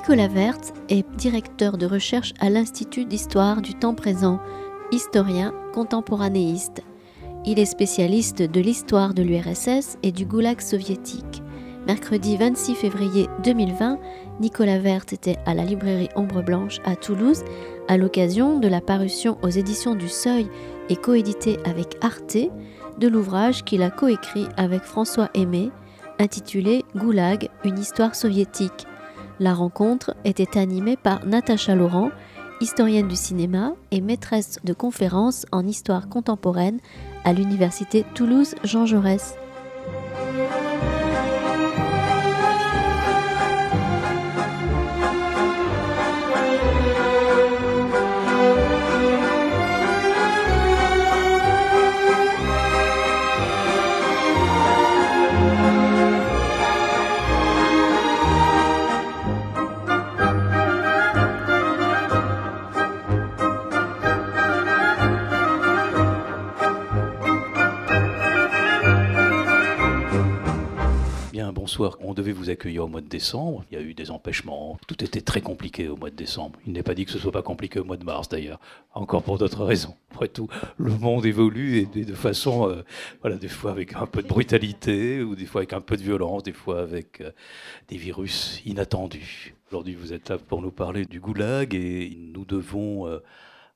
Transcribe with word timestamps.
Nicolas 0.00 0.28
Wertz 0.28 0.72
est 0.88 1.04
directeur 1.16 1.76
de 1.76 1.84
recherche 1.84 2.32
à 2.40 2.48
l'Institut 2.48 3.04
d'histoire 3.04 3.60
du 3.60 3.74
temps 3.74 3.94
présent, 3.94 4.40
historien 4.92 5.52
contemporanéiste. 5.74 6.82
Il 7.44 7.58
est 7.58 7.66
spécialiste 7.66 8.40
de 8.40 8.60
l'histoire 8.62 9.12
de 9.12 9.22
l'URSS 9.22 9.98
et 10.02 10.10
du 10.10 10.24
goulag 10.24 10.62
soviétique. 10.62 11.42
Mercredi 11.86 12.38
26 12.38 12.76
février 12.76 13.28
2020, 13.44 13.98
Nicolas 14.40 14.78
Wertz 14.78 15.12
était 15.12 15.36
à 15.44 15.52
la 15.52 15.64
librairie 15.64 16.08
Ombre 16.16 16.42
Blanche 16.42 16.78
à 16.86 16.96
Toulouse 16.96 17.44
à 17.86 17.98
l'occasion 17.98 18.58
de 18.58 18.68
la 18.68 18.80
parution 18.80 19.36
aux 19.42 19.50
éditions 19.50 19.96
du 19.96 20.08
Seuil 20.08 20.48
et 20.88 20.96
coédité 20.96 21.58
avec 21.66 21.98
Arte 22.00 22.38
de 22.98 23.06
l'ouvrage 23.06 23.64
qu'il 23.64 23.82
a 23.82 23.90
coécrit 23.90 24.48
avec 24.56 24.80
François 24.80 25.28
Aimé 25.34 25.70
intitulé 26.18 26.84
Goulag, 26.96 27.50
une 27.64 27.78
histoire 27.78 28.14
soviétique. 28.14 28.86
La 29.40 29.54
rencontre 29.54 30.14
était 30.26 30.58
animée 30.58 30.98
par 30.98 31.24
Natacha 31.24 31.74
Laurent, 31.74 32.10
historienne 32.60 33.08
du 33.08 33.16
cinéma 33.16 33.72
et 33.90 34.02
maîtresse 34.02 34.58
de 34.64 34.74
conférences 34.74 35.46
en 35.50 35.66
histoire 35.66 36.10
contemporaine 36.10 36.78
à 37.24 37.32
l'université 37.32 38.04
Toulouse 38.14 38.54
Jean 38.64 38.84
Jaurès. 38.84 39.36
On 71.78 72.14
devait 72.14 72.32
vous 72.32 72.50
accueillir 72.50 72.84
au 72.84 72.88
mois 72.88 73.00
de 73.00 73.08
décembre. 73.08 73.64
Il 73.70 73.78
y 73.78 73.80
a 73.80 73.82
eu 73.82 73.94
des 73.94 74.10
empêchements. 74.10 74.78
Tout 74.86 75.02
était 75.04 75.20
très 75.20 75.40
compliqué 75.40 75.88
au 75.88 75.96
mois 75.96 76.10
de 76.10 76.16
décembre. 76.16 76.58
Il 76.66 76.72
n'est 76.72 76.82
pas 76.82 76.94
dit 76.94 77.04
que 77.04 77.12
ce 77.12 77.18
soit 77.18 77.32
pas 77.32 77.42
compliqué 77.42 77.78
au 77.78 77.84
mois 77.84 77.96
de 77.96 78.04
mars 78.04 78.28
d'ailleurs. 78.28 78.60
Encore 78.94 79.22
pour 79.22 79.38
d'autres 79.38 79.64
raisons. 79.64 79.94
Après 80.10 80.28
tout, 80.28 80.48
le 80.78 80.96
monde 80.96 81.24
évolue 81.26 81.78
et 81.78 82.04
de 82.04 82.14
façon, 82.14 82.68
euh, 82.68 82.82
voilà, 83.20 83.36
des 83.36 83.48
fois 83.48 83.70
avec 83.70 83.94
un 83.94 84.06
peu 84.06 84.22
de 84.22 84.28
brutalité 84.28 85.22
ou 85.22 85.36
des 85.36 85.46
fois 85.46 85.60
avec 85.60 85.72
un 85.72 85.80
peu 85.80 85.96
de 85.96 86.02
violence, 86.02 86.42
des 86.42 86.52
fois 86.52 86.80
avec 86.80 87.20
euh, 87.20 87.30
des 87.88 87.96
virus 87.96 88.60
inattendus. 88.66 89.54
Aujourd'hui, 89.68 89.94
vous 89.94 90.12
êtes 90.12 90.28
là 90.28 90.38
pour 90.38 90.62
nous 90.62 90.72
parler 90.72 91.04
du 91.04 91.20
goulag 91.20 91.74
et 91.74 92.16
nous 92.34 92.44
devons 92.44 93.06
euh, 93.06 93.20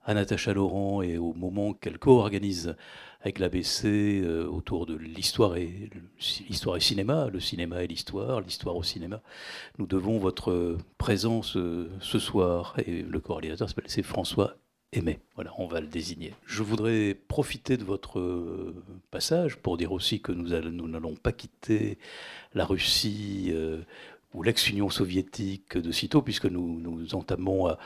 à 0.05 0.15
Natacha 0.15 0.53
Laurent 0.53 1.03
et 1.03 1.19
au 1.19 1.33
moment 1.33 1.73
qu'elle 1.73 1.99
co-organise 1.99 2.77
avec 3.25 3.39
l'ABC 3.39 3.87
euh, 3.87 4.47
autour 4.47 4.85
de 4.85 4.95
l'histoire 4.95 5.57
et 5.57 5.91
l'histoire 6.49 6.77
et 6.77 6.81
cinéma, 6.81 7.29
le 7.33 7.41
cinéma 7.41 7.83
et 7.83 7.87
l'histoire, 7.87 8.43
l'histoire 8.43 8.77
au 8.77 8.83
cinéma. 8.83 9.23
Nous 9.79 9.87
devons 9.87 10.19
votre 10.19 10.77
présence 10.99 11.57
euh, 11.57 11.91
ce 12.01 12.19
soir 12.19 12.75
et 12.87 13.03
le 13.03 13.21
coordinateur 13.21 13.69
c'est 13.87 14.03
François 14.03 14.57
Aimé. 14.93 15.19
Voilà, 15.35 15.53
on 15.59 15.67
va 15.67 15.81
le 15.81 15.87
désigner. 15.87 16.35
Je 16.45 16.63
voudrais 16.63 17.15
profiter 17.15 17.79
de 17.79 17.83
votre 17.83 18.21
euh, 18.21 18.85
passage 19.11 19.57
pour 19.57 19.79
dire 19.79 19.93
aussi 19.93 20.21
que 20.21 20.31
nous 20.31 20.87
n'allons 20.87 21.17
pas 21.17 21.33
quitter 21.33 21.99
la 22.53 22.67
Russie 22.67 23.53
ou 24.35 24.43
l'ex-Union 24.43 24.91
soviétique 24.91 25.79
de 25.79 25.93
sitôt, 25.93 26.21
puisque 26.21 26.47
nous, 26.47 26.81
nous 26.81 27.15
entamons 27.15 27.69
à, 27.69 27.79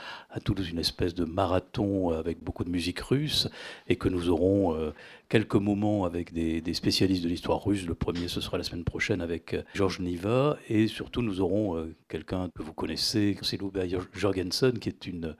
Toulouse 0.44 0.70
une 0.70 0.78
espèce 0.78 1.14
de 1.14 1.24
marathon 1.24 2.10
avec 2.10 2.42
beaucoup 2.42 2.64
de 2.64 2.70
musique 2.70 3.00
russe, 3.00 3.48
et 3.86 3.96
que 3.96 4.08
nous 4.08 4.30
aurons 4.30 4.74
euh, 4.74 4.92
quelques 5.28 5.56
moments 5.56 6.04
avec 6.04 6.32
des, 6.32 6.74
spécialistes 6.74 7.22
de 7.22 7.28
l'histoire 7.28 7.62
russe. 7.62 7.86
Le 7.86 7.94
premier, 7.94 8.28
ce 8.28 8.40
sera 8.40 8.56
la 8.56 8.64
semaine 8.64 8.84
prochaine 8.84 9.20
avec 9.20 9.54
euh, 9.54 9.62
Georges 9.74 10.00
Niva, 10.00 10.56
et 10.68 10.86
surtout 10.86 11.22
nous 11.22 11.40
aurons 11.40 11.76
euh, 11.76 11.94
quelqu'un 12.08 12.48
que 12.54 12.62
vous 12.62 12.72
connaissez, 12.72 13.36
c'est 13.42 13.58
Jorgensen, 14.14 14.78
qui 14.78 14.88
est 14.88 15.06
une 15.06 15.36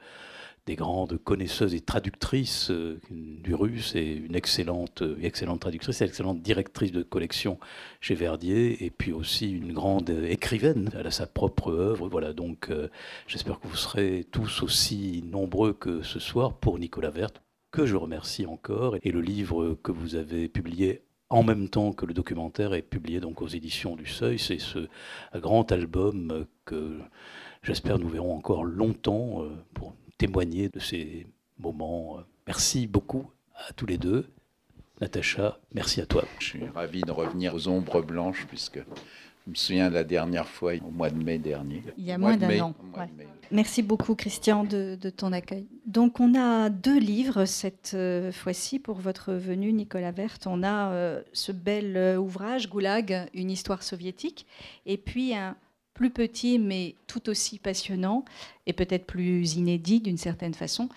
des 0.69 0.77
grandes 0.77 1.17
connaisseuses 1.17 1.75
et 1.75 1.81
traductrices 1.81 2.71
euh, 2.71 3.01
du 3.11 3.55
russe 3.55 3.95
et 3.95 4.13
une 4.13 4.37
excellente, 4.37 5.01
euh, 5.01 5.17
excellente 5.23 5.61
traductrice, 5.61 6.03
excellente 6.03 6.43
directrice 6.43 6.93
de 6.93 7.03
collection 7.03 7.59
chez 8.03 8.15
Verdier 8.15 8.85
et 8.85 8.91
puis 8.91 9.13
aussi 9.13 9.51
une 9.51 9.73
grande 9.73 10.11
écrivaine. 10.11 10.91
Elle 10.95 11.07
a 11.07 11.11
sa 11.11 11.27
propre 11.27 11.73
œuvre. 11.73 12.11
Voilà, 12.11 12.35
donc 12.35 12.69
euh, 12.69 12.89
j'espère 13.27 13.59
que 13.61 13.67
vous 13.67 13.77
serez 13.77 14.27
tous 14.31 14.63
aussi 14.63 15.25
nombreux 15.27 15.73
que 15.73 16.03
ce 16.03 16.19
soir 16.19 16.53
pour 16.53 16.79
Nicolas 16.79 17.11
Vert, 17.11 17.31
que 17.71 17.87
je 17.87 17.97
remercie 17.97 18.45
encore. 18.45 18.97
Et 19.03 19.11
le 19.11 19.23
livre 19.23 19.79
que 19.83 19.91
vous 19.91 20.17
avez 20.17 20.49
publié 20.49 21.01
en 21.31 21.45
même 21.45 21.71
temps 21.71 21.93
que 21.93 22.05
le 22.05 22.13
documentaire 22.13 22.75
est 22.75 22.83
publié 22.83 23.21
donc 23.21 23.41
aux 23.41 23.49
éditions 23.49 23.97
du 23.97 24.07
Seuil. 24.07 24.39
C'est 24.39 24.61
ce 24.61 24.87
grand 25.35 25.73
album 25.73 26.45
que 26.67 26.99
j'espère 27.63 27.99
nous 27.99 28.09
verrons 28.11 28.37
encore 28.37 28.65
longtemps 28.65 29.45
pour 29.73 29.95
témoigner 30.19 30.69
de 30.69 30.81
ces 30.81 31.27
moments. 31.59 32.19
Merci 32.47 32.87
beaucoup 32.87 33.31
à 33.55 33.73
tous 33.73 33.87
les 33.87 33.99
deux. 33.99 34.27
Natacha, 35.01 35.59
merci 35.73 36.01
à 36.01 36.07
toi. 36.07 36.25
Je 36.41 36.47
suis 36.47 36.67
ravi 36.67 37.03
de 37.03 37.13
revenir 37.13 37.55
aux 37.55 37.69
ombres 37.69 38.03
blanches 38.03 38.47
puisque 38.49 38.79
je 39.49 39.51
me 39.51 39.55
souviens 39.55 39.89
de 39.89 39.95
la 39.95 40.05
dernière 40.05 40.47
fois, 40.47 40.73
au 40.87 40.91
mois 40.91 41.09
de 41.09 41.23
mai 41.23 41.39
dernier. 41.39 41.83
Il 41.97 42.05
y 42.05 42.13
a 42.13 42.19
moins 42.19 42.37
d'un 42.37 42.61
an. 42.61 42.75
Merci 43.51 43.81
beaucoup, 43.81 44.15
Christian, 44.15 44.65
de, 44.65 44.99
ton 45.09 45.33
accueil. 45.33 45.67
Donc, 45.87 46.21
on 46.21 46.35
a 46.35 46.69
deux 46.69 46.99
livres 46.99 47.47
cette 47.47 47.93
euh, 47.95 48.31
fois-ci 48.31 48.79
pour 48.79 48.97
votre 48.97 49.33
venue, 49.33 49.73
Nicolas 49.73 50.11
Verte. 50.11 50.47
On 50.47 50.63
a 50.63 50.93
euh, 50.93 51.23
ce 51.33 51.53
bel 51.53 51.97
euh, 51.97 52.19
ouvrage, 52.19 52.69
Goulag, 52.69 53.31
une 53.33 53.51
histoire 53.51 53.83
soviétique, 53.83 54.45
et 54.85 54.99
puis 54.99 55.35
un 55.35 55.57
plus 55.95 56.11
petit, 56.11 56.59
mais 56.59 56.95
tout 57.07 57.31
aussi 57.31 57.59
passionnant, 57.59 58.25
et 58.69 58.75
peut-être 58.75 59.07
plus 59.07 59.57
inédit 59.57 60.01
d'une 60.01 60.19
certaine 60.19 60.55
façon, 60.55 60.89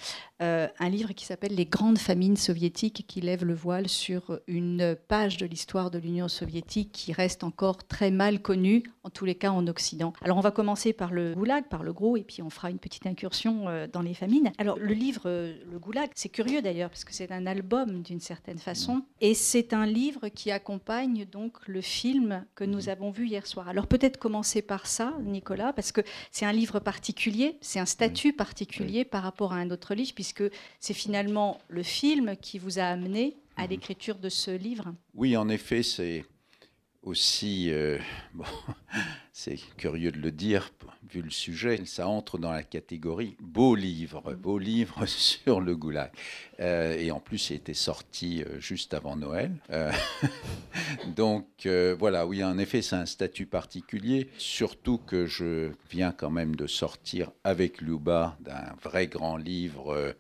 euh, 0.42 0.68
un 0.80 0.90
livre 0.90 1.14
qui 1.14 1.26
s'appelle 1.26 1.56
Les 1.56 1.66
grandes 1.66 1.98
famines 1.98 2.36
soviétiques, 2.36 3.06
qui 3.08 3.22
lève 3.22 3.46
le 3.46 3.54
voile 3.54 3.88
sur 3.88 4.40
une 4.48 4.96
page 5.08 5.38
de 5.38 5.46
l'histoire 5.46 5.92
de 5.92 6.00
l'Union 6.00 6.28
soviétique 6.28 6.92
qui 6.92 7.14
reste 7.14 7.44
encore 7.44 7.88
très 7.88 8.12
mal 8.12 8.42
connue, 8.42 8.84
en 9.04 9.10
tous 9.10 9.26
les 9.26 9.36
cas 9.36 9.52
en 9.52 9.68
Occident. 9.68 10.14
Alors 10.22 10.38
on 10.38 10.42
va 10.42 10.52
commencer 10.52 10.94
par 10.94 11.12
le 11.12 11.34
goulag, 11.34 11.66
par 11.70 11.84
le 11.84 11.94
gros, 11.94 12.18
et 12.18 12.24
puis 12.24 12.42
on 12.42 12.50
fera 12.50 12.70
une 12.70 12.80
petite 12.80 13.06
incursion 13.06 13.70
euh, 13.70 13.88
dans 13.92 14.02
les 14.02 14.14
famines. 14.14 14.52
Alors 14.58 14.78
le 14.78 14.94
livre, 14.94 15.24
euh, 15.26 15.54
le 15.72 15.80
goulag, 15.80 16.10
c'est 16.16 16.30
curieux 16.30 16.62
d'ailleurs, 16.62 16.90
parce 16.90 17.06
que 17.06 17.14
c'est 17.14 17.32
un 17.32 17.46
album 17.46 18.02
d'une 18.02 18.20
certaine 18.20 18.60
façon, 18.60 19.04
et 19.22 19.34
c'est 19.34 19.74
un 19.74 19.86
livre 19.86 20.28
qui 20.28 20.52
accompagne 20.52 21.26
donc 21.26 21.58
le 21.68 21.82
film 21.82 22.46
que 22.56 22.64
nous 22.64 22.90
avons 22.90 23.12
vu 23.12 23.28
hier 23.28 23.48
soir. 23.48 23.70
Alors 23.70 23.88
peut-être 23.88 24.18
commencer 24.18 24.62
par 24.62 24.88
ça, 24.88 25.14
Nicolas, 25.24 25.72
parce 25.72 25.92
que 25.92 26.02
c'est 26.32 26.46
un 26.46 26.52
livre 26.52 26.80
particulier, 26.80 27.58
c'est 27.62 27.80
un 27.80 27.86
statut 27.86 28.34
particulier 28.34 29.06
par 29.06 29.24
rapport 29.24 29.54
à 29.54 29.58
un 29.58 29.70
autre 29.70 29.94
livre, 29.94 30.14
puisque 30.14 30.44
c'est 30.80 30.94
finalement 30.94 31.60
le 31.70 31.84
film 31.84 32.36
qui 32.36 32.58
vous 32.58 32.80
a 32.80 32.84
amené 32.84 33.38
à 33.56 33.64
mhm. 33.64 33.70
l'écriture 33.70 34.18
de 34.18 34.30
ce 34.30 34.52
livre. 34.52 34.94
Oui, 35.14 35.38
en 35.38 35.48
effet, 35.48 35.84
c'est 35.84 36.26
aussi, 37.04 37.72
euh, 37.72 38.00
bon, 38.34 38.46
c'est 39.34 39.58
curieux 39.78 40.12
de 40.12 40.20
le 40.20 40.32
dire, 40.32 40.72
vu 41.10 41.22
le 41.22 41.30
sujet, 41.30 41.86
ça 41.86 42.08
entre 42.08 42.38
dans 42.38 42.52
la 42.52 42.64
catégorie 42.64 43.38
beau 43.40 43.76
livre, 43.76 44.34
beau 44.34 44.58
livre 44.58 45.06
sur 45.08 45.62
le 45.62 45.76
goulag. 45.76 46.12
Euh, 46.60 46.98
et 46.98 47.12
en 47.12 47.20
plus, 47.20 47.50
il 47.50 47.56
était 47.56 47.74
sorti 47.74 48.44
euh, 48.44 48.60
juste 48.60 48.94
avant 48.94 49.16
Noël. 49.16 49.52
donc 51.16 51.46
voilà, 51.98 52.28
oui, 52.28 52.44
en 52.44 52.58
effet, 52.58 52.82
c'est 52.82 52.96
un 52.96 53.06
statut 53.06 53.46
particulier, 53.46 54.30
surtout 54.38 54.98
que 54.98 55.26
je 55.26 55.72
viens 55.90 56.12
quand 56.12 56.30
même 56.30 56.56
de 56.56 56.68
sortir 56.68 57.32
avec 57.44 57.82
Luba 57.82 58.38
d'un 58.42 58.76
vrai 58.82 59.08
grand 59.08 59.38
livre 59.38 60.16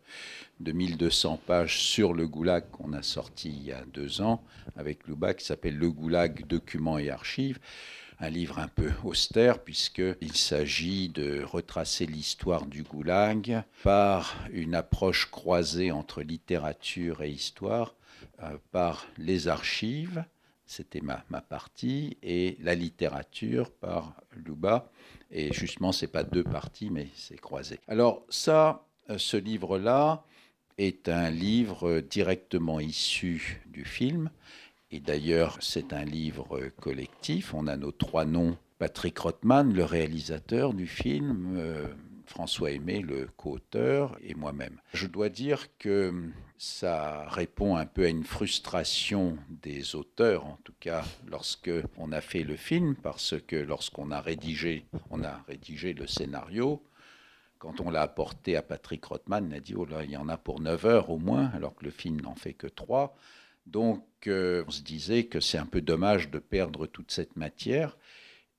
de 0.61 0.71
1200 0.71 1.39
pages 1.45 1.79
sur 1.79 2.13
le 2.13 2.27
goulag 2.27 2.69
qu'on 2.71 2.93
a 2.93 3.01
sorti 3.01 3.49
il 3.49 3.63
y 3.63 3.71
a 3.71 3.83
deux 3.93 4.21
ans 4.21 4.43
avec 4.75 5.07
Luba 5.07 5.33
qui 5.33 5.45
s'appelle 5.45 5.77
Le 5.77 5.91
goulag, 5.91 6.45
documents 6.47 6.97
et 6.97 7.09
archives. 7.09 7.59
Un 8.23 8.29
livre 8.29 8.59
un 8.59 8.67
peu 8.67 8.91
austère 9.03 9.63
puisqu'il 9.63 10.35
s'agit 10.35 11.09
de 11.09 11.41
retracer 11.41 12.05
l'histoire 12.05 12.67
du 12.67 12.83
goulag 12.83 13.63
par 13.81 14.35
une 14.51 14.75
approche 14.75 15.31
croisée 15.31 15.91
entre 15.91 16.21
littérature 16.21 17.23
et 17.23 17.31
histoire, 17.31 17.95
euh, 18.43 18.57
par 18.71 19.07
les 19.17 19.47
archives, 19.47 20.23
c'était 20.67 21.01
ma, 21.01 21.25
ma, 21.31 21.41
partie, 21.41 22.15
et 22.21 22.57
la 22.61 22.75
littérature 22.75 23.71
par 23.71 24.13
Luba. 24.35 24.91
Et 25.31 25.51
justement, 25.51 25.91
c'est 25.91 26.05
pas 26.05 26.23
deux 26.23 26.43
parties, 26.43 26.91
mais 26.91 27.07
c'est 27.15 27.39
croisé. 27.39 27.79
Alors 27.87 28.23
ça, 28.29 28.85
euh, 29.09 29.17
ce 29.17 29.35
livre-là, 29.35 30.23
est 30.77 31.09
un 31.09 31.29
livre 31.29 31.99
directement 31.99 32.79
issu 32.79 33.61
du 33.67 33.85
film. 33.85 34.29
Et 34.91 34.99
d'ailleurs, 34.99 35.57
c'est 35.61 35.93
un 35.93 36.03
livre 36.03 36.59
collectif. 36.79 37.53
On 37.53 37.67
a 37.67 37.77
nos 37.77 37.91
trois 37.91 38.25
noms 38.25 38.57
Patrick 38.77 39.19
Rothman, 39.19 39.73
le 39.73 39.85
réalisateur 39.85 40.73
du 40.73 40.87
film, 40.87 41.55
euh, 41.55 41.87
François 42.25 42.71
Aimé, 42.71 42.99
le 43.01 43.27
co-auteur, 43.37 44.17
et 44.23 44.33
moi-même. 44.33 44.81
Je 44.93 45.05
dois 45.05 45.29
dire 45.29 45.77
que 45.77 46.11
ça 46.57 47.27
répond 47.29 47.75
un 47.75 47.85
peu 47.85 48.05
à 48.05 48.09
une 48.09 48.23
frustration 48.23 49.37
des 49.49 49.95
auteurs, 49.95 50.45
en 50.45 50.57
tout 50.63 50.73
cas 50.79 51.03
lorsque 51.29 51.71
on 51.97 52.11
a 52.11 52.21
fait 52.21 52.43
le 52.43 52.55
film, 52.55 52.95
parce 52.95 53.35
que 53.39 53.55
lorsqu'on 53.55 54.11
a 54.11 54.19
rédigé, 54.19 54.85
on 55.09 55.23
a 55.23 55.43
rédigé 55.47 55.93
le 55.93 56.07
scénario, 56.07 56.83
quand 57.59 57.81
on 57.81 57.91
l'a 57.91 58.01
apporté 58.01 58.57
à 58.57 58.63
Patrick 58.63 59.05
Rothman, 59.05 59.47
il 59.51 59.55
a 59.55 59.59
dit, 59.59 59.75
oh 59.75 59.85
là, 59.85 60.03
il 60.03 60.09
y 60.09 60.17
en 60.17 60.27
a 60.27 60.37
pour 60.37 60.59
9 60.59 60.85
heures 60.85 61.09
au 61.11 61.19
moins, 61.19 61.51
alors 61.53 61.75
que 61.75 61.85
le 61.85 61.91
film 61.91 62.19
n'en 62.19 62.33
fait 62.33 62.53
que 62.53 62.65
3. 62.65 63.15
Donc 63.65 64.05
euh, 64.27 64.63
on 64.67 64.71
se 64.71 64.81
disait 64.81 65.25
que 65.25 65.39
c'est 65.39 65.57
un 65.57 65.65
peu 65.65 65.81
dommage 65.81 66.29
de 66.29 66.39
perdre 66.39 66.87
toute 66.87 67.11
cette 67.11 67.35
matière. 67.35 67.97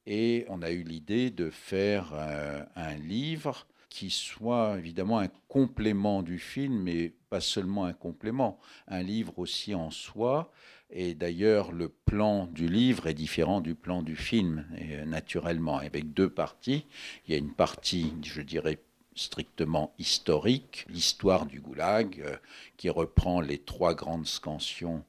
Et 0.06 0.44
on 0.48 0.62
a 0.62 0.70
eu 0.70 0.82
l'idée 0.82 1.30
de 1.30 1.50
faire 1.50 2.12
euh, 2.14 2.64
un 2.74 2.94
livre 2.94 3.66
qui 3.88 4.10
soit 4.10 4.78
évidemment 4.78 5.18
un 5.18 5.28
complément 5.48 6.22
du 6.22 6.38
film, 6.38 6.82
mais 6.82 7.12
pas 7.28 7.40
seulement 7.40 7.84
un 7.84 7.92
complément, 7.92 8.58
un 8.88 9.02
livre 9.02 9.38
aussi 9.38 9.74
en 9.74 9.90
soi. 9.90 10.50
Et 10.88 11.14
d'ailleurs, 11.14 11.72
le 11.72 11.88
plan 11.88 12.46
du 12.46 12.68
livre 12.68 13.06
est 13.06 13.14
différent 13.14 13.60
du 13.60 13.74
plan 13.74 14.02
du 14.02 14.16
film, 14.16 14.66
et, 14.78 15.04
naturellement, 15.04 15.76
avec 15.76 16.14
deux 16.14 16.30
parties. 16.30 16.86
Il 17.26 17.32
y 17.32 17.34
a 17.34 17.38
une 17.38 17.52
partie, 17.52 18.14
je 18.22 18.40
dirais, 18.40 18.78
strictement 19.14 19.94
historique, 19.98 20.86
l'histoire 20.88 21.46
du 21.46 21.60
goulag, 21.60 22.22
euh, 22.24 22.36
qui 22.76 22.90
reprend 22.90 23.40
les 23.40 23.58
trois 23.58 23.94
grandes 23.94 24.26
scansions 24.26 25.04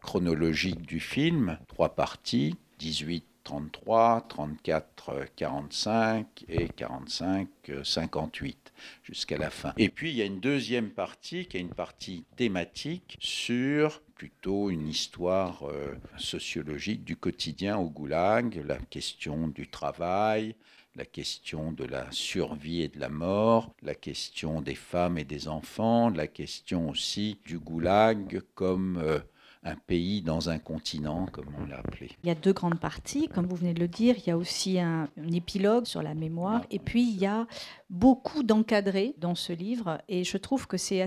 chronologiques 0.00 0.82
du 0.82 1.00
film, 1.00 1.58
trois 1.68 1.94
parties, 1.94 2.56
18 2.78 3.24
33, 3.44 4.26
34, 4.28 5.26
45 5.34 6.44
et 6.48 6.68
45, 6.68 7.48
58 7.82 8.72
jusqu'à 9.02 9.38
la 9.38 9.50
fin. 9.50 9.72
Et 9.76 9.88
puis 9.88 10.10
il 10.10 10.16
y 10.16 10.22
a 10.22 10.24
une 10.24 10.40
deuxième 10.40 10.90
partie 10.90 11.46
qui 11.46 11.56
est 11.56 11.60
une 11.60 11.74
partie 11.74 12.24
thématique 12.36 13.16
sur 13.20 14.02
plutôt 14.14 14.70
une 14.70 14.86
histoire 14.86 15.66
euh, 15.66 15.96
sociologique 16.18 17.04
du 17.04 17.16
quotidien 17.16 17.78
au 17.78 17.88
goulag, 17.88 18.62
la 18.66 18.76
question 18.76 19.48
du 19.48 19.68
travail, 19.68 20.54
la 20.96 21.04
question 21.04 21.72
de 21.72 21.84
la 21.84 22.10
survie 22.10 22.82
et 22.82 22.88
de 22.88 22.98
la 22.98 23.08
mort, 23.08 23.74
la 23.82 23.94
question 23.94 24.60
des 24.60 24.74
femmes 24.74 25.18
et 25.18 25.24
des 25.24 25.48
enfants, 25.48 26.10
la 26.10 26.26
question 26.26 26.88
aussi 26.88 27.38
du 27.44 27.58
goulag 27.58 28.42
comme 28.54 28.98
euh, 28.98 29.20
un 29.62 29.76
pays 29.76 30.22
dans 30.22 30.48
un 30.48 30.58
continent, 30.58 31.26
comme 31.26 31.48
on 31.60 31.66
l'a 31.66 31.78
appelé. 31.78 32.10
Il 32.24 32.28
y 32.28 32.30
a 32.30 32.34
deux 32.34 32.52
grandes 32.52 32.80
parties, 32.80 33.28
comme 33.28 33.46
vous 33.46 33.56
venez 33.56 33.74
de 33.74 33.80
le 33.80 33.88
dire. 33.88 34.16
Il 34.18 34.26
y 34.26 34.30
a 34.30 34.38
aussi 34.38 34.80
un, 34.80 35.08
épilogue 35.32 35.84
sur 35.84 36.02
la 36.02 36.14
mémoire. 36.14 36.64
Et 36.70 36.78
puis, 36.78 37.02
il 37.02 37.18
y 37.18 37.26
a 37.26 37.46
beaucoup 37.90 38.42
d'encadrés 38.42 39.14
dans 39.18 39.34
ce 39.34 39.52
livre. 39.52 40.00
Et 40.08 40.24
je 40.24 40.36
trouve 40.38 40.66
que 40.66 40.78
c'est 40.78 41.06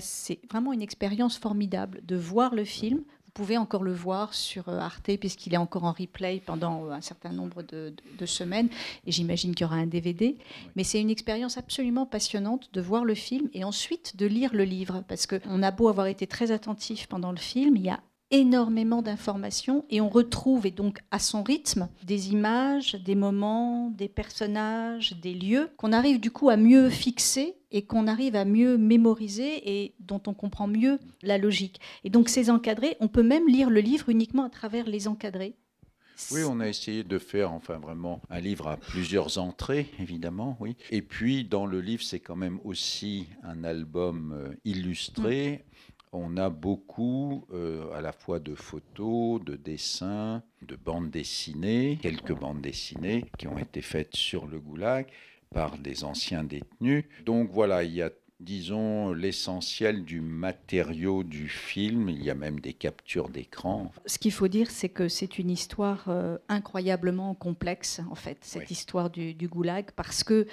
vraiment 0.51 0.71
une 0.71 0.83
expérience 0.83 1.37
formidable 1.37 2.01
de 2.05 2.15
voir 2.15 2.53
le 2.53 2.63
film. 2.63 3.03
Vous 3.35 3.45
pouvez 3.45 3.57
encore 3.57 3.81
le 3.81 3.95
voir 3.95 4.35
sur 4.35 4.69
euh, 4.69 4.77
Arte, 4.77 5.17
puisqu'il 5.19 5.55
est 5.55 5.57
encore 5.57 5.85
en 5.85 5.91
replay 5.91 6.39
pendant 6.45 6.85
euh, 6.85 6.91
un 6.91 7.01
certain 7.01 7.31
nombre 7.31 7.63
de, 7.63 7.91
de 8.19 8.25
semaines. 8.27 8.69
Et 9.07 9.11
j'imagine 9.11 9.55
qu'il 9.55 9.63
y 9.63 9.67
aura 9.67 9.77
un 9.77 9.87
DVD. 9.87 10.37
Mais 10.75 10.83
c'est 10.83 11.01
une 11.01 11.09
expérience 11.09 11.57
absolument 11.57 12.05
passionnante 12.05 12.69
de 12.73 12.79
voir 12.79 13.05
le 13.05 13.15
film 13.15 13.49
et 13.55 13.63
ensuite 13.63 14.17
de 14.17 14.27
lire 14.27 14.53
le 14.53 14.65
livre. 14.65 15.03
Parce 15.07 15.25
qu'on 15.25 15.63
a 15.63 15.71
beau 15.71 15.87
avoir 15.87 16.05
été 16.05 16.27
très 16.27 16.51
attentif 16.51 17.07
pendant 17.07 17.31
le 17.31 17.39
film, 17.39 17.75
il 17.75 17.85
y 17.85 17.89
a 17.89 18.01
énormément 18.29 19.01
d'informations 19.01 19.83
et 19.89 19.99
on 19.99 20.09
retrouve, 20.09 20.67
et 20.67 20.71
donc 20.71 20.99
à 21.09 21.17
son 21.17 21.41
rythme, 21.41 21.87
des 22.03 22.31
images, 22.31 22.93
des 23.03 23.15
moments, 23.15 23.89
des 23.89 24.09
personnages, 24.09 25.15
des 25.21 25.33
lieux 25.33 25.69
qu'on 25.77 25.91
arrive 25.91 26.19
du 26.19 26.29
coup 26.29 26.49
à 26.49 26.57
mieux 26.57 26.89
fixer 26.89 27.55
et 27.73 27.81
qu'on 27.85 28.07
arrive 28.07 28.35
à 28.35 28.45
mieux 28.45 28.77
mémoriser 28.77 29.81
et 29.81 29.95
dont 29.99 30.21
on 30.27 30.33
comprend 30.33 30.67
mieux 30.67 30.99
la 31.21 31.37
logique. 31.37 31.81
Et 32.05 32.09
donc 32.09 32.29
ces 32.29 32.49
encadrés, 32.49 32.95
on 33.01 33.09
peut 33.09 33.23
même 33.23 33.47
lire 33.47 33.69
le 33.69 33.81
livre 33.81 34.07
uniquement 34.09 34.45
à 34.45 34.49
travers 34.49 34.87
les 34.87 35.07
encadrés. 35.07 35.55
Oui, 36.31 36.41
on 36.47 36.59
a 36.59 36.67
essayé 36.67 37.03
de 37.03 37.17
faire 37.17 37.51
enfin 37.51 37.79
vraiment 37.79 38.21
un 38.29 38.39
livre 38.39 38.67
à 38.67 38.77
plusieurs 38.77 39.39
entrées, 39.39 39.89
évidemment, 39.99 40.55
oui. 40.59 40.77
Et 40.91 41.01
puis 41.01 41.43
dans 41.43 41.65
le 41.65 41.81
livre, 41.81 42.03
c'est 42.03 42.19
quand 42.19 42.35
même 42.35 42.59
aussi 42.63 43.27
un 43.43 43.63
album 43.63 44.31
euh, 44.31 44.53
illustré 44.63 45.65
on 46.13 46.37
a 46.37 46.49
beaucoup 46.49 47.45
euh, 47.51 47.91
à 47.93 48.01
la 48.01 48.11
fois 48.11 48.39
de 48.39 48.55
photos, 48.55 49.43
de 49.43 49.55
dessins, 49.55 50.43
de 50.61 50.75
bandes 50.75 51.09
dessinées, 51.09 51.97
quelques 52.01 52.33
bandes 52.33 52.61
dessinées 52.61 53.25
qui 53.37 53.47
ont 53.47 53.57
été 53.57 53.81
faites 53.81 54.15
sur 54.15 54.45
le 54.45 54.59
goulag 54.59 55.07
par 55.53 55.77
des 55.77 56.03
anciens 56.03 56.43
détenus. 56.43 57.05
Donc 57.25 57.49
voilà, 57.51 57.83
il 57.83 57.93
y 57.93 58.01
a 58.01 58.09
disons, 58.43 59.13
l'essentiel 59.13 60.03
du 60.03 60.21
matériau 60.21 61.23
du 61.23 61.47
film. 61.47 62.09
Il 62.09 62.23
y 62.23 62.29
a 62.29 62.35
même 62.35 62.59
des 62.59 62.73
captures 62.73 63.29
d'écran. 63.29 63.91
Ce 64.05 64.19
qu'il 64.19 64.31
faut 64.31 64.47
dire, 64.47 64.69
c'est 64.69 64.89
que 64.89 65.07
c'est 65.07 65.39
une 65.39 65.49
histoire 65.49 66.03
euh, 66.09 66.37
incroyablement 66.49 67.33
complexe, 67.35 68.01
en 68.11 68.15
fait, 68.15 68.37
cette 68.41 68.69
histoire 68.69 69.09
du, 69.09 69.33
du, 69.33 69.47
goulag, 69.47 69.91
parce 69.95 70.23
que 70.23 70.45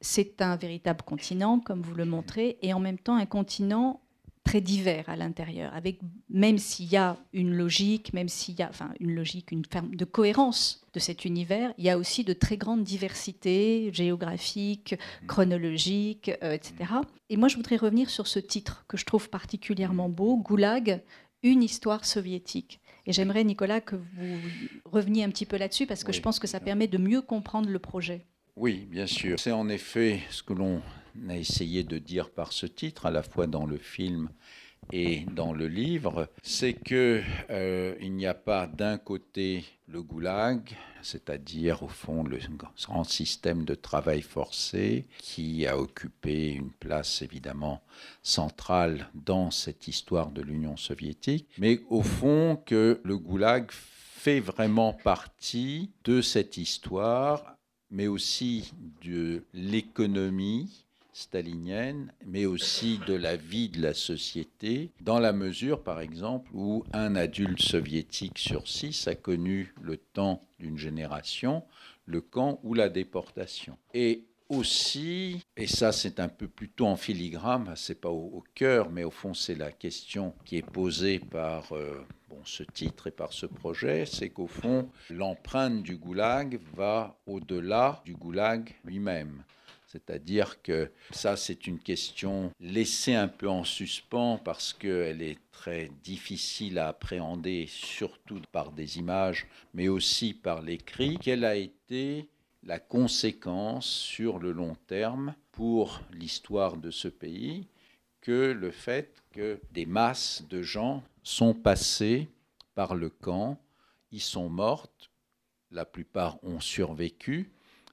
c'est 0.00 0.42
un 0.42 0.56
véritable 0.56 1.02
continent, 1.02 1.60
comme 1.60 1.82
vous 1.82 1.94
le 1.94 2.04
montrez, 2.04 2.58
et 2.62 2.74
en 2.74 2.80
même 2.80 2.98
temps 2.98 3.16
un 3.16 3.26
continent 3.26 4.00
très 4.46 4.60
divers 4.60 5.08
à 5.08 5.16
l'intérieur, 5.16 5.74
avec 5.74 5.98
même 6.30 6.56
s'il 6.56 6.86
y 6.86 6.96
a 6.96 7.16
une 7.32 7.52
logique, 7.52 8.12
même 8.14 8.28
s'il 8.28 8.54
y 8.54 8.62
a 8.62 8.68
enfin 8.68 8.90
une 9.00 9.12
logique, 9.12 9.50
une 9.50 9.64
forme 9.64 9.96
de 9.96 10.04
cohérence 10.04 10.86
de 10.94 11.00
cet 11.00 11.24
univers, 11.24 11.74
il 11.78 11.84
y 11.84 11.90
a 11.90 11.98
aussi 11.98 12.22
de 12.22 12.32
très 12.32 12.56
grandes 12.56 12.84
diversités 12.84 13.90
géographiques, 13.92 14.94
chronologiques, 15.26 16.30
euh, 16.44 16.52
etc. 16.52 16.74
Et 17.28 17.36
moi, 17.36 17.48
je 17.48 17.56
voudrais 17.56 17.76
revenir 17.76 18.08
sur 18.08 18.28
ce 18.28 18.38
titre 18.38 18.84
que 18.86 18.96
je 18.96 19.04
trouve 19.04 19.28
particulièrement 19.28 20.08
beau, 20.08 20.36
Goulag, 20.36 21.02
une 21.42 21.64
histoire 21.64 22.04
soviétique. 22.04 22.80
Et 23.04 23.12
j'aimerais, 23.12 23.42
Nicolas, 23.42 23.80
que 23.80 23.96
vous 23.96 24.38
reveniez 24.84 25.24
un 25.24 25.30
petit 25.30 25.46
peu 25.46 25.56
là-dessus, 25.56 25.86
parce 25.86 26.04
que 26.04 26.12
je 26.12 26.20
pense 26.20 26.38
que 26.38 26.46
ça 26.46 26.60
permet 26.60 26.86
de 26.86 26.98
mieux 26.98 27.20
comprendre 27.20 27.68
le 27.68 27.78
projet. 27.80 28.24
Oui, 28.54 28.86
bien 28.88 29.06
sûr. 29.06 29.40
C'est 29.40 29.52
en 29.52 29.68
effet 29.68 30.20
ce 30.30 30.42
que 30.44 30.52
l'on 30.52 30.80
a 31.28 31.36
essayé 31.36 31.82
de 31.82 31.98
dire 31.98 32.30
par 32.30 32.52
ce 32.52 32.66
titre, 32.66 33.06
à 33.06 33.10
la 33.10 33.22
fois 33.22 33.46
dans 33.46 33.66
le 33.66 33.78
film 33.78 34.28
et 34.92 35.26
dans 35.32 35.52
le 35.52 35.66
livre, 35.66 36.28
c'est 36.42 36.74
que 36.74 37.22
euh, 37.50 37.94
il 38.00 38.12
n'y 38.14 38.26
a 38.26 38.34
pas 38.34 38.66
d'un 38.66 38.98
côté 38.98 39.64
le 39.88 40.02
goulag, 40.02 40.76
c'est-à-dire 41.02 41.82
au 41.82 41.88
fond 41.88 42.22
le 42.22 42.38
grand 42.86 43.04
système 43.04 43.64
de 43.64 43.74
travail 43.74 44.22
forcé 44.22 45.06
qui 45.18 45.66
a 45.66 45.78
occupé 45.78 46.52
une 46.52 46.70
place 46.70 47.22
évidemment 47.22 47.82
centrale 48.22 49.08
dans 49.14 49.50
cette 49.50 49.88
histoire 49.88 50.30
de 50.30 50.42
l'Union 50.42 50.76
soviétique, 50.76 51.48
mais 51.58 51.80
au 51.88 52.02
fond 52.02 52.60
que 52.64 53.00
le 53.04 53.18
goulag 53.18 53.70
fait 53.70 54.40
vraiment 54.40 54.92
partie 54.92 55.90
de 56.04 56.20
cette 56.20 56.56
histoire, 56.56 57.56
mais 57.90 58.08
aussi 58.08 58.72
de 59.04 59.44
l'économie 59.52 60.85
stalinienne, 61.16 62.12
mais 62.26 62.44
aussi 62.44 63.00
de 63.06 63.14
la 63.14 63.36
vie 63.36 63.70
de 63.70 63.80
la 63.80 63.94
société, 63.94 64.90
dans 65.00 65.18
la 65.18 65.32
mesure, 65.32 65.82
par 65.82 66.00
exemple, 66.00 66.50
où 66.52 66.84
un 66.92 67.16
adulte 67.16 67.62
soviétique 67.62 68.38
sur 68.38 68.68
six 68.68 69.08
a 69.08 69.14
connu 69.14 69.74
le 69.80 69.96
temps 69.96 70.46
d'une 70.58 70.76
génération, 70.76 71.64
le 72.04 72.20
camp 72.20 72.60
ou 72.62 72.74
la 72.74 72.90
déportation. 72.90 73.78
Et 73.94 74.26
aussi, 74.48 75.42
et 75.56 75.66
ça 75.66 75.90
c'est 75.90 76.20
un 76.20 76.28
peu 76.28 76.46
plutôt 76.46 76.86
en 76.86 76.96
filigrane, 76.96 77.72
c'est 77.76 78.00
pas 78.00 78.10
au, 78.10 78.44
cœur, 78.54 78.90
mais 78.90 79.02
au 79.02 79.10
fond 79.10 79.34
c'est 79.34 79.56
la 79.56 79.72
question 79.72 80.34
qui 80.44 80.56
est 80.56 80.70
posée 80.70 81.18
par 81.18 81.72
euh, 81.72 82.06
bon, 82.28 82.38
ce 82.44 82.62
titre 82.62 83.08
et 83.08 83.10
par 83.10 83.32
ce 83.32 83.46
projet, 83.46 84.04
c'est 84.06 84.28
qu'au 84.28 84.46
fond 84.46 84.88
l'empreinte 85.10 85.82
du 85.82 85.96
goulag 85.96 86.60
va 86.74 87.18
au-delà 87.26 88.02
du 88.04 88.14
goulag 88.14 88.72
lui-même. 88.84 89.42
C'est-à-dire 89.96 90.60
que 90.62 90.90
ça, 91.10 91.36
c'est 91.36 91.66
une 91.66 91.78
question 91.78 92.50
laissée 92.60 93.14
un 93.14 93.28
peu 93.28 93.48
en 93.48 93.64
suspens 93.64 94.38
parce 94.44 94.74
qu'elle 94.74 95.22
est 95.22 95.38
très 95.52 95.90
difficile 96.04 96.78
à 96.78 96.88
appréhender, 96.88 97.66
surtout 97.66 98.40
par 98.52 98.72
des 98.72 98.98
images, 98.98 99.46
mais 99.72 99.88
aussi 99.88 100.34
par 100.34 100.60
l'écrit. 100.60 101.16
Quelle 101.18 101.46
a 101.46 101.56
été 101.56 102.28
la 102.62 102.78
conséquence 102.78 103.86
sur 103.86 104.38
le 104.38 104.52
long 104.52 104.76
terme 104.86 105.34
pour 105.52 106.02
l'histoire 106.12 106.76
de 106.76 106.90
ce 106.90 107.08
pays 107.08 107.66
que 108.20 108.52
le 108.52 108.70
fait 108.70 109.22
que 109.32 109.60
des 109.72 109.86
masses 109.86 110.44
de 110.50 110.60
gens 110.60 111.02
sont 111.22 111.54
passés 111.54 112.28
par 112.74 112.94
le 112.94 113.08
camp, 113.08 113.58
ils 114.12 114.20
sont 114.20 114.50
mortes, 114.50 115.10
la 115.70 115.84
plupart 115.84 116.42
ont 116.44 116.60
survécu, 116.60 117.50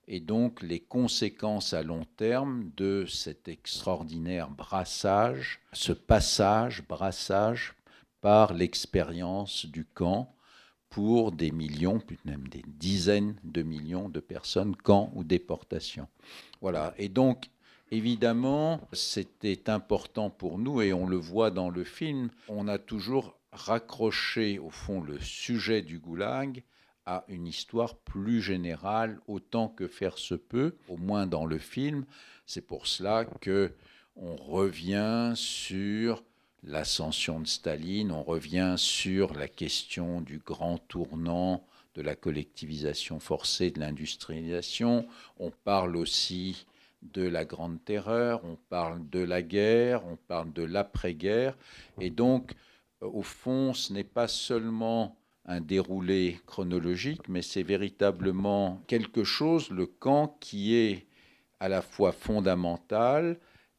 et 0.07 0.19
donc 0.19 0.62
les 0.62 0.79
conséquences 0.79 1.74
à 1.74 1.83
long 1.83 2.05
terme 2.17 2.72
de 2.75 3.05
cet 3.05 3.48
extraordinaire 3.48 4.50
brassage, 4.50 5.62
ce 5.72 5.93
passage, 5.93 6.83
brassage 6.88 7.74
par 8.22 8.53
l'expérience 8.53 9.65
du 9.65 9.86
camp 9.86 10.36
pour 10.89 11.31
des 11.31 11.51
millions, 11.51 12.01
même 12.25 12.48
des 12.50 12.63
dizaines 12.67 13.36
de 13.43 13.63
millions 13.63 14.10
de 14.10 14.19
personnes, 14.19 14.75
camps 14.75 15.12
ou 15.15 15.24
déportations. 15.24 16.07
Voilà. 16.62 16.93
Et 16.98 17.10
donc, 17.10 17.50
évidemment, 17.89 18.88
c'était 18.93 19.69
important 19.69 20.29
pour 20.29 20.60
nous, 20.60 20.81
et 20.81 20.93
on 20.93 21.07
le 21.07 21.17
voit 21.17 21.50
dans 21.50 21.69
le 21.69 21.83
film, 21.83 22.29
on 22.48 22.67
a 22.67 22.77
toujours 22.77 23.39
raccroché, 23.51 24.60
au 24.60 24.69
fond, 24.69 25.01
le 25.01 25.19
sujet 25.19 25.81
du 25.81 26.00
goulag 26.00 26.63
à 27.05 27.25
une 27.27 27.48
histoire 27.48 27.95
plus 27.95 28.41
générale, 28.41 29.19
autant 29.27 29.67
que 29.67 29.88
faire 29.88 30.17
se 30.17 30.36
peut, 30.36 30.75
au 30.88 30.98
moins 30.98 31.27
dans 31.27 31.45
le 31.45 31.57
film. 31.57 32.05
C'est 32.45 32.62
pour 32.62 32.88
cela 32.88 33.25
que 33.25 33.74
on 34.15 34.36
revient 34.36 35.33
sur 35.36 36.24
l'ascension 36.63 37.39
de 37.39 37.48
Staline, 37.48 38.12
on 38.12 38.24
revient 38.24 38.75
sur 38.77 39.33
la 39.33 39.48
question 39.48 40.22
du 40.22 40.39
grand 40.39 40.77
tournant 40.77 41.65
de 41.95 42.01
la 42.01 42.15
collectivisation 42.15 43.19
forcée 43.19 43.69
de 43.69 43.79
l'industrialisation, 43.79 45.07
on 45.38 45.51
parle 45.51 45.95
aussi 45.95 46.65
de 47.01 47.24
la 47.24 47.45
Grande 47.45 47.83
Terreur, 47.83 48.43
on 48.45 48.55
parle 48.69 49.07
de 49.10 49.19
la 49.19 49.41
guerre, 49.41 50.05
on 50.05 50.15
parle 50.15 50.53
de 50.53 50.63
l'après-guerre, 50.63 51.57
et 52.00 52.10
donc 52.10 52.53
au 53.01 53.22
fond 53.22 53.74
ce 53.74 53.91
n'est 53.93 54.03
pas 54.03 54.27
seulement 54.27 55.17
un 55.45 55.62
déroulé 55.62 56.39
chronologique, 56.45 57.27
mais 57.27 57.41
c'est 57.41 57.63
véritablement 57.63 58.81
quelque 58.88 59.23
chose, 59.23 59.69
le 59.69 59.85
camp, 59.85 60.38
qui 60.39 60.75
est 60.75 61.05
à 61.59 61.69
la 61.69 61.81
fois 61.81 62.12
fondamental, 62.12 63.38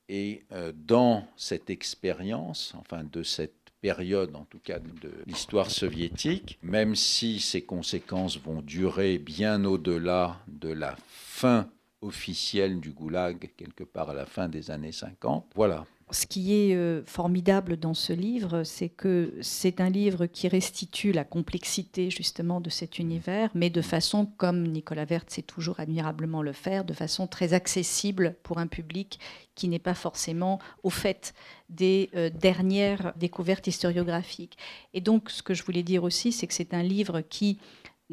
et 0.08 0.44
euh, 0.52 0.72
dans 0.74 1.26
cette 1.36 1.70
expérience, 1.70 2.74
enfin 2.78 3.04
de 3.04 3.22
cette 3.22 3.64
période 3.80 4.34
en 4.34 4.44
tout 4.44 4.58
cas 4.58 4.78
de 4.78 5.10
l'histoire 5.26 5.70
soviétique, 5.70 6.58
même 6.62 6.94
si 6.94 7.40
ses 7.40 7.62
conséquences 7.62 8.38
vont 8.38 8.62
durer 8.62 9.18
bien 9.18 9.64
au-delà 9.64 10.40
de 10.48 10.70
la 10.70 10.96
fin 11.08 11.68
officielle 12.00 12.80
du 12.80 12.92
goulag, 12.92 13.50
quelque 13.56 13.84
part 13.84 14.10
à 14.10 14.14
la 14.14 14.26
fin 14.26 14.48
des 14.48 14.70
années 14.70 14.92
50. 14.92 15.52
Voilà, 15.54 15.84
ce 16.10 16.26
qui 16.26 16.54
est 16.54 16.74
euh, 16.74 17.02
formidable 17.06 17.78
dans 17.78 17.94
ce 17.94 18.12
livre, 18.12 18.62
c'est 18.64 18.90
que 18.90 19.34
c'est 19.40 19.80
un 19.80 19.88
livre 19.88 20.26
qui 20.26 20.48
restitue 20.48 21.12
la 21.12 21.24
complexité 21.24 22.10
justement 22.10 22.60
de 22.60 22.68
cet 22.68 22.98
univers, 22.98 23.50
mais 23.54 23.70
de 23.70 23.80
façon, 23.80 24.26
comme 24.36 24.66
Nicolas 24.66 25.06
Vert 25.06 25.24
sait 25.28 25.42
toujours 25.42 25.80
admirablement 25.80 26.42
le 26.42 26.52
faire, 26.52 26.84
de 26.84 26.92
façon 26.92 27.26
très 27.26 27.54
accessible 27.54 28.36
pour 28.42 28.58
un 28.58 28.66
public 28.66 29.18
qui 29.54 29.68
n'est 29.68 29.78
pas 29.78 29.94
forcément 29.94 30.58
au 30.82 30.90
fait 30.90 31.32
des 31.70 32.10
euh, 32.14 32.28
dernières 32.28 33.14
découvertes 33.16 33.66
historiographiques. 33.66 34.58
Et 34.92 35.00
donc, 35.00 35.30
ce 35.30 35.42
que 35.42 35.54
je 35.54 35.64
voulais 35.64 35.82
dire 35.82 36.04
aussi, 36.04 36.32
c'est 36.32 36.46
que 36.46 36.54
c'est 36.54 36.74
un 36.74 36.82
livre 36.82 37.22
qui 37.22 37.58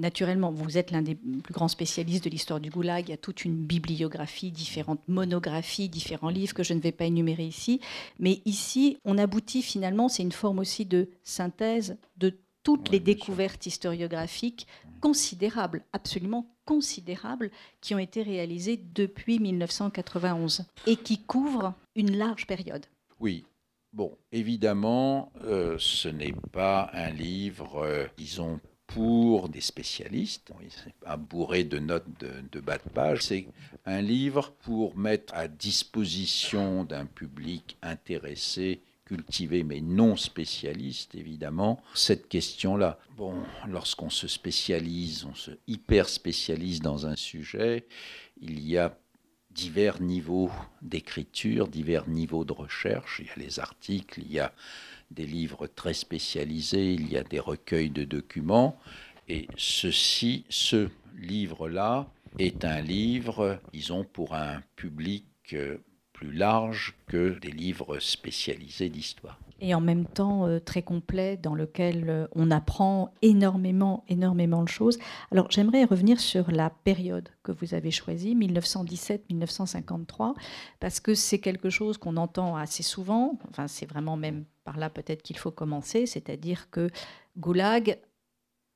Naturellement, 0.01 0.51
vous 0.51 0.79
êtes 0.79 0.89
l'un 0.89 1.03
des 1.03 1.13
plus 1.13 1.53
grands 1.53 1.67
spécialistes 1.67 2.23
de 2.23 2.31
l'histoire 2.31 2.59
du 2.59 2.71
goulag. 2.71 3.07
Il 3.07 3.11
y 3.11 3.13
a 3.13 3.17
toute 3.17 3.45
une 3.45 3.55
bibliographie, 3.55 4.51
différentes 4.51 5.07
monographies, 5.07 5.89
différents 5.89 6.29
livres 6.29 6.55
que 6.55 6.63
je 6.63 6.73
ne 6.73 6.79
vais 6.79 6.91
pas 6.91 7.05
énumérer 7.05 7.45
ici. 7.45 7.79
Mais 8.17 8.41
ici, 8.45 8.97
on 9.05 9.19
aboutit 9.19 9.61
finalement, 9.61 10.09
c'est 10.09 10.23
une 10.23 10.31
forme 10.31 10.57
aussi 10.57 10.87
de 10.87 11.07
synthèse 11.23 11.97
de 12.17 12.35
toutes 12.63 12.89
les 12.89 12.99
découvertes 12.99 13.67
historiographiques 13.67 14.65
considérables, 15.01 15.83
absolument 15.93 16.47
considérables, 16.65 17.51
qui 17.79 17.93
ont 17.93 17.99
été 17.99 18.23
réalisées 18.23 18.79
depuis 18.95 19.37
1991 19.37 20.65
et 20.87 20.95
qui 20.95 21.19
couvrent 21.19 21.75
une 21.95 22.17
large 22.17 22.47
période. 22.47 22.87
Oui, 23.19 23.45
Bon, 23.93 24.17
évidemment, 24.31 25.33
euh, 25.43 25.75
ce 25.77 26.07
n'est 26.07 26.33
pas 26.53 26.89
un 26.93 27.09
livre, 27.09 27.83
euh, 27.83 28.07
disons, 28.15 28.61
pour 28.93 29.49
des 29.49 29.61
spécialistes. 29.61 30.51
Pas 31.03 31.17
bourré 31.17 31.63
de 31.63 31.79
notes 31.79 32.07
de, 32.19 32.59
bas 32.59 32.77
de 32.77 32.89
page. 32.89 33.21
C'est 33.21 33.47
un 33.85 34.01
livre 34.01 34.53
pour 34.63 34.97
mettre 34.97 35.33
à 35.33 35.47
disposition 35.47 36.83
d'un 36.83 37.05
public 37.05 37.77
intéressé, 37.81 38.81
cultivé, 39.05 39.63
mais 39.63 39.81
non 39.81 40.15
spécialiste, 40.15 41.15
évidemment, 41.15 41.81
cette 41.93 42.27
question-là. 42.27 42.97
Bon, 43.17 43.35
lorsqu'on 43.67 44.09
se 44.09 44.27
spécialise, 44.27 45.25
on 45.25 45.35
se 45.35 45.51
hyper 45.67 46.07
spécialise 46.07 46.79
dans 46.79 47.07
un 47.07 47.15
sujet, 47.15 47.87
il 48.41 48.59
y 48.65 48.77
a 48.77 48.97
divers 49.51 50.01
niveaux 50.01 50.49
d'écriture, 50.81 51.67
divers 51.67 52.07
niveaux 52.07 52.45
de 52.45 52.53
recherche. 52.53 53.19
Il 53.19 53.27
y 53.27 53.29
a 53.29 53.45
les 53.45 53.59
articles, 53.59 54.21
il 54.21 54.31
y 54.31 54.39
a 54.39 54.53
des 55.11 55.25
livres 55.25 55.67
très 55.67 55.93
spécialisés, 55.93 56.93
il 56.93 57.11
y 57.11 57.17
a 57.17 57.23
des 57.23 57.39
recueils 57.39 57.89
de 57.89 58.03
documents. 58.03 58.79
Et 59.27 59.47
ceci, 59.57 60.45
ce 60.49 60.89
livre-là 61.19 62.07
est 62.39 62.65
un 62.65 62.81
livre, 62.81 63.59
disons, 63.73 64.03
pour 64.03 64.33
un 64.33 64.61
public 64.75 65.25
euh, 65.53 65.77
plus 66.13 66.31
large 66.31 66.95
que 67.07 67.37
des 67.39 67.51
livres 67.51 67.99
spécialisés 67.99 68.89
d'histoire 68.89 69.39
et 69.61 69.73
en 69.75 69.79
même 69.79 70.05
temps 70.05 70.47
euh, 70.47 70.59
très 70.59 70.81
complet 70.81 71.37
dans 71.37 71.55
lequel 71.55 72.09
euh, 72.09 72.27
on 72.33 72.51
apprend 72.51 73.13
énormément, 73.21 74.03
énormément 74.09 74.63
de 74.63 74.67
choses. 74.67 74.97
Alors 75.31 75.49
j'aimerais 75.49 75.85
revenir 75.85 76.19
sur 76.19 76.51
la 76.51 76.71
période 76.71 77.29
que 77.43 77.51
vous 77.51 77.73
avez 77.73 77.91
choisie, 77.91 78.35
1917-1953, 78.35 80.33
parce 80.79 80.99
que 80.99 81.13
c'est 81.13 81.39
quelque 81.39 81.69
chose 81.69 81.97
qu'on 81.97 82.17
entend 82.17 82.57
assez 82.57 82.83
souvent, 82.83 83.39
enfin 83.49 83.67
c'est 83.67 83.85
vraiment 83.85 84.17
même 84.17 84.45
par 84.63 84.77
là 84.77 84.89
peut-être 84.89 85.21
qu'il 85.21 85.37
faut 85.37 85.51
commencer, 85.51 86.05
c'est-à-dire 86.07 86.69
que 86.71 86.89
Goulag 87.37 87.99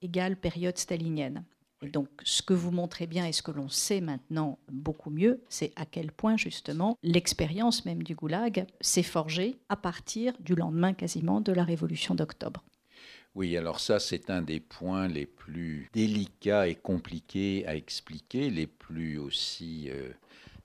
égale 0.01 0.35
période 0.37 0.77
stalinienne 0.77 1.43
donc, 1.81 2.07
ce 2.23 2.41
que 2.41 2.53
vous 2.53 2.71
montrez 2.71 3.07
bien 3.07 3.25
et 3.25 3.31
ce 3.31 3.41
que 3.41 3.51
l'on 3.51 3.69
sait 3.69 4.01
maintenant 4.01 4.57
beaucoup 4.71 5.09
mieux, 5.09 5.41
c'est 5.49 5.71
à 5.75 5.85
quel 5.85 6.11
point, 6.11 6.37
justement, 6.37 6.97
l'expérience 7.03 7.85
même 7.85 8.03
du 8.03 8.15
goulag 8.15 8.65
s'est 8.81 9.03
forgée 9.03 9.57
à 9.69 9.75
partir 9.75 10.33
du 10.39 10.55
lendemain 10.55 10.93
quasiment 10.93 11.41
de 11.41 11.51
la 11.51 11.63
révolution 11.63 12.15
d'octobre. 12.15 12.63
Oui, 13.35 13.57
alors 13.57 13.81
ça, 13.81 13.99
c'est 13.99 14.29
un 14.29 14.41
des 14.41 14.61
points 14.61 15.09
les 15.09 15.25
plus 15.25 15.89
délicats 15.93 16.67
et 16.67 16.75
compliqués 16.75 17.67
à 17.67 17.75
expliquer, 17.75 18.49
les 18.49 18.67
plus 18.67 19.17
aussi 19.17 19.89
euh, 19.89 20.11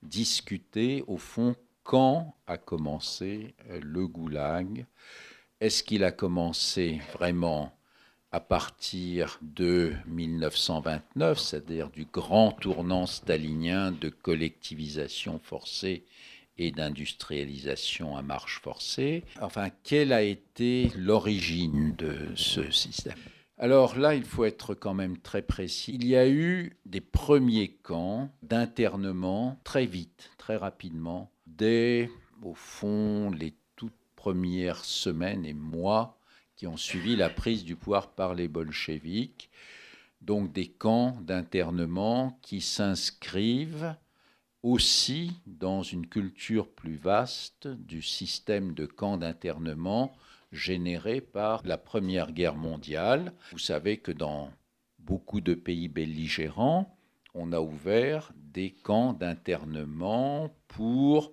discutés. 0.02 1.02
Au 1.08 1.16
fond, 1.16 1.56
quand 1.82 2.36
a 2.46 2.56
commencé 2.56 3.54
euh, 3.70 3.80
le 3.82 4.06
goulag? 4.06 4.86
Est-ce 5.60 5.82
qu'il 5.82 6.04
a 6.04 6.12
commencé 6.12 7.00
vraiment 7.12 7.72
à 8.32 8.40
partir 8.40 9.38
de 9.42 9.92
1929, 10.06 11.38
c'est-à-dire 11.38 11.90
du 11.90 12.04
grand 12.04 12.52
tournant 12.52 13.06
stalinien 13.06 13.90
de 13.90 14.08
collectivisation 14.08 15.40
forcée 15.42 16.04
et 16.56 16.70
d'industrialisation 16.70 18.16
à 18.16 18.22
marche 18.22 18.60
forcée. 18.62 19.24
Enfin, 19.40 19.70
quelle 19.82 20.12
a 20.12 20.22
été 20.22 20.92
l'origine 20.96 21.94
de 21.96 22.16
ce 22.36 22.70
système? 22.70 23.18
Alors 23.58 23.98
là, 23.98 24.14
il 24.14 24.24
faut 24.24 24.44
être 24.44 24.74
quand 24.74 24.94
même 24.94 25.18
très 25.18 25.42
précis. 25.42 25.92
Il 25.94 26.06
y 26.06 26.16
a 26.16 26.28
eu 26.28 26.76
des 26.86 27.00
premiers 27.00 27.68
camps 27.68 28.30
d'internement 28.42 29.58
très 29.64 29.86
vite, 29.86 30.30
très 30.38 30.56
rapidement, 30.56 31.30
dès, 31.46 32.10
au 32.42 32.54
fond, 32.54 33.30
les 33.30 33.54
toutes 33.76 33.92
premières 34.16 34.84
semaines 34.84 35.44
et 35.44 35.52
mois 35.52 36.19
qui 36.60 36.66
ont 36.66 36.76
suivi 36.76 37.16
la 37.16 37.30
prise 37.30 37.64
du 37.64 37.74
pouvoir 37.74 38.10
par 38.10 38.34
les 38.34 38.46
bolcheviks, 38.46 39.48
donc 40.20 40.52
des 40.52 40.68
camps 40.68 41.16
d'internement 41.22 42.38
qui 42.42 42.60
s'inscrivent 42.60 43.96
aussi 44.62 45.32
dans 45.46 45.82
une 45.82 46.06
culture 46.06 46.68
plus 46.68 46.96
vaste 46.96 47.66
du 47.66 48.02
système 48.02 48.74
de 48.74 48.84
camps 48.84 49.16
d'internement 49.16 50.14
généré 50.52 51.22
par 51.22 51.62
la 51.64 51.78
Première 51.78 52.30
Guerre 52.30 52.56
mondiale. 52.56 53.32
Vous 53.52 53.58
savez 53.58 53.96
que 53.96 54.12
dans 54.12 54.52
beaucoup 54.98 55.40
de 55.40 55.54
pays 55.54 55.88
belligérants, 55.88 56.94
on 57.32 57.52
a 57.54 57.60
ouvert 57.60 58.34
des 58.36 58.70
camps 58.70 59.14
d'internement 59.14 60.54
pour 60.68 61.32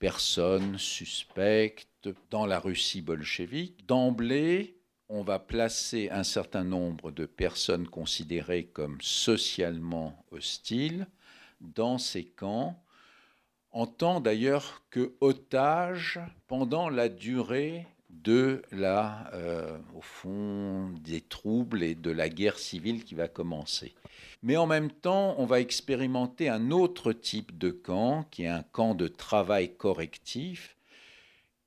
personnes 0.00 0.76
suspectes 0.76 1.89
dans 2.30 2.46
la 2.46 2.58
Russie 2.58 3.02
bolchevique. 3.02 3.86
D'emblée, 3.86 4.76
on 5.08 5.22
va 5.22 5.38
placer 5.38 6.08
un 6.10 6.24
certain 6.24 6.64
nombre 6.64 7.10
de 7.10 7.26
personnes 7.26 7.88
considérées 7.88 8.66
comme 8.66 8.98
socialement 9.00 10.24
hostiles 10.30 11.08
dans 11.60 11.98
ces 11.98 12.24
camps, 12.24 12.82
en 13.72 13.86
tant 13.86 14.20
d'ailleurs 14.20 14.82
que 14.90 15.12
otages 15.20 16.20
pendant 16.46 16.88
la 16.88 17.08
durée 17.08 17.86
de 18.08 18.62
la, 18.72 19.30
euh, 19.34 19.78
au 19.94 20.00
fond, 20.00 20.90
des 21.00 21.20
troubles 21.20 21.82
et 21.82 21.94
de 21.94 22.10
la 22.10 22.28
guerre 22.28 22.58
civile 22.58 23.04
qui 23.04 23.14
va 23.14 23.28
commencer. 23.28 23.94
Mais 24.42 24.56
en 24.56 24.66
même 24.66 24.90
temps, 24.90 25.34
on 25.38 25.46
va 25.46 25.60
expérimenter 25.60 26.48
un 26.48 26.70
autre 26.70 27.12
type 27.12 27.56
de 27.58 27.70
camp, 27.70 28.24
qui 28.30 28.44
est 28.44 28.48
un 28.48 28.62
camp 28.62 28.94
de 28.94 29.06
travail 29.06 29.76
correctif, 29.76 30.76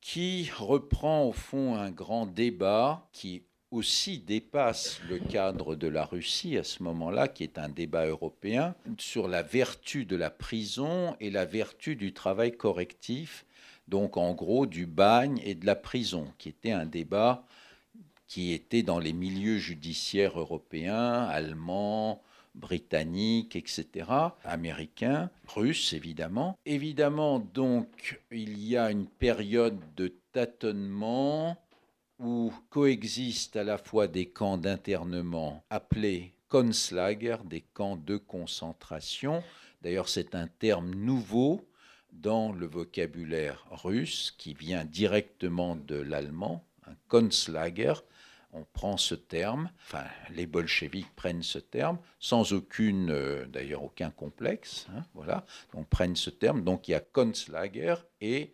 qui 0.04 0.50
reprend 0.58 1.24
au 1.24 1.32
fond 1.32 1.76
un 1.76 1.90
grand 1.90 2.26
débat 2.26 3.08
qui 3.14 3.44
aussi 3.72 4.20
dépasse 4.20 5.00
le 5.10 5.18
cadre 5.18 5.76
de 5.76 5.88
la 5.88 6.04
Russie 6.04 6.58
à 6.58 6.64
ce 6.66 6.84
moment-là, 6.84 7.30
qui 7.30 7.44
est 7.44 7.58
un 7.58 7.70
débat 7.70 8.06
européen, 8.06 8.76
sur 9.00 9.30
la 9.30 9.42
vertu 9.42 10.04
de 10.06 10.18
la 10.18 10.30
prison 10.30 11.16
et 11.22 11.32
la 11.32 11.46
vertu 11.46 11.96
du 11.96 12.14
travail 12.14 12.52
correctif, 12.52 13.46
donc 13.88 14.18
en 14.18 14.34
gros 14.34 14.66
du 14.66 14.86
bagne 14.86 15.42
et 15.44 15.56
de 15.56 15.66
la 15.66 15.76
prison, 15.76 16.28
qui 16.38 16.50
était 16.50 16.72
un 16.72 16.86
débat 16.86 17.48
qui 18.28 18.52
était 18.52 18.84
dans 18.84 19.00
les 19.00 19.14
milieux 19.14 19.58
judiciaires 19.58 20.38
européens, 20.38 21.24
allemands, 21.24 22.22
britanniques, 22.56 23.56
etc., 23.56 24.10
américains, 24.44 25.30
russes 25.48 25.94
évidemment. 25.94 26.58
Évidemment, 26.66 27.40
donc, 27.40 28.22
il 28.32 28.60
y 28.64 28.78
a 28.78 28.92
une 28.92 29.08
période 29.08 29.80
de 29.96 30.14
tâtonnement 30.32 31.58
où 32.20 32.54
coexistent 32.70 33.58
à 33.58 33.64
la 33.64 33.78
fois 33.78 34.08
des 34.08 34.28
camps 34.28 34.58
d'internement 34.58 35.64
appelés 35.70 36.34
Konslager, 36.48 37.38
des 37.46 37.62
camps 37.62 37.98
de 37.98 38.18
concentration. 38.18 39.44
D'ailleurs, 39.82 40.08
c'est 40.08 40.36
un 40.36 40.48
terme 40.48 40.94
nouveau 40.94 41.68
dans 42.12 42.52
le 42.52 42.68
vocabulaire 42.68 43.66
russe 43.72 44.36
qui 44.38 44.54
vient 44.54 44.86
directement 44.86 45.76
de 45.76 45.96
l'allemand, 45.96 46.64
un 46.86 46.94
Konslager. 47.08 47.94
On 48.54 48.66
prend 48.72 48.98
ce 48.98 49.16
terme, 49.16 49.72
enfin 49.88 50.06
les 50.30 50.46
bolcheviks 50.46 51.14
prennent 51.16 51.44
ce 51.44 51.60
terme 51.60 51.98
sans 52.20 52.54
aucune, 52.54 53.10
euh, 53.10 53.46
d'ailleurs 53.48 53.84
aucun 53.84 54.12
complexe, 54.12 54.88
hein, 54.96 55.04
voilà. 55.16 55.46
On 55.74 55.84
prenne 55.84 56.16
ce 56.16 56.30
terme, 56.30 56.64
donc 56.64 56.88
il 56.88 56.92
y 56.92 56.96
a 56.96 57.00
Konslager 57.00 57.96
et 58.22 58.54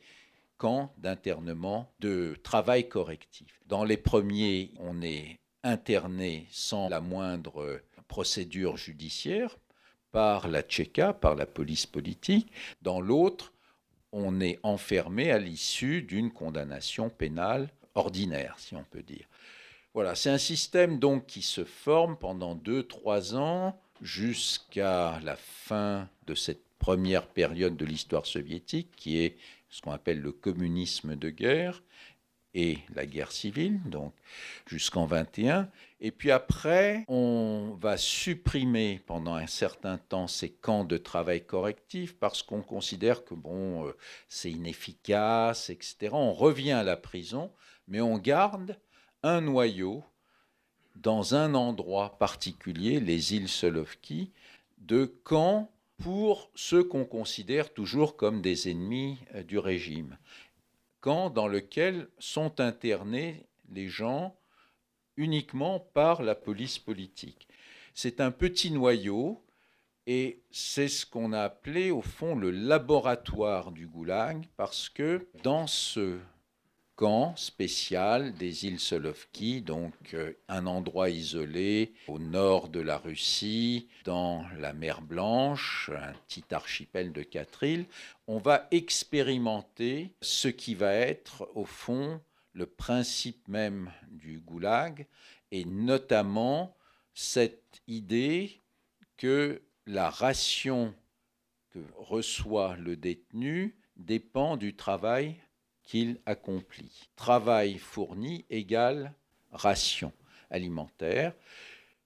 camp 0.58 0.94
d'internement 0.98 1.92
de 2.00 2.38
travail 2.44 2.88
correctif. 2.88 3.60
Dans 3.66 3.84
les 3.84 3.98
premiers, 3.98 4.72
on 4.80 5.02
est 5.02 5.38
interné 5.64 6.48
sans 6.52 6.90
la 6.90 7.02
moindre 7.02 7.82
procédure 8.08 8.78
judiciaire 8.78 9.58
par 10.12 10.48
la 10.48 10.62
Tchéka, 10.62 11.14
par 11.14 11.36
la 11.36 11.46
police 11.46 11.86
politique. 11.86 12.52
Dans 12.82 13.00
l'autre, 13.02 13.54
on 14.12 14.42
est 14.42 14.60
enfermé 14.64 15.32
à 15.32 15.38
l'issue 15.38 16.02
d'une 16.02 16.32
condamnation 16.32 17.10
pénale 17.10 17.70
ordinaire, 17.96 18.56
si 18.58 18.76
on 18.76 18.84
peut 18.84 19.04
dire. 19.04 19.28
Voilà, 19.96 20.14
c'est 20.16 20.30
un 20.30 20.38
système 20.38 21.00
donc 21.00 21.26
qui 21.26 21.42
se 21.42 21.64
forme 21.64 22.16
pendant 22.16 22.54
deux, 22.54 22.84
trois 22.84 23.36
ans 23.36 23.82
jusqu'à 24.02 25.20
la 25.24 25.36
fin 25.36 26.08
de 26.28 26.36
cette 26.36 26.64
première 26.78 27.28
période 27.28 27.76
de 27.76 27.86
l'histoire 27.86 28.28
soviétique, 28.28 28.92
qui 28.96 29.18
est 29.18 29.36
ce 29.70 29.82
qu'on 29.82 29.92
appelle 29.92 30.22
le 30.22 30.32
communisme 30.32 31.16
de 31.16 31.30
guerre 31.30 31.82
et 32.54 32.80
la 32.94 33.06
guerre 33.06 33.32
civile, 33.32 33.80
donc 33.86 34.14
jusqu'en 34.68 35.06
21. 35.06 35.70
Et 36.02 36.12
puis 36.12 36.32
après, 36.32 37.04
on 37.08 37.76
va 37.80 37.98
supprimer 37.98 39.02
pendant 39.08 39.36
un 39.36 39.48
certain 39.48 39.98
temps 39.98 40.28
ces 40.28 40.50
camps 40.50 40.84
de 40.84 40.98
travail 40.98 41.46
correctif 41.46 42.16
parce 42.18 42.44
qu'on 42.44 42.62
considère 42.62 43.24
que 43.24 43.34
bon, 43.34 43.88
euh, 43.88 43.98
c'est 44.28 44.52
inefficace, 44.52 45.70
etc. 45.70 46.10
On 46.14 46.34
revient 46.34 46.72
à 46.72 46.84
la 46.84 46.96
prison, 46.96 47.52
mais 47.88 48.02
on 48.02 48.18
garde 48.18 48.78
un 49.24 49.42
noyau 49.42 50.04
dans 50.96 51.36
un 51.36 51.54
endroit 51.56 52.18
particulier, 52.20 53.00
les 53.00 53.34
îles 53.34 53.48
Solovki, 53.48 54.32
de 54.78 55.06
camps 55.24 55.72
pour 55.98 56.50
ceux 56.56 56.84
qu'on 56.84 57.06
considère 57.06 57.74
toujours 57.74 58.16
comme 58.16 58.42
des 58.42 58.70
ennemis 58.70 59.18
euh, 59.36 59.44
du 59.44 59.58
régime, 59.58 60.18
camp 61.02 61.30
dans 61.30 61.48
lequel 61.48 62.08
sont 62.20 62.60
internés 62.60 63.46
les 63.72 63.90
gens 63.90 64.36
uniquement 65.18 65.80
par 65.80 66.24
la 66.24 66.36
police 66.36 66.80
politique. 66.80 67.48
C'est 67.94 68.22
un 68.22 68.32
petit 68.32 68.72
noyau 68.72 69.44
et 70.08 70.42
c'est 70.50 70.88
ce 70.88 71.06
qu'on 71.06 71.34
a 71.34 71.42
appelé 71.42 71.92
au 71.92 72.02
fond 72.02 72.36
le 72.36 72.52
laboratoire 72.52 73.72
du 73.72 73.86
goulag 73.86 74.48
parce 74.56 74.88
que 74.88 75.28
dans 75.44 75.68
ce 75.68 76.18
camp 77.00 77.34
spécial 77.38 78.34
des 78.34 78.66
îles 78.66 78.82
Solovki, 78.82 79.62
donc 79.62 79.94
euh, 80.16 80.34
un 80.50 80.68
endroit 80.68 81.10
isolé 81.10 81.94
au 82.10 82.20
nord 82.20 82.68
de 82.68 82.82
la 82.82 82.98
Russie, 82.98 83.88
dans 84.04 84.44
la 84.58 84.74
mer 84.74 85.02
Blanche, 85.02 85.90
un 85.96 86.12
petit 86.28 86.44
archipel 86.52 87.14
de 87.14 87.24
quatre 87.24 87.64
îles. 87.64 87.86
On 88.28 88.38
va 88.38 88.68
expérimenter 88.72 90.12
ce 90.20 90.50
qui 90.50 90.76
va 90.76 90.94
être 90.94 91.50
au 91.56 91.64
fond 91.64 92.20
le 92.52 92.66
principe 92.66 93.48
même 93.48 93.94
du 94.12 94.40
goulag 94.40 95.08
et 95.52 95.64
notamment 95.64 96.76
cette 97.14 97.82
idée 97.88 98.60
que 99.16 99.62
la 99.86 100.10
ration 100.10 100.94
que 101.70 101.80
reçoit 101.96 102.76
le 102.76 102.98
détenu 102.98 103.78
dépend 103.96 104.58
du 104.58 104.76
travail 104.76 105.38
qu'il 105.90 106.20
accomplit. 106.28 107.10
Travail 107.16 107.80
fourni 107.80 108.46
égale 108.52 109.12
ration 109.52 110.14
alimentaire. 110.52 111.34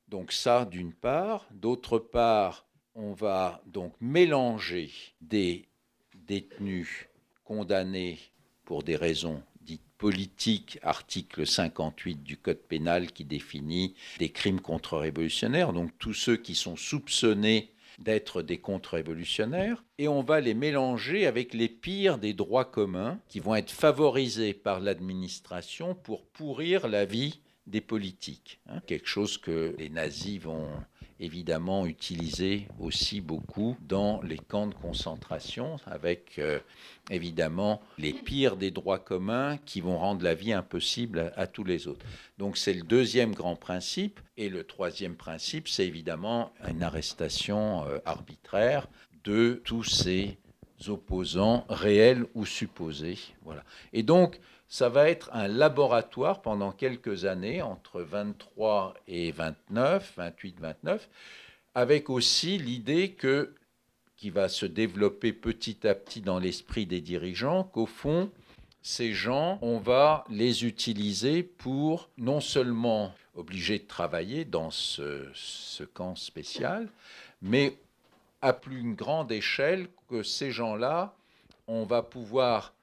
Donc 0.08 0.32
ça 0.32 0.64
d'une 0.64 0.94
part. 0.94 1.46
D'autre 1.52 2.00
part, 2.00 2.66
on 2.96 3.12
va 3.12 3.62
donc 3.66 3.94
mélanger 4.00 4.90
des 5.20 5.68
détenus 6.16 7.08
condamnés 7.44 8.20
pour 8.64 8.84
des 8.84 8.96
raisons 8.96 9.44
dites 9.60 9.84
politiques, 9.98 10.80
article 10.82 11.46
58 11.46 12.24
du 12.24 12.38
Code 12.38 12.62
pénal 12.62 13.12
qui 13.12 13.26
définit 13.26 13.96
des 14.18 14.30
crimes 14.30 14.62
contre-révolutionnaires, 14.62 15.74
donc 15.74 15.92
tous 16.00 16.14
ceux 16.14 16.38
qui 16.38 16.56
sont 16.56 16.78
soupçonnés 16.78 17.73
d'être 18.00 18.42
des 18.42 18.58
contre-révolutionnaires, 18.58 19.84
et 19.98 20.08
on 20.08 20.22
va 20.22 20.40
les 20.42 20.54
mélanger 20.54 21.26
avec 21.26 21.54
les 21.54 21.70
pires 21.70 22.18
des 22.18 22.34
droits 22.34 22.66
communs 22.66 23.20
qui 23.28 23.40
vont 23.40 23.56
être 23.56 23.72
favorisés 23.72 24.54
par 24.54 24.80
l'administration 24.80 25.96
pour 25.96 26.26
pourrir 26.26 26.88
la 26.88 27.06
vie 27.06 27.42
des 27.68 27.82
politiques. 27.82 28.60
Hein. 28.68 28.82
quelque 28.88 29.08
chose 29.08 29.38
que 29.38 29.76
les 29.78 29.90
nazis 29.90 30.42
vont 30.42 30.68
évidemment 31.20 31.86
utilisé 31.86 32.68
aussi 32.80 33.22
beaucoup 33.22 33.78
dans 33.88 34.22
les 34.22 34.38
camps 34.38 34.68
de 34.68 34.74
concentration, 34.74 35.78
avec 35.86 36.40
euh, 36.40 36.60
évidemment 37.10 37.82
les 37.98 38.14
pires 38.14 38.58
des 38.58 38.72
droits 38.72 39.00
communs 39.00 39.58
qui 39.66 39.82
vont 39.82 39.98
rendre 39.98 40.24
la 40.24 40.36
vie 40.36 40.54
impossible 40.54 41.32
à, 41.36 41.48
tous 41.48 41.64
les 41.64 41.88
autres. 41.88 42.06
Donc 42.38 42.58
c'est 42.58 42.74
le 42.74 42.84
deuxième 42.84 43.34
grand 43.34 43.56
principe. 43.56 44.20
Et 44.36 44.50
le 44.50 44.64
troisième 44.64 45.16
principe, 45.16 45.68
c'est 45.68 45.86
évidemment 45.86 46.52
une 46.68 46.82
arrestation 46.82 47.86
euh, 47.88 48.00
arbitraire 48.06 48.88
de 49.24 49.62
tous 49.64 49.84
ces 49.84 50.38
opposants 50.88 51.66
réels 51.70 52.26
ou 52.34 52.46
supposés. 52.46 53.18
Voilà. 53.44 53.64
Et 53.94 54.04
donc, 54.04 54.40
ça 54.74 54.90
va 54.90 55.08
être 55.08 55.30
un 55.34 55.48
laboratoire 55.48 56.42
pendant 56.42 56.72
quelques 56.72 57.26
années, 57.26 57.62
entre 57.62 58.02
23 58.02 58.96
et 59.08 59.32
29, 59.32 60.14
28, 60.18 60.60
29, 60.60 61.10
avec 61.76 62.10
aussi 62.10 62.58
l'idée 62.58 63.12
que, 63.12 63.54
qui 64.18 64.32
va 64.32 64.50
se 64.50 64.66
développer 64.66 65.32
petit 65.32 65.88
à 65.88 65.94
petit 65.94 66.22
dans 66.22 66.40
l'esprit 66.40 66.88
des 66.88 67.02
dirigeants, 67.02 67.66
qu'au 67.66 67.86
fond, 67.86 68.32
ces 68.82 69.14
gens, 69.14 69.60
on 69.62 69.78
va 69.78 70.24
les 70.32 70.66
utiliser 70.66 71.44
pour 71.44 72.10
non 72.18 72.42
seulement 72.42 73.14
obliger 73.36 73.78
de 73.78 73.86
travailler 73.86 74.44
dans 74.44 74.72
ce, 74.72 75.28
ce 75.36 75.84
camp 75.84 76.16
spécial, 76.16 76.90
mais 77.44 77.78
à 78.42 78.54
plus 78.54 78.96
grande 78.96 79.32
échelle 79.32 79.88
que 80.10 80.24
ces 80.24 80.50
gens-là, 80.50 81.14
on 81.68 81.84
va 81.84 82.02
pouvoir 82.02 82.74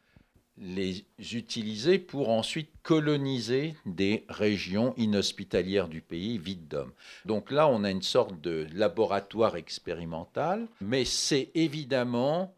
les 0.61 1.05
utiliser 1.19 1.99
pour 1.99 2.29
ensuite 2.29 2.71
coloniser 2.83 3.75
des 3.87 4.25
régions 4.29 4.95
inhospitalières 4.97 5.89
du 5.89 6.03
pays 6.03 6.39
vides 6.39 6.69
d'hommes. 6.69 6.93
Donc 7.25 7.51
là, 7.51 7.67
on 7.67 7.83
a 7.83 7.91
une 7.91 8.03
sorte 8.03 8.41
de 8.41 8.67
laboratoire 8.73 9.57
expérimental, 9.57 10.69
mais 10.81 11.05
c'est 11.05 11.51
évidemment 11.55 12.55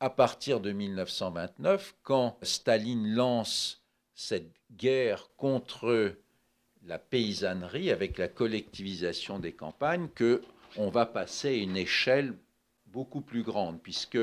à 0.00 0.10
partir 0.10 0.60
de 0.60 0.70
1929, 0.70 1.94
quand 2.02 2.36
Staline 2.42 3.14
lance 3.14 3.82
cette 4.14 4.52
guerre 4.76 5.30
contre 5.38 6.14
la 6.86 6.98
paysannerie 6.98 7.90
avec 7.90 8.18
la 8.18 8.28
collectivisation 8.28 9.38
des 9.38 9.52
campagnes, 9.52 10.08
que 10.14 10.42
on 10.76 10.90
va 10.90 11.06
passer 11.06 11.48
à 11.48 11.62
une 11.62 11.76
échelle 11.76 12.34
beaucoup 12.94 13.20
plus 13.20 13.42
grande, 13.42 13.82
puisque 13.82 14.18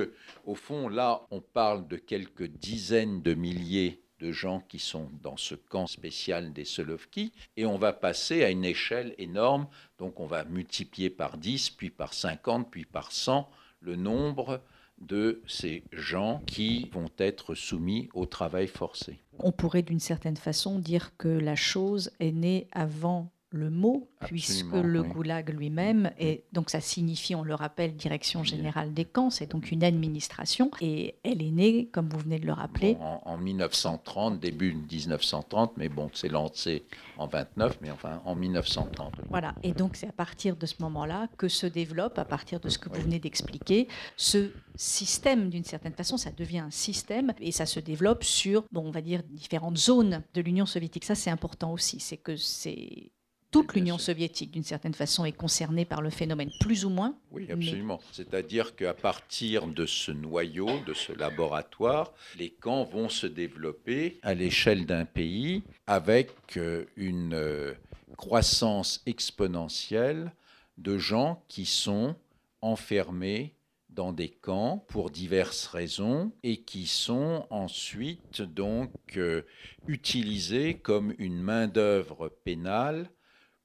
au 0.45 0.55
fond, 0.55 0.87
là, 0.87 1.27
on 1.29 1.41
parle 1.41 1.87
de 1.89 1.97
quelques 1.97 2.47
dizaines 2.47 3.21
de 3.21 3.33
milliers 3.33 4.01
de 4.19 4.31
gens 4.31 4.61
qui 4.61 4.79
sont 4.79 5.09
dans 5.21 5.35
ce 5.35 5.55
camp 5.55 5.87
spécial 5.87 6.53
des 6.53 6.63
Solovki, 6.63 7.33
et 7.57 7.65
on 7.65 7.77
va 7.77 7.91
passer 7.91 8.43
à 8.45 8.49
une 8.49 8.63
échelle 8.63 9.13
énorme, 9.17 9.67
donc 9.97 10.19
on 10.21 10.25
va 10.25 10.45
multiplier 10.45 11.09
par 11.09 11.37
10, 11.37 11.71
puis 11.71 11.89
par 11.89 12.13
50, 12.13 12.71
puis 12.71 12.85
par 12.85 13.11
100 13.11 13.49
le 13.81 13.95
nombre 13.97 14.61
de 14.99 15.41
ces 15.47 15.83
gens 15.91 16.41
qui 16.45 16.87
vont 16.93 17.09
être 17.17 17.55
soumis 17.55 18.07
au 18.13 18.25
travail 18.25 18.67
forcé. 18.67 19.19
On 19.39 19.51
pourrait 19.51 19.81
d'une 19.81 19.99
certaine 19.99 20.37
façon 20.37 20.79
dire 20.79 21.17
que 21.17 21.27
la 21.27 21.55
chose 21.55 22.11
est 22.19 22.31
née 22.31 22.67
avant 22.71 23.31
le 23.51 23.69
mot, 23.69 24.09
puisque 24.21 24.73
le 24.73 25.03
goulag 25.03 25.49
lui-même, 25.49 26.11
et 26.17 26.45
donc 26.53 26.69
ça 26.69 26.79
signifie, 26.79 27.35
on 27.35 27.43
le 27.43 27.53
rappelle, 27.53 27.95
Direction 27.95 28.43
générale 28.43 28.93
des 28.93 29.05
camps, 29.05 29.29
c'est 29.29 29.51
donc 29.51 29.71
une 29.71 29.83
administration, 29.83 30.71
et 30.79 31.15
elle 31.23 31.41
est 31.41 31.51
née, 31.51 31.89
comme 31.91 32.07
vous 32.09 32.19
venez 32.19 32.39
de 32.39 32.45
le 32.45 32.53
rappeler. 32.53 32.97
en, 32.99 33.37
1930, 33.37 34.39
début 34.39 34.73
1930, 34.73 35.73
mais 35.77 35.89
bon, 35.89 36.09
c'est 36.13 36.29
lancé 36.29 36.85
en 37.17 37.27
29, 37.27 37.79
mais 37.81 37.91
enfin 37.91 38.21
en 38.25 38.35
1930. 38.35 39.15
Voilà, 39.29 39.53
et 39.63 39.73
donc 39.73 39.97
c'est 39.97 40.07
à 40.07 40.13
partir 40.13 40.55
de 40.55 40.65
ce 40.65 40.75
moment-là 40.79 41.27
que 41.37 41.49
se 41.49 41.67
développe, 41.67 42.17
à 42.17 42.25
partir 42.25 42.61
de 42.61 42.69
ce 42.69 42.77
que 42.77 42.87
vous 42.89 43.01
venez 43.01 43.19
d'expliquer, 43.19 43.87
ce 44.15 44.51
système, 44.75 45.49
d'une 45.49 45.65
certaine 45.65 45.93
façon, 45.93 46.15
ça 46.15 46.31
devient 46.31 46.59
un 46.59 46.71
système, 46.71 47.33
et 47.39 47.51
ça 47.51 47.65
se 47.65 47.81
développe 47.81 48.23
sur, 48.23 48.63
bon, 48.71 48.87
on 48.87 48.91
va 48.91 49.01
dire, 49.01 49.23
différentes 49.29 49.77
zones 49.77 50.23
de 50.33 50.41
l'Union 50.41 50.65
soviétique. 50.65 51.03
Ça, 51.03 51.15
c'est 51.15 51.29
important 51.29 51.73
aussi, 51.73 51.99
c'est 51.99 52.17
que 52.17 52.37
c'est 52.37 53.11
toute 53.51 53.73
l'Union 53.73 53.97
soviétique, 53.97 54.51
d'une 54.51 54.63
certaine 54.63 54.93
façon, 54.93 55.25
est 55.25 55.33
concernée 55.33 55.83
par 55.83 56.01
le 56.01 56.09
phénomène, 56.09 56.49
plus 56.61 56.85
ou 56.85 56.89
moins. 56.89 57.15
Oui, 57.31 57.51
absolument. 57.51 57.99
C'est-à-dire 58.13 58.75
qu'à 58.75 58.93
partir 58.93 59.67
de 59.67 59.85
ce 59.85 60.11
noyau, 60.11 60.69
de 60.87 60.93
ce 60.93 61.11
laboratoire, 61.11 62.13
les 62.39 62.49
camps 62.49 62.85
vont 62.85 63.09
se 63.09 63.27
développer 63.27 64.19
à 64.23 64.33
l'échelle 64.33 64.85
d'un 64.85 65.05
pays 65.05 65.63
avec 65.85 66.31
euh, 66.55 66.85
une 66.95 67.33
euh, 67.33 67.73
croissance 68.15 69.01
exponentielle 69.05 70.31
de 70.77 70.97
gens 70.97 71.43
qui 71.49 71.65
sont 71.65 72.15
enfermés 72.61 73.53
dans 73.89 74.13
des 74.13 74.29
camps 74.29 74.85
pour 74.87 75.09
diverses 75.09 75.67
raisons 75.67 76.31
et 76.43 76.61
qui 76.61 76.87
sont 76.87 77.45
ensuite 77.49 78.41
donc 78.41 78.91
euh, 79.17 79.41
utilisés 79.87 80.75
comme 80.75 81.13
une 81.17 81.41
main-d'œuvre 81.41 82.29
pénale 82.45 83.09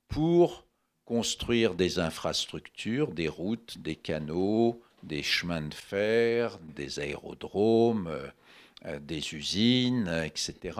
pour 0.09 0.66
construire 1.05 1.75
des 1.75 1.99
infrastructures, 1.99 3.12
des 3.12 3.29
routes, 3.29 3.79
des 3.79 3.97
canaux, 3.97 4.83
des 5.03 5.23
chemins 5.23 5.62
de 5.62 5.75
fer, 5.75 6.59
des 6.75 6.99
aérodromes, 6.99 8.09
euh, 8.09 8.27
euh, 8.87 8.99
des 8.99 9.35
usines, 9.35 10.09
etc. 10.25 10.79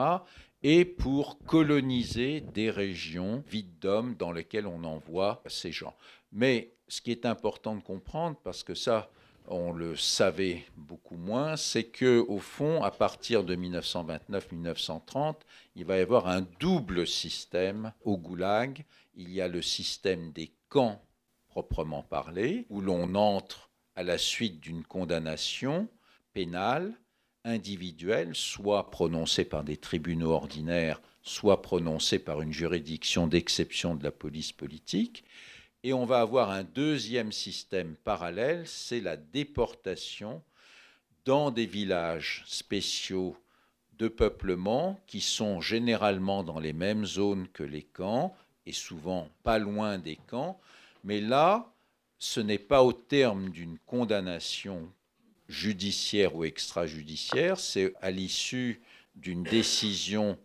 Et 0.63 0.85
pour 0.85 1.39
coloniser 1.47 2.41
des 2.41 2.71
régions 2.71 3.45
vides 3.49 3.79
d'hommes 3.81 4.17
dans 4.17 4.33
lesquelles 4.33 4.67
on 4.67 4.85
envoie 4.85 5.43
ces 5.47 5.71
gens. 5.71 5.95
Mais 6.33 6.73
ce 6.89 7.01
qui 7.01 7.13
est 7.13 7.25
important 7.25 7.77
de 7.77 7.83
comprendre, 7.83 8.37
parce 8.43 8.65
que 8.65 8.75
ça, 8.75 9.11
on 9.49 9.73
le 9.73 9.97
savait 9.97 10.65
beaucoup 10.77 11.17
moins, 11.17 11.57
c'est 11.57 11.85
que 11.85 12.25
au 12.29 12.39
fond, 12.39 12.83
à 12.83 12.91
partir 12.91 13.45
de 13.45 13.55
1929-1930, 13.55 15.37
il 15.77 15.85
va 15.85 15.99
y 15.99 16.01
avoir 16.01 16.27
un 16.27 16.43
double 16.59 17.07
système 17.07 17.93
au 18.05 18.17
Goulag 18.17 18.85
il 19.17 19.33
y 19.33 19.41
a 19.41 19.49
le 19.49 19.63
système 19.63 20.31
des 20.33 20.53
camps 20.69 21.03
proprement 21.49 22.03
parlé, 22.03 22.67
où 22.69 22.81
l'on 22.81 23.15
entre 23.15 23.71
à 23.95 24.03
la 24.03 24.19
suite 24.19 24.61
d'une 24.61 24.85
condamnation 24.85 25.89
pénale, 26.35 26.93
individuelle, 27.45 28.35
soit 28.35 28.91
prononcée 28.91 29.45
par 29.45 29.65
des 29.65 29.79
tribunaux 29.79 30.33
ordinaires, 30.33 31.01
soit 31.23 31.63
prononcée 31.63 32.19
par 32.19 32.43
une 32.43 32.53
juridiction 32.53 33.27
d'exception 33.27 33.95
de 33.95 34.05
la 34.05 34.11
police 34.11 34.53
politique. 34.53 35.25
Et 35.83 35.93
on 35.93 36.05
va 36.05 36.21
avoir 36.21 36.51
un 36.51 36.65
deuxième 36.65 37.33
système 37.33 37.97
parallèle, 37.97 38.67
c'est 38.67 39.01
la 39.01 39.17
déportation 39.17 40.43
dans 41.25 41.51
des 41.51 41.67
villages 41.67 42.45
spéciaux 42.47 43.37
de 43.99 44.09
peuplement 44.09 45.01
qui 45.07 45.21
sont 45.21 45.61
généralement 45.61 46.45
dans 46.45 46.61
les 46.61 46.73
mêmes 46.75 47.07
zones 47.07 47.49
que 47.49 47.63
les 47.63 47.83
camps, 47.83 48.37
et 48.67 48.73
souvent 48.73 49.29
pas 49.43 49.59
loin 49.59 49.99
des 49.99 50.17
camps, 50.17 50.61
mais 51.05 51.21
là, 51.21 51.73
ce 52.19 52.41
n'est 52.41 52.59
pas 52.59 52.83
au 52.83 52.93
terme 52.93 53.51
d'une 53.51 53.79
condamnation 53.87 54.93
judiciaire 55.49 56.35
ou 56.35 56.45
extrajudiciaire, 56.45 57.59
c'est 57.59 57.95
à 58.01 58.11
l'issue 58.11 58.81
d'une 59.15 59.45
décision 59.45 60.39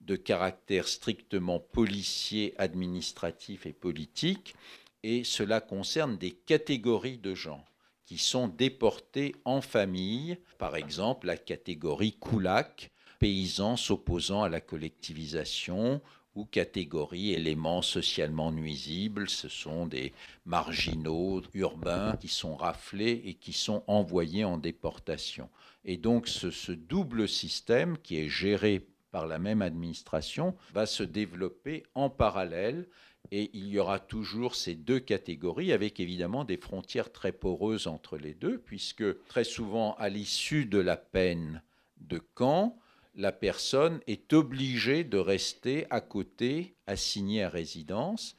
de 0.00 0.16
caractère 0.16 0.88
strictement 0.88 1.60
policier, 1.60 2.54
administratif 2.58 3.66
et 3.66 3.72
politique, 3.72 4.54
et 5.02 5.24
cela 5.24 5.60
concerne 5.60 6.16
des 6.16 6.32
catégories 6.32 7.18
de 7.18 7.34
gens 7.34 7.64
qui 8.06 8.18
sont 8.18 8.48
déportés 8.48 9.36
en 9.44 9.60
famille, 9.60 10.38
par 10.58 10.74
exemple 10.76 11.26
la 11.26 11.36
catégorie 11.36 12.16
Koulak, 12.18 12.90
paysans 13.18 13.76
s'opposant 13.76 14.42
à 14.42 14.48
la 14.48 14.60
collectivisation 14.60 16.00
ou 16.34 16.44
catégorie 16.44 17.32
éléments 17.32 17.82
socialement 17.82 18.52
nuisibles. 18.52 19.28
Ce 19.28 19.48
sont 19.48 19.86
des 19.86 20.12
marginaux 20.44 21.42
urbains 21.54 22.16
qui 22.20 22.28
sont 22.28 22.56
raflés 22.56 23.22
et 23.24 23.34
qui 23.34 23.52
sont 23.52 23.82
envoyés 23.86 24.44
en 24.44 24.58
déportation. 24.58 25.48
Et 25.84 25.96
donc 25.96 26.28
ce, 26.28 26.50
ce 26.50 26.72
double 26.72 27.28
système 27.28 27.98
qui 27.98 28.18
est 28.18 28.28
géré 28.28 28.86
par 29.10 29.26
la 29.26 29.38
même 29.38 29.62
administration 29.62 30.54
va 30.72 30.86
se 30.86 31.02
développer 31.02 31.84
en 31.94 32.10
parallèle 32.10 32.88
et 33.32 33.50
il 33.54 33.68
y 33.68 33.78
aura 33.78 33.98
toujours 34.00 34.54
ces 34.54 34.74
deux 34.74 34.98
catégories 34.98 35.72
avec 35.72 36.00
évidemment 36.00 36.44
des 36.44 36.56
frontières 36.56 37.12
très 37.12 37.32
poreuses 37.32 37.86
entre 37.86 38.16
les 38.16 38.34
deux 38.34 38.58
puisque 38.58 39.24
très 39.26 39.44
souvent 39.44 39.94
à 39.94 40.08
l'issue 40.08 40.64
de 40.64 40.78
la 40.78 40.96
peine 40.96 41.62
de 41.98 42.18
camp, 42.18 42.78
la 43.14 43.32
personne 43.32 44.00
est 44.06 44.32
obligée 44.32 45.04
de 45.04 45.18
rester 45.18 45.86
à 45.90 46.00
côté, 46.00 46.74
assignée 46.86 47.42
à 47.42 47.48
résidence. 47.48 48.36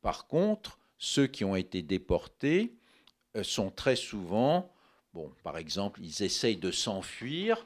Par 0.00 0.26
contre, 0.26 0.78
ceux 0.98 1.26
qui 1.26 1.44
ont 1.44 1.56
été 1.56 1.82
déportés 1.82 2.74
euh, 3.36 3.42
sont 3.42 3.70
très 3.70 3.96
souvent, 3.96 4.72
bon, 5.14 5.30
par 5.42 5.58
exemple, 5.58 6.00
ils 6.02 6.22
essayent 6.22 6.56
de 6.56 6.70
s'enfuir, 6.70 7.64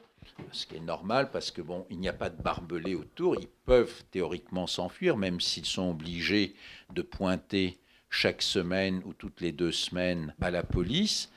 ce 0.51 0.65
qui 0.65 0.75
est 0.75 0.81
normal 0.81 1.31
parce 1.31 1.51
que 1.51 1.61
bon, 1.61 1.85
il 1.89 1.99
n'y 1.99 2.09
a 2.09 2.13
pas 2.13 2.29
de 2.29 2.41
barbelés 2.41 2.95
autour, 2.95 3.35
ils 3.39 3.47
peuvent 3.65 4.03
théoriquement 4.11 4.67
s'enfuir, 4.67 5.17
même 5.17 5.41
s'ils 5.41 5.65
sont 5.65 5.91
obligés 5.91 6.55
de 6.93 7.01
pointer 7.01 7.79
chaque 8.09 8.41
semaine 8.41 9.01
ou 9.05 9.13
toutes 9.13 9.41
les 9.41 9.51
deux 9.51 9.71
semaines 9.71 10.33
à 10.41 10.51
la 10.51 10.63
police. 10.63 11.29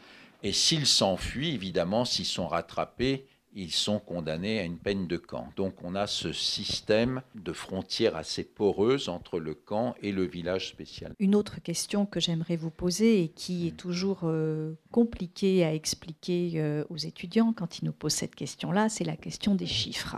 Et 0.42 0.52
s'ils 0.52 0.86
s'enfuient, 0.86 1.54
évidemment, 1.54 2.04
s'ils 2.04 2.24
sont 2.26 2.48
rattrapés, 2.48 3.26
ils 3.54 3.72
sont 3.72 3.98
condamnés 3.98 4.60
à 4.60 4.64
une 4.64 4.78
peine 4.78 5.06
de 5.06 5.16
camp. 5.16 5.48
Donc 5.56 5.74
on 5.82 5.94
a 5.94 6.06
ce 6.06 6.32
système 6.32 7.22
de 7.34 7.52
frontières 7.52 8.16
assez 8.16 8.44
poreuses 8.44 9.08
entre 9.08 9.38
le 9.38 9.54
camp 9.54 9.94
et 10.02 10.12
le 10.12 10.24
village 10.24 10.68
spécial. 10.68 11.14
Une 11.18 11.34
autre 11.34 11.60
question 11.60 12.06
que 12.06 12.20
j'aimerais 12.20 12.56
vous 12.56 12.70
poser 12.70 13.22
et 13.22 13.28
qui 13.28 13.68
est 13.68 13.76
toujours 13.76 14.20
euh, 14.24 14.74
compliquée 14.90 15.64
à 15.64 15.74
expliquer 15.74 16.52
euh, 16.56 16.84
aux 16.90 16.96
étudiants 16.96 17.52
quand 17.52 17.78
ils 17.78 17.84
nous 17.84 17.92
posent 17.92 18.14
cette 18.14 18.34
question-là, 18.34 18.88
c'est 18.88 19.04
la 19.04 19.16
question 19.16 19.54
des 19.54 19.66
chiffres, 19.66 20.16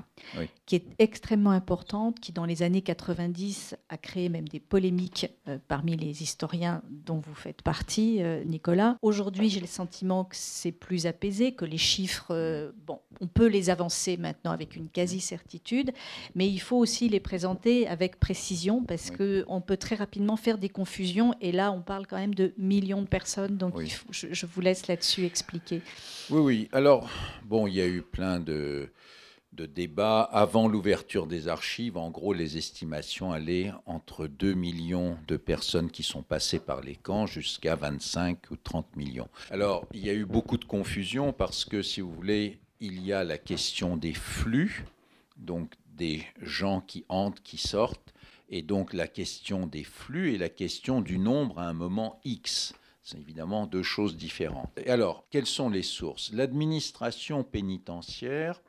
qui 0.66 0.76
est 0.76 0.86
extrêmement 0.98 1.50
importante, 1.50 2.20
qui 2.20 2.32
dans 2.32 2.44
les 2.44 2.62
années 2.62 2.82
90 2.82 3.76
a 3.88 3.96
créé 3.96 4.28
même 4.28 4.48
des 4.48 4.60
polémiques 4.60 5.26
euh, 5.48 5.58
parmi 5.68 5.96
les 5.96 6.22
historiens 6.22 6.82
dont 6.90 7.18
vous 7.18 7.34
faites 7.34 7.62
partie, 7.62 8.20
Nicolas. 8.46 8.96
Aujourd'hui, 9.02 9.48
j'ai 9.48 9.60
le 9.60 9.66
sentiment 9.66 10.24
que 10.24 10.36
c'est 10.36 10.72
plus 10.72 11.06
apaisé, 11.06 11.52
que 11.54 11.64
les 11.64 11.78
chiffres, 11.78 12.72
bon, 12.86 13.00
on 13.22 13.28
peut 13.28 13.46
les 13.46 13.70
avancer 13.70 14.16
maintenant 14.16 14.50
avec 14.50 14.74
une 14.74 14.88
quasi-certitude, 14.88 15.92
mais 16.34 16.48
il 16.48 16.58
faut 16.58 16.76
aussi 16.76 17.08
les 17.08 17.20
présenter 17.20 17.86
avec 17.86 18.18
précision 18.18 18.82
parce 18.82 19.10
qu'on 19.10 19.60
peut 19.60 19.76
très 19.76 19.94
rapidement 19.94 20.36
faire 20.36 20.58
des 20.58 20.68
confusions. 20.68 21.32
Et 21.40 21.52
là, 21.52 21.70
on 21.70 21.82
parle 21.82 22.06
quand 22.08 22.18
même 22.18 22.34
de 22.34 22.52
millions 22.58 23.00
de 23.00 23.06
personnes. 23.06 23.56
Donc, 23.56 23.80
je, 24.10 24.46
vous 24.46 24.60
laisse 24.60 24.88
là-dessus 24.88 25.24
expliquer. 25.24 25.82
Oui, 26.30 26.40
oui. 26.40 26.68
Alors, 26.72 27.08
bon, 27.44 27.68
il 27.68 27.74
y 27.74 27.80
a 27.80 27.86
eu 27.86 28.02
plein 28.02 28.40
de, 28.40 28.90
de 29.52 29.66
débats 29.66 30.22
avant 30.22 30.66
l'ouverture 30.66 31.28
des 31.28 31.46
archives. 31.46 31.96
En 31.96 32.10
gros, 32.10 32.32
les 32.32 32.56
estimations 32.56 33.30
allaient 33.30 33.70
entre 33.86 34.26
2 34.26 34.54
millions 34.54 35.16
de 35.28 35.36
personnes 35.36 35.92
qui 35.92 36.02
sont 36.02 36.22
passées 36.22 36.58
par 36.58 36.80
les 36.80 36.96
camps 36.96 37.26
jusqu'à 37.26 37.76
25 37.76 38.50
ou 38.50 38.56
30 38.56 38.96
millions. 38.96 39.28
Alors, 39.50 39.86
il 39.92 40.04
y 40.04 40.10
a 40.10 40.14
eu 40.14 40.24
beaucoup 40.24 40.58
de 40.58 40.64
confusion 40.64 41.32
parce 41.32 41.64
que, 41.64 41.82
si 41.82 42.00
vous 42.00 42.12
voulez, 42.12 42.58
il 42.82 43.00
y 43.06 43.12
a 43.12 43.22
la 43.22 43.38
question 43.38 43.96
des 43.96 44.12
flux, 44.12 44.84
donc 45.36 45.72
des 45.94 46.24
gens 46.40 46.80
qui 46.80 47.04
entrent, 47.08 47.40
qui 47.44 47.56
sortent, 47.56 48.12
et 48.50 48.60
donc 48.60 48.92
la 48.92 49.06
question 49.06 49.68
des 49.68 49.84
flux 49.84 50.34
et 50.34 50.38
la 50.38 50.48
question 50.48 51.00
du 51.00 51.16
nombre 51.16 51.60
à 51.60 51.68
un 51.68 51.74
moment 51.74 52.20
X. 52.24 52.74
C'est 53.04 53.18
évidemment 53.18 53.66
deux 53.66 53.84
choses 53.84 54.16
différentes. 54.16 54.76
Alors, 54.86 55.24
quelles 55.30 55.46
sont 55.46 55.70
les 55.70 55.84
sources? 55.84 56.32
L'administration 56.32 57.44
pénitentiaire, 57.44 58.60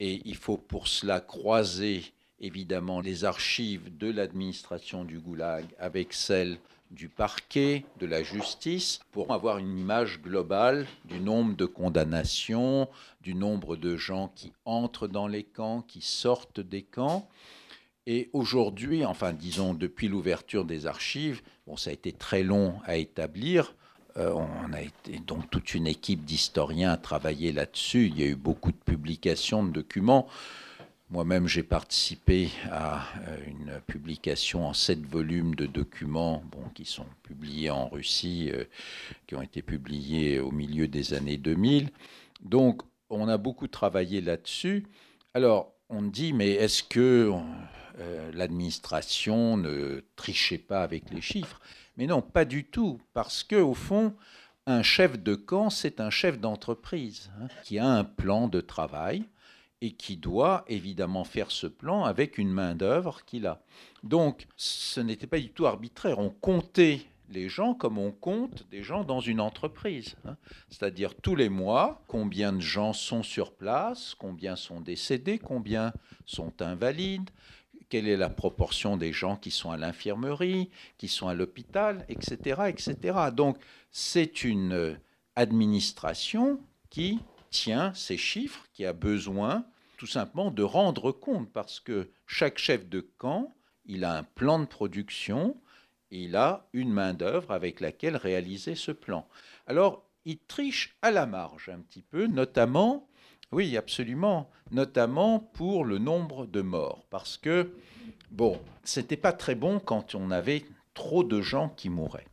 et 0.00 0.22
il 0.24 0.36
faut 0.36 0.56
pour 0.56 0.88
cela 0.88 1.20
croiser 1.20 2.04
évidemment 2.40 3.02
les 3.02 3.24
archives 3.24 3.94
de 3.98 4.10
l'administration 4.10 5.04
du 5.04 5.20
Goulag 5.20 5.66
avec 5.78 6.14
celles 6.14 6.58
du 6.92 7.08
parquet, 7.08 7.84
de 7.98 8.06
la 8.06 8.22
justice, 8.22 9.00
pour 9.10 9.32
avoir 9.32 9.58
une 9.58 9.78
image 9.78 10.20
globale 10.20 10.86
du 11.06 11.18
nombre 11.18 11.56
de 11.56 11.64
condamnations, 11.64 12.88
du 13.22 13.34
nombre 13.34 13.76
de 13.76 13.96
gens 13.96 14.30
qui 14.34 14.52
entrent 14.64 15.08
dans 15.08 15.26
les 15.26 15.42
camps, 15.42 15.82
qui 15.82 16.00
sortent 16.00 16.60
des 16.60 16.82
camps. 16.82 17.28
Et 18.06 18.30
aujourd'hui, 18.32 19.04
enfin 19.04 19.32
disons 19.32 19.74
depuis 19.74 20.08
l'ouverture 20.08 20.64
des 20.64 20.86
archives, 20.86 21.42
bon 21.66 21.76
ça 21.76 21.90
a 21.90 21.92
été 21.92 22.12
très 22.12 22.42
long 22.42 22.74
à 22.84 22.96
établir, 22.96 23.74
euh, 24.16 24.32
on 24.34 24.72
a 24.72 24.82
été 24.82 25.18
donc 25.26 25.50
toute 25.50 25.74
une 25.74 25.86
équipe 25.86 26.24
d'historiens 26.24 26.92
à 26.92 26.96
travailler 26.96 27.52
là-dessus. 27.52 28.06
Il 28.08 28.18
y 28.18 28.22
a 28.24 28.26
eu 28.26 28.34
beaucoup 28.34 28.72
de 28.72 28.76
publications 28.76 29.62
de 29.62 29.70
documents. 29.70 30.26
Moi-même, 31.12 31.46
j'ai 31.46 31.62
participé 31.62 32.48
à 32.70 33.02
euh, 33.28 33.36
une 33.46 33.82
publication 33.86 34.66
en 34.66 34.72
sept 34.72 35.04
volumes 35.04 35.54
de 35.54 35.66
documents 35.66 36.42
bon, 36.50 36.70
qui 36.74 36.86
sont 36.86 37.04
publiés 37.22 37.68
en 37.68 37.86
Russie, 37.86 38.50
euh, 38.50 38.64
qui 39.26 39.34
ont 39.34 39.42
été 39.42 39.60
publiés 39.60 40.40
au 40.40 40.50
milieu 40.50 40.88
des 40.88 41.12
années 41.12 41.36
2000. 41.36 41.90
Donc, 42.40 42.80
on 43.10 43.28
a 43.28 43.36
beaucoup 43.36 43.68
travaillé 43.68 44.22
là-dessus. 44.22 44.86
Alors, 45.34 45.74
on 45.90 46.00
dit, 46.00 46.32
mais 46.32 46.52
est-ce 46.52 46.82
que 46.82 47.30
euh, 47.98 48.32
l'administration 48.32 49.58
ne 49.58 50.02
trichait 50.16 50.56
pas 50.56 50.82
avec 50.82 51.10
les 51.10 51.20
chiffres? 51.20 51.60
Mais 51.98 52.06
non, 52.06 52.22
pas 52.22 52.46
du 52.46 52.64
tout, 52.64 52.98
parce 53.12 53.42
que 53.42 53.56
au 53.56 53.74
fond, 53.74 54.14
un 54.64 54.82
chef 54.82 55.22
de 55.22 55.34
camp, 55.34 55.68
c'est 55.68 56.00
un 56.00 56.08
chef 56.08 56.40
d'entreprise 56.40 57.30
hein, 57.38 57.48
qui 57.64 57.78
a 57.78 57.86
un 57.86 58.04
plan 58.04 58.48
de 58.48 58.62
travail 58.62 59.26
et 59.82 59.90
qui 59.90 60.16
doit 60.16 60.64
évidemment 60.68 61.24
faire 61.24 61.50
ce 61.50 61.66
plan 61.66 62.04
avec 62.04 62.38
une 62.38 62.52
main-d'œuvre 62.52 63.24
qu'il 63.26 63.48
a. 63.48 63.60
Donc, 64.04 64.46
ce 64.56 65.00
n'était 65.00 65.26
pas 65.26 65.40
du 65.40 65.50
tout 65.50 65.66
arbitraire. 65.66 66.20
On 66.20 66.30
comptait 66.30 67.00
les 67.28 67.48
gens 67.48 67.74
comme 67.74 67.98
on 67.98 68.12
compte 68.12 68.64
des 68.70 68.84
gens 68.84 69.02
dans 69.02 69.18
une 69.18 69.40
entreprise. 69.40 70.14
Hein. 70.24 70.36
C'est-à-dire 70.68 71.16
tous 71.16 71.34
les 71.34 71.48
mois, 71.48 72.04
combien 72.06 72.52
de 72.52 72.60
gens 72.60 72.92
sont 72.92 73.24
sur 73.24 73.52
place, 73.52 74.14
combien 74.16 74.54
sont 74.54 74.80
décédés, 74.80 75.38
combien 75.38 75.92
sont 76.26 76.62
invalides, 76.62 77.30
quelle 77.88 78.06
est 78.06 78.16
la 78.16 78.30
proportion 78.30 78.96
des 78.96 79.12
gens 79.12 79.36
qui 79.36 79.50
sont 79.50 79.72
à 79.72 79.76
l'infirmerie, 79.76 80.70
qui 80.96 81.08
sont 81.08 81.26
à 81.26 81.34
l'hôpital, 81.34 82.06
etc., 82.08 82.62
etc. 82.68 83.18
Donc, 83.34 83.58
c'est 83.90 84.44
une 84.44 84.96
administration 85.34 86.60
qui 86.88 87.18
tient 87.50 87.92
ces 87.94 88.16
chiffres, 88.16 88.64
qui 88.72 88.84
a 88.84 88.92
besoin 88.92 89.64
tout 90.02 90.08
simplement 90.08 90.50
de 90.50 90.64
rendre 90.64 91.12
compte, 91.12 91.52
parce 91.52 91.78
que 91.78 92.10
chaque 92.26 92.58
chef 92.58 92.88
de 92.88 93.06
camp, 93.18 93.54
il 93.86 94.02
a 94.04 94.16
un 94.16 94.24
plan 94.24 94.58
de 94.58 94.64
production, 94.64 95.56
il 96.10 96.34
a 96.34 96.66
une 96.72 96.92
main-d'œuvre 96.92 97.52
avec 97.52 97.78
laquelle 97.78 98.16
réaliser 98.16 98.74
ce 98.74 98.90
plan. 98.90 99.28
Alors, 99.68 100.04
il 100.24 100.38
triche 100.40 100.96
à 101.02 101.12
la 101.12 101.24
marge 101.24 101.68
un 101.68 101.78
petit 101.78 102.02
peu, 102.02 102.26
notamment, 102.26 103.06
oui, 103.52 103.76
absolument, 103.76 104.50
notamment 104.72 105.38
pour 105.38 105.84
le 105.84 105.98
nombre 105.98 106.46
de 106.46 106.62
morts, 106.62 107.06
parce 107.08 107.36
que, 107.36 107.72
bon, 108.32 108.60
c'était 108.82 109.16
pas 109.16 109.32
très 109.32 109.54
bon 109.54 109.78
quand 109.78 110.16
on 110.16 110.32
avait 110.32 110.64
trop 110.94 111.22
de 111.22 111.40
gens 111.40 111.68
qui 111.68 111.90
mouraient. 111.90 112.26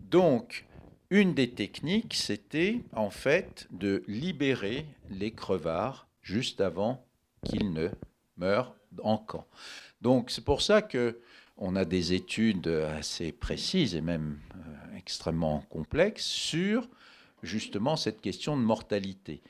Donc, 0.00 0.64
une 1.10 1.34
des 1.34 1.50
techniques, 1.50 2.14
c'était 2.14 2.80
en 2.94 3.10
fait 3.10 3.68
de 3.70 4.02
libérer 4.08 4.86
les 5.10 5.32
crevards 5.32 6.08
juste 6.22 6.60
avant 6.60 7.04
qu'il 7.44 7.72
ne 7.72 7.88
meure 8.36 8.74
en 9.02 9.18
camp. 9.18 9.46
Donc 10.00 10.30
c'est 10.30 10.44
pour 10.44 10.62
ça 10.62 10.82
que 10.82 11.20
on 11.58 11.76
a 11.76 11.84
des 11.84 12.12
études 12.12 12.66
assez 12.66 13.30
précises 13.30 13.94
et 13.94 14.00
même 14.00 14.38
euh, 14.54 14.96
extrêmement 14.96 15.60
complexes 15.70 16.24
sur 16.24 16.88
justement 17.42 17.96
cette 17.96 18.20
question 18.20 18.56
de 18.56 18.62
mortalité. 18.62 19.42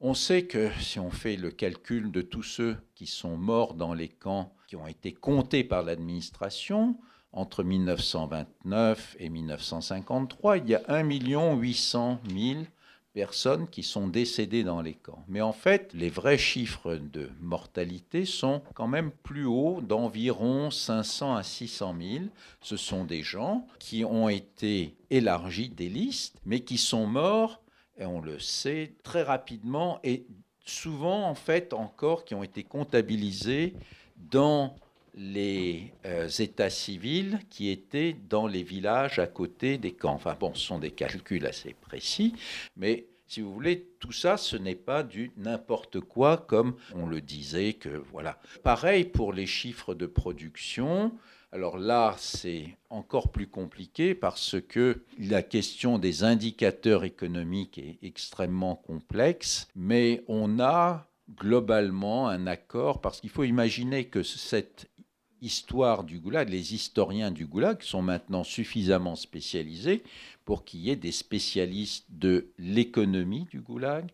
On 0.00 0.14
sait 0.14 0.44
que 0.44 0.70
si 0.80 0.98
on 0.98 1.10
fait 1.10 1.36
le 1.36 1.50
calcul 1.50 2.10
de 2.10 2.22
tous 2.22 2.42
ceux 2.42 2.76
qui 2.94 3.06
sont 3.06 3.36
morts 3.36 3.74
dans 3.74 3.94
les 3.94 4.08
camps 4.08 4.54
qui 4.66 4.76
ont 4.76 4.86
été 4.86 5.12
comptés 5.12 5.64
par 5.64 5.82
l'administration, 5.82 6.96
entre 7.32 7.62
1929 7.62 9.16
et 9.18 9.28
1953, 9.28 10.58
il 10.58 10.68
y 10.68 10.74
a 10.74 10.82
1 10.88 11.02
800 11.04 12.20
000 12.28 12.64
personnes 13.12 13.68
qui 13.68 13.82
sont 13.82 14.08
décédées 14.08 14.62
dans 14.64 14.82
les 14.82 14.94
camps. 14.94 15.24
Mais 15.28 15.40
en 15.40 15.52
fait, 15.52 15.92
les 15.94 16.10
vrais 16.10 16.38
chiffres 16.38 16.96
de 16.96 17.30
mortalité 17.40 18.24
sont 18.24 18.62
quand 18.74 18.86
même 18.86 19.10
plus 19.10 19.46
hauts, 19.46 19.80
d'environ 19.80 20.70
500 20.70 21.36
à 21.36 21.42
600 21.42 21.94
000. 22.00 22.24
Ce 22.60 22.76
sont 22.76 23.04
des 23.04 23.22
gens 23.22 23.66
qui 23.78 24.04
ont 24.04 24.28
été 24.28 24.94
élargis 25.10 25.70
des 25.70 25.88
listes, 25.88 26.36
mais 26.44 26.60
qui 26.60 26.78
sont 26.78 27.06
morts, 27.06 27.60
et 27.98 28.06
on 28.06 28.20
le 28.20 28.38
sait, 28.38 28.94
très 29.02 29.22
rapidement, 29.22 30.00
et 30.04 30.26
souvent, 30.64 31.28
en 31.28 31.34
fait, 31.34 31.72
encore, 31.72 32.24
qui 32.24 32.34
ont 32.34 32.42
été 32.42 32.62
comptabilisés 32.62 33.74
dans 34.16 34.76
les 35.14 35.92
euh, 36.06 36.28
états 36.28 36.70
civils 36.70 37.40
qui 37.50 37.70
étaient 37.70 38.16
dans 38.28 38.46
les 38.46 38.62
villages 38.62 39.18
à 39.18 39.26
côté 39.26 39.78
des 39.78 39.92
camps. 39.92 40.14
Enfin 40.14 40.36
bon, 40.38 40.54
ce 40.54 40.66
sont 40.66 40.78
des 40.78 40.90
calculs 40.90 41.46
assez 41.46 41.74
précis, 41.74 42.34
mais 42.76 43.06
si 43.30 43.42
vous 43.42 43.54
voulez, 43.54 43.86
tout 44.00 44.10
ça, 44.10 44.36
ce 44.36 44.56
n'est 44.56 44.74
pas 44.74 45.04
du 45.04 45.30
n'importe 45.36 46.00
quoi 46.00 46.36
comme 46.36 46.74
on 46.96 47.06
le 47.06 47.20
disait 47.20 47.74
que 47.74 48.02
voilà. 48.10 48.40
Pareil 48.64 49.04
pour 49.04 49.32
les 49.32 49.46
chiffres 49.46 49.94
de 49.94 50.06
production. 50.06 51.12
Alors 51.52 51.78
là, 51.78 52.16
c'est 52.18 52.76
encore 52.90 53.30
plus 53.30 53.46
compliqué 53.46 54.16
parce 54.16 54.56
que 54.60 55.04
la 55.16 55.44
question 55.44 55.98
des 55.98 56.24
indicateurs 56.24 57.04
économiques 57.04 57.78
est 57.78 57.98
extrêmement 58.02 58.74
complexe, 58.74 59.68
mais 59.76 60.24
on 60.26 60.58
a 60.58 61.08
globalement 61.36 62.28
un 62.28 62.48
accord 62.48 63.00
parce 63.00 63.20
qu'il 63.20 63.30
faut 63.30 63.44
imaginer 63.44 64.06
que 64.06 64.24
cette 64.24 64.88
histoire 65.42 66.04
du 66.04 66.18
goulag, 66.18 66.48
les 66.48 66.74
historiens 66.74 67.30
du 67.30 67.46
goulag 67.46 67.82
sont 67.82 68.02
maintenant 68.02 68.44
suffisamment 68.44 69.16
spécialisés 69.16 70.02
pour 70.44 70.64
qu'il 70.64 70.80
y 70.80 70.90
ait 70.90 70.96
des 70.96 71.12
spécialistes 71.12 72.06
de 72.10 72.48
l'économie 72.58 73.46
du 73.50 73.60
goulag, 73.60 74.10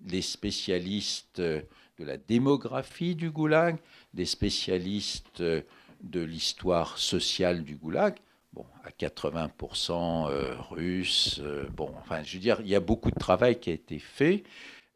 des 0.00 0.22
spécialistes 0.22 1.40
de 1.40 1.64
la 2.04 2.16
démographie 2.16 3.14
du 3.14 3.30
goulag, 3.30 3.76
des 4.12 4.26
spécialistes 4.26 5.42
de 5.42 6.20
l'histoire 6.20 6.98
sociale 6.98 7.64
du 7.64 7.76
goulag. 7.76 8.16
Bon, 8.52 8.66
à 8.84 8.90
80% 8.90 10.30
euh, 10.30 10.54
russes. 10.70 11.40
Euh, 11.42 11.64
bon, 11.76 11.90
enfin, 11.98 12.22
je 12.22 12.34
veux 12.34 12.40
dire, 12.40 12.60
il 12.60 12.68
y 12.68 12.76
a 12.76 12.80
beaucoup 12.80 13.10
de 13.10 13.18
travail 13.18 13.58
qui 13.58 13.70
a 13.70 13.72
été 13.72 13.98
fait. 13.98 14.44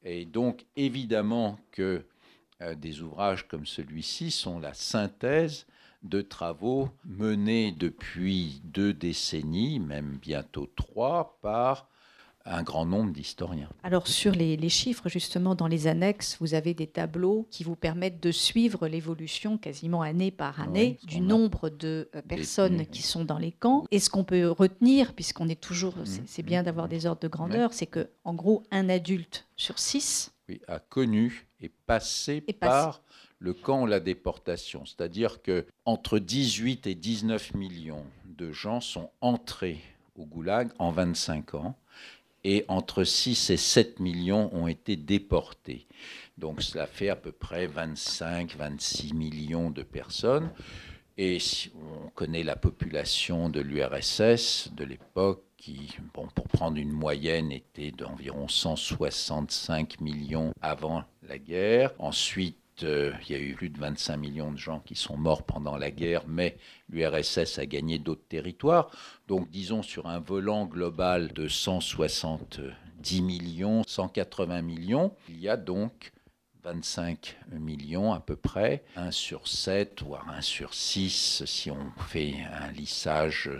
Et 0.05 0.25
donc, 0.25 0.65
évidemment 0.77 1.59
que 1.73 1.83
euh, 1.83 2.07
des 2.77 3.03
ouvrages 3.03 3.47
comme 3.47 3.67
celui-ci 3.67 4.31
sont 4.31 4.59
la 4.59 4.75
synthèse 4.75 5.67
de 6.03 6.21
travaux 6.21 6.91
menés 7.05 7.73
depuis 7.73 8.61
deux 8.65 8.93
décennies, 8.93 9.81
même 9.81 10.19
bientôt 10.21 10.69
trois, 10.77 11.39
par 11.43 11.89
un 12.51 12.63
grand 12.63 12.87
nombre 12.87 13.13
d'historiens. 13.13 13.69
Alors 13.83 14.07
sur 14.07 14.33
les, 14.33 14.69
chiffres, 14.69 15.09
justement, 15.09 15.55
dans 15.55 15.67
les 15.67 15.87
annexes, 15.87 16.37
vous 16.41 16.55
avez 16.55 16.73
des 16.73 16.87
tableaux 16.87 17.47
qui 17.51 17.63
vous 17.63 17.77
permettent 17.77 18.23
de 18.23 18.31
suivre 18.31 18.89
l'évolution 18.89 19.59
quasiment 19.59 20.03
année 20.03 20.31
par 20.31 20.61
année 20.61 20.99
du 21.07 21.21
nombre 21.21 21.69
de 21.69 22.09
euh, 22.15 22.23
personnes 22.23 22.87
qui 22.87 23.03
sont 23.03 23.25
dans 23.25 23.39
les 23.39 23.53
camps. 23.53 23.85
Et 23.91 23.99
ce 23.99 24.09
qu'on 24.09 24.25
peut 24.25 24.49
retenir, 24.49 25.15
puisqu'on 25.15 25.49
est 25.49 25.61
toujours, 25.61 25.97
mmh, 25.97 26.07
c'est 26.27 26.43
bien 26.43 26.63
mmh, 26.63 26.65
d'avoir 26.65 26.87
mmh. 26.87 26.91
des 26.91 27.07
ordres 27.07 27.21
de 27.21 27.29
grandeur, 27.29 27.73
c'est 27.75 27.87
que 27.87 28.09
en 28.25 28.35
gros, 28.35 28.63
un 28.71 28.89
adulte 28.89 29.47
sur 29.57 29.79
six 29.79 30.33
a 30.67 30.79
connu 30.79 31.48
et 31.61 31.71
passé 31.87 32.41
par 32.41 33.03
le 33.39 33.55
camp 33.55 33.87
la 33.87 34.01
déportation. 34.01 34.85
C'est-à-dire 34.85 35.43
que 35.43 35.67
entre 35.85 36.19
18 36.19 36.87
et 36.87 36.95
19 36.95 37.55
millions 37.55 38.05
de 38.25 38.53
gens 38.53 38.81
sont 38.81 39.11
entrés 39.21 39.81
au 40.17 40.25
goulag 40.25 40.71
en 40.79 40.91
25 40.91 41.55
ans 41.55 41.77
et 42.45 42.65
entre 42.69 43.05
6 43.05 43.51
et 43.51 43.57
7 43.57 44.01
millions 44.01 44.51
ont 44.55 44.69
été 44.69 44.97
déportés. 44.97 45.87
Donc 46.37 46.63
cela 46.63 46.87
fait 46.87 47.09
à 47.09 47.17
peu 47.17 47.33
près 47.33 47.67
25-26 47.67 49.15
millions 49.15 49.71
de 49.71 49.83
personnes. 49.83 50.51
Et 51.21 51.39
on 51.75 52.11
connaît 52.11 52.45
la 52.45 52.55
population 52.55 53.49
de 53.49 53.61
l'URSS 53.61 54.71
de 54.73 54.85
l'époque 54.85 55.43
qui, 55.57 55.97
bon, 56.15 56.29
pour 56.29 56.47
prendre 56.47 56.77
une 56.77 56.93
moyenne, 56.93 57.51
était 57.51 57.91
d'environ 57.91 58.47
165 58.47 60.01
millions 60.01 60.53
avant 60.63 61.03
la 61.29 61.39
guerre. 61.39 61.93
Ensuite, 61.99 62.57
euh, 62.83 63.13
il 63.29 63.33
y 63.33 63.35
a 63.35 63.39
eu 63.39 63.55
plus 63.55 63.71
de 63.71 63.79
25 63.79 64.17
millions 64.17 64.53
de 64.53 64.59
gens 64.59 64.81
qui 64.81 64.95
sont 64.95 65.17
morts 65.17 65.43
pendant 65.43 65.77
la 65.77 65.91
guerre, 65.91 66.25
mais 66.27 66.57
l'URSS 66.89 67.59
a 67.59 67.67
gagné 67.67 67.99
d'autres 67.99 68.27
territoires. 68.29 68.91
Donc 69.27 69.51
disons 69.51 69.83
sur 69.83 70.07
un 70.07 70.21
volant 70.21 70.67
global 70.67 71.33
de 71.33 71.49
170 71.49 73.23
millions, 73.23 73.83
180 73.87 74.63
millions, 74.63 75.13
il 75.29 75.41
y 75.41 75.49
a 75.49 75.57
donc 75.57 76.13
25 76.65 77.39
millions 77.53 78.13
à 78.13 78.21
peu 78.21 78.37
près, 78.37 78.85
1 78.97 79.11
sur 79.11 79.49
7, 79.49 80.03
voire 80.03 80.29
1 80.29 80.41
sur 80.41 80.75
6 80.75 81.45
si 81.47 81.71
on 81.71 81.91
fait 82.09 82.35
un 82.53 82.71
lissage 82.73 83.51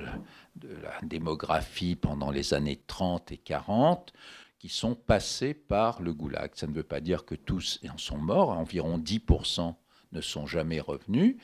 de 0.57 0.69
la 0.83 0.93
démographie 1.03 1.95
pendant 1.95 2.31
les 2.31 2.55
années 2.55 2.81
30 2.87 3.33
et 3.33 3.39
40 3.39 4.13
qui 4.59 4.69
sont 4.69 4.95
passés 4.95 5.55
par 5.55 6.03
le 6.03 6.13
goulag. 6.13 6.51
Ça 6.55 6.67
ne 6.67 6.73
veut 6.73 6.83
pas 6.83 7.01
dire 7.01 7.25
que 7.25 7.35
tous 7.35 7.81
en 7.89 7.99
sont 7.99 8.19
morts, 8.19 8.51
environ 8.51 8.99
10% 8.99 9.75
ne 10.13 10.21
sont 10.21 10.47
jamais 10.47 10.81
revenus, 10.81 11.37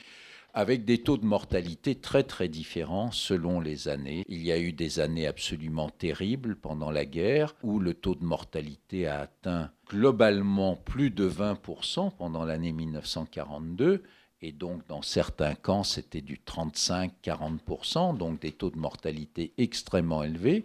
avec 0.54 0.84
des 0.84 0.98
taux 0.98 1.16
de 1.16 1.26
mortalité 1.26 1.96
très 1.96 2.22
très 2.22 2.48
différents 2.48 3.10
selon 3.10 3.60
les 3.60 3.88
années. 3.88 4.24
Il 4.28 4.42
y 4.42 4.52
a 4.52 4.58
eu 4.58 4.72
des 4.72 5.00
années 5.00 5.26
absolument 5.26 5.90
terribles 5.90 6.54
pendant 6.54 6.92
la 6.92 7.04
guerre 7.04 7.54
où 7.62 7.80
le 7.80 7.92
taux 7.92 8.14
de 8.14 8.24
mortalité 8.24 9.08
a 9.08 9.22
atteint 9.22 9.70
globalement 9.88 10.76
plus 10.76 11.10
de 11.10 11.28
20% 11.28 12.12
pendant 12.16 12.44
l'année 12.44 12.72
1942 12.72 14.04
et 14.42 14.52
donc 14.52 14.86
dans 14.86 15.02
certains 15.02 15.54
camps 15.54 15.82
c'était 15.82 16.20
du 16.20 16.38
35-40%, 16.46 18.16
donc 18.16 18.40
des 18.40 18.52
taux 18.52 18.70
de 18.70 18.78
mortalité 18.78 19.52
extrêmement 19.58 20.22
élevés. 20.22 20.64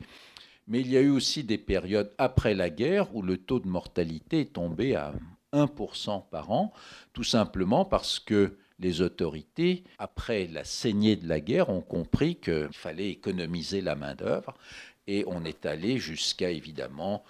Mais 0.70 0.82
il 0.82 0.92
y 0.92 0.98
a 0.98 1.02
eu 1.02 1.10
aussi 1.10 1.44
des 1.44 1.58
périodes 1.58 2.12
après 2.18 2.54
la 2.54 2.70
guerre 2.70 3.14
où 3.16 3.22
le 3.22 3.38
taux 3.38 3.60
de 3.60 3.68
mortalité 3.68 4.42
est 4.42 4.54
tombé 4.54 4.96
à 4.96 5.14
1% 5.52 6.30
par 6.30 6.52
an, 6.52 6.72
tout 7.12 7.24
simplement 7.24 7.86
parce 7.86 8.20
que 8.20 8.56
les 8.78 9.02
autorités, 9.02 9.84
après 9.98 10.48
la 10.48 10.64
saignée 10.64 11.16
de 11.16 11.28
la 11.28 11.40
guerre, 11.40 11.70
ont 11.70 11.82
compris 11.82 12.36
qu'il 12.36 12.70
fallait 12.72 13.10
économiser 13.10 13.82
la 13.82 13.96
main-d'œuvre 13.96 14.54
et 15.08 15.24
on 15.28 15.44
est 15.44 15.66
allé 15.66 15.98
jusqu'à 15.98 16.52
évidemment 16.52 17.24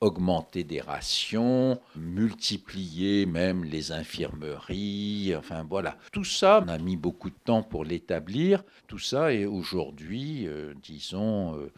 augmenter 0.00 0.64
des 0.64 0.80
rations, 0.80 1.80
multiplier 1.96 3.26
même 3.26 3.64
les 3.64 3.90
infirmeries, 3.90 5.34
enfin 5.36 5.64
voilà. 5.68 5.96
Tout 6.12 6.24
ça, 6.24 6.62
on 6.64 6.68
a 6.68 6.78
mis 6.78 6.96
beaucoup 6.96 7.30
de 7.30 7.38
temps 7.44 7.62
pour 7.62 7.84
l'établir. 7.84 8.62
Tout 8.86 8.98
ça 8.98 9.32
est 9.32 9.46
aujourd'hui, 9.46 10.46
euh, 10.46 10.74
disons, 10.82 11.56
euh, 11.56 11.72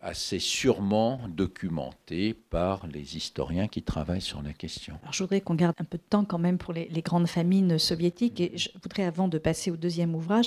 assez 0.00 0.38
sûrement 0.38 1.20
documenté 1.28 2.34
par 2.34 2.86
les 2.86 3.16
historiens 3.16 3.68
qui 3.68 3.82
travaillent 3.82 4.22
sur 4.22 4.42
la 4.42 4.52
question. 4.52 4.98
Alors, 5.02 5.12
je 5.12 5.22
voudrais 5.22 5.40
qu'on 5.40 5.54
garde 5.54 5.76
un 5.78 5.84
peu 5.84 5.98
de 5.98 6.02
temps 6.08 6.24
quand 6.24 6.38
même 6.38 6.58
pour 6.58 6.72
les, 6.72 6.88
grandes 7.02 7.26
famines 7.28 7.78
soviétiques 7.78 8.40
et 8.40 8.56
je 8.56 8.70
voudrais, 8.82 9.04
avant 9.04 9.28
de 9.28 9.38
passer 9.38 9.70
au 9.70 9.76
deuxième 9.76 10.14
ouvrage, 10.14 10.46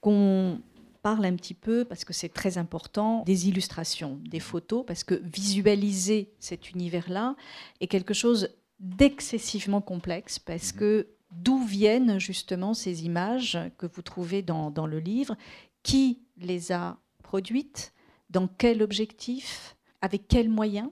qu'on 0.00 0.60
parle 1.02 1.24
un 1.24 1.34
petit 1.34 1.54
peu, 1.54 1.84
parce 1.86 2.04
que 2.04 2.12
c'est 2.12 2.28
très 2.28 2.58
important, 2.58 3.22
des 3.24 3.48
illustrations, 3.48 4.20
des 4.24 4.40
photos, 4.40 4.84
parce 4.86 5.02
que 5.02 5.14
visualiser 5.14 6.30
cet 6.38 6.70
univers-là 6.70 7.36
est 7.80 7.86
quelque 7.86 8.12
chose 8.12 8.50
d'excessivement 8.80 9.80
complexe, 9.80 10.38
parce 10.38 10.74
mhm. 10.74 10.80
que 10.80 11.06
d'où 11.30 11.64
viennent 11.64 12.18
justement 12.18 12.74
ces 12.74 13.04
images 13.06 13.58
que 13.78 13.86
vous 13.86 14.02
trouvez 14.02 14.42
dans, 14.42 14.70
dans 14.70 14.86
le 14.86 14.98
livre, 14.98 15.36
qui 15.82 16.20
les 16.36 16.72
a 16.72 16.98
produites, 17.22 17.94
dans 18.30 18.48
quel 18.48 18.82
objectif, 18.82 19.76
avec 20.00 20.28
quels 20.28 20.48
moyens. 20.48 20.90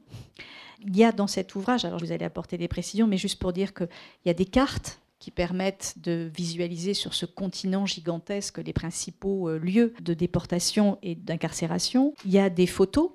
Il 0.81 0.97
y 0.97 1.05
a 1.05 1.13
dans 1.13 1.27
cet 1.27 1.55
ouvrage, 1.55 1.85
alors 1.85 1.99
vous 1.99 2.13
allez 2.13 2.25
apporter 2.25 2.59
des 2.59 2.69
précisions, 2.69 3.07
mais 3.07 3.17
juste 3.17 3.39
pour 3.39 3.53
dire 3.53 3.75
qu'il 3.75 3.89
y 4.27 4.31
a 4.31 4.35
des 4.35 4.45
cartes 4.45 5.01
qui 5.19 5.31
permettent 5.31 5.95
de 5.97 6.31
visualiser 6.35 6.95
sur 6.95 7.15
ce 7.15 7.27
continent 7.27 7.87
gigantesque 7.87 8.59
les 8.59 8.73
principaux 8.73 9.49
euh, 9.49 9.59
lieux 9.59 9.95
de 10.01 10.15
déportation 10.15 10.99
et 11.03 11.17
d'incarcération. 11.17 12.15
Il 12.25 12.31
y 12.31 12.39
a 12.39 12.51
des 12.51 12.67
photos 12.69 13.11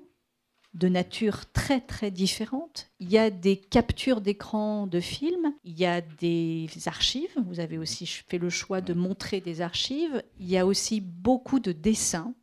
de 0.74 0.88
nature 0.88 1.50
très 1.52 1.80
très 1.80 2.10
différente. 2.10 2.90
Il 2.98 3.10
y 3.10 3.16
a 3.16 3.30
des 3.30 3.56
captures 3.56 4.20
d'écran 4.20 4.86
de 4.86 5.00
films, 5.00 5.54
il 5.62 5.78
y 5.78 5.86
a 5.86 6.00
des 6.00 6.68
archives, 6.86 7.34
vous 7.46 7.60
avez 7.60 7.78
aussi 7.78 8.06
fait 8.06 8.38
le 8.38 8.50
choix 8.50 8.80
de 8.80 8.92
montrer 8.92 9.40
des 9.40 9.60
archives, 9.60 10.22
il 10.40 10.50
y 10.50 10.58
a 10.58 10.66
aussi 10.66 11.00
beaucoup 11.00 11.60
de 11.60 11.72
dessins 11.72 12.34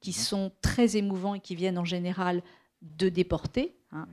qui 0.00 0.12
sont 0.12 0.52
très 0.62 0.96
émouvants 0.96 1.34
et 1.34 1.40
qui 1.40 1.54
viennent 1.54 1.78
en 1.78 1.84
général 1.84 2.42
de 2.82 3.08
déportés. 3.08 3.74
Hein. 3.92 4.06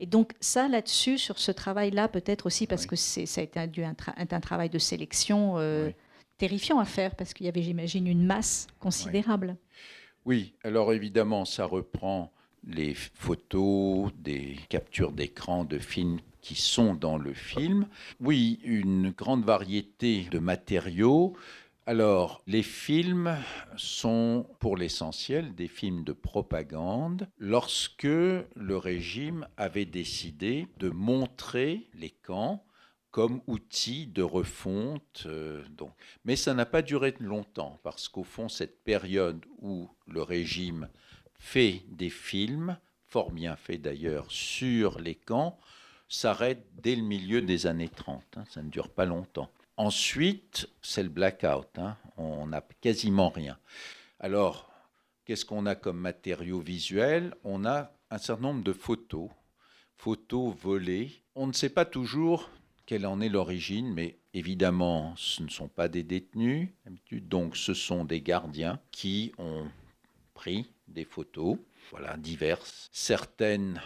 Et 0.00 0.06
donc 0.06 0.32
ça, 0.40 0.68
là-dessus, 0.68 1.18
sur 1.18 1.38
ce 1.38 1.52
travail-là, 1.52 2.08
peut-être 2.08 2.46
aussi 2.46 2.66
parce 2.66 2.86
que 2.86 2.96
ça 2.96 3.40
a 3.40 3.44
été 3.44 3.58
un, 3.58 3.94
un, 4.16 4.40
travail 4.40 4.68
de 4.68 4.78
sélection 4.78 5.58
euh, 5.58 5.90
terrifiant 6.38 6.78
à 6.78 6.84
faire, 6.84 7.14
parce 7.14 7.32
qu'il 7.34 7.46
y 7.46 7.48
avait, 7.48 7.62
j'imagine, 7.62 8.06
une 8.06 8.24
masse 8.24 8.66
considérable. 8.80 9.56
Oui, 10.24 10.54
alors 10.64 10.92
évidemment, 10.92 11.44
ça 11.44 11.64
reprend 11.64 12.32
les 12.66 12.94
photos, 12.94 14.12
des 14.18 14.56
captures 14.68 15.12
d'écran 15.12 15.64
de 15.64 15.78
films 15.78 16.20
qui 16.40 16.54
sont 16.54 16.94
dans 16.94 17.18
le 17.18 17.32
film. 17.32 17.86
Oui, 18.20 18.60
une 18.64 19.10
grande 19.10 19.44
variété 19.44 20.26
de 20.30 20.38
matériaux. 20.38 21.34
Alors, 21.84 22.42
les 22.46 22.62
films 22.62 23.36
sont 23.76 24.46
pour 24.60 24.76
l'essentiel 24.76 25.52
des 25.56 25.66
films 25.66 26.04
de 26.04 26.12
propagande 26.12 27.28
lorsque 27.38 28.04
le 28.04 28.76
régime 28.76 29.48
avait 29.56 29.84
décidé 29.84 30.68
de 30.76 30.90
montrer 30.90 31.88
les 31.94 32.10
camps 32.10 32.64
comme 33.10 33.42
outil 33.48 34.06
de 34.06 34.22
refonte. 34.22 35.24
Euh, 35.26 35.64
Mais 36.24 36.36
ça 36.36 36.54
n'a 36.54 36.66
pas 36.66 36.82
duré 36.82 37.16
longtemps, 37.18 37.80
parce 37.82 38.08
qu'au 38.08 38.24
fond, 38.24 38.48
cette 38.48 38.84
période 38.84 39.44
où 39.58 39.88
le 40.06 40.22
régime 40.22 40.88
fait 41.34 41.82
des 41.88 42.10
films, 42.10 42.78
fort 43.08 43.32
bien 43.32 43.56
fait 43.56 43.78
d'ailleurs, 43.78 44.30
sur 44.30 45.00
les 45.00 45.16
camps, 45.16 45.58
s'arrête 46.08 46.64
dès 46.80 46.94
le 46.94 47.02
milieu 47.02 47.42
des 47.42 47.66
années 47.66 47.88
30. 47.88 48.22
Hein. 48.36 48.44
ça 48.48 48.62
ne 48.62 48.70
dure 48.70 48.88
pas 48.88 49.04
longtemps. 49.04 49.50
Ensuite, 49.76 50.68
c'est 50.82 51.02
le 51.02 51.08
blackout. 51.08 51.78
Hein. 51.78 51.96
On 52.16 52.46
n'a 52.46 52.62
quasiment 52.80 53.30
rien. 53.30 53.58
Alors, 54.20 54.70
qu'est-ce 55.24 55.44
qu'on 55.44 55.66
a 55.66 55.74
comme 55.74 55.98
matériaux 55.98 56.60
visuels? 56.60 57.34
On 57.44 57.64
a 57.64 57.92
un 58.10 58.18
certain 58.18 58.42
nombre 58.42 58.62
de 58.62 58.72
photos, 58.72 59.30
photos 59.96 60.54
volées. 60.54 61.24
On 61.34 61.46
ne 61.46 61.52
sait 61.52 61.70
pas 61.70 61.84
toujours 61.84 62.50
quelle 62.86 63.06
en 63.06 63.20
est 63.20 63.28
l'origine, 63.28 63.92
mais 63.94 64.18
évidemment, 64.34 65.14
ce 65.16 65.42
ne 65.42 65.48
sont 65.48 65.68
pas 65.68 65.88
des 65.88 66.02
détenus, 66.02 66.68
donc 67.10 67.56
ce 67.56 67.74
sont 67.74 68.04
des 68.04 68.20
gardiens 68.20 68.80
qui 68.90 69.32
ont 69.38 69.66
pris 70.34 70.70
des 70.88 71.04
photos, 71.04 71.56
voilà, 71.90 72.16
diverses. 72.16 72.88
Certaines 72.92 73.80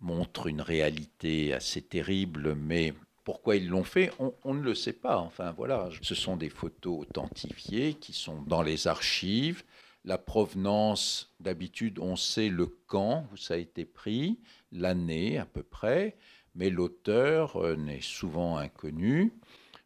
montrent 0.00 0.46
une 0.46 0.60
réalité 0.60 1.54
assez 1.54 1.82
terrible, 1.82 2.54
mais 2.54 2.94
pourquoi 3.26 3.56
ils 3.56 3.68
l'ont 3.68 3.82
fait, 3.82 4.12
on, 4.20 4.54
ne 4.54 4.62
le 4.62 4.76
sait 4.76 4.92
pas. 4.92 5.18
Enfin 5.18 5.50
voilà, 5.50 5.88
ce 6.00 6.14
sont 6.14 6.36
des 6.36 6.48
photos 6.48 7.00
authentifiées 7.00 7.94
qui 7.94 8.12
sont 8.12 8.40
dans 8.42 8.62
les 8.62 8.86
archives. 8.86 9.64
La 10.04 10.16
provenance, 10.16 11.34
d'habitude, 11.40 11.98
on 11.98 12.14
sait 12.14 12.48
le 12.48 12.68
quand 12.86 13.26
où 13.32 13.36
ça 13.36 13.54
a 13.54 13.56
été 13.56 13.84
pris, 13.84 14.38
l'année 14.70 15.38
à 15.38 15.44
peu 15.44 15.64
près, 15.64 16.16
mais 16.54 16.70
l'auteur 16.70 17.56
euh, 17.56 17.74
n'est 17.74 18.00
souvent 18.00 18.58
inconnu. 18.58 19.32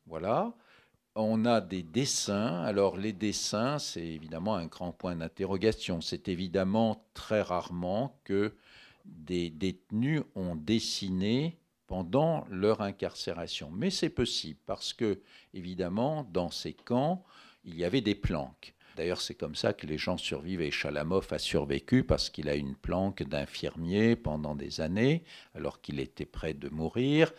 Voilà. 0.06 0.52
On 1.14 1.46
a 1.46 1.62
des 1.62 1.82
dessins. 1.82 2.60
Alors 2.60 2.98
les 2.98 3.14
dessins, 3.14 3.78
c'est 3.78 4.06
évidemment 4.06 4.54
un 4.54 4.66
grand 4.66 4.92
point 4.92 5.16
d'interrogation. 5.16 6.02
C'est 6.02 6.28
évidemment 6.28 7.06
très 7.14 7.40
rarement 7.40 8.20
que 8.24 8.52
des 9.06 9.48
détenus 9.48 10.24
ont 10.34 10.56
dessiné 10.56 11.56
pendant 11.90 12.46
leur 12.52 12.82
incarcération. 12.82 13.68
Mais 13.72 13.90
c'est 13.90 14.10
possible 14.10 14.60
parce 14.64 14.92
que, 14.92 15.22
évidemment, 15.54 16.24
dans 16.32 16.48
ces 16.48 16.72
camps, 16.72 17.24
il 17.64 17.76
y 17.76 17.84
avait 17.84 18.00
des 18.00 18.14
planques. 18.14 18.74
D'ailleurs, 18.96 19.20
c'est 19.20 19.34
comme 19.34 19.56
ça 19.56 19.72
que 19.72 19.88
les 19.88 19.98
gens 19.98 20.16
survivent 20.16 20.60
et 20.60 20.70
Chalamov 20.70 21.26
a 21.32 21.38
survécu 21.40 22.04
parce 22.04 22.30
qu'il 22.30 22.48
a 22.48 22.54
une 22.54 22.76
planque 22.76 23.24
d'infirmier 23.24 24.14
pendant 24.14 24.54
des 24.54 24.80
années, 24.80 25.24
alors 25.56 25.80
qu'il 25.80 25.98
était 25.98 26.26
près 26.26 26.54
de 26.54 26.68
mourir. 26.68 27.32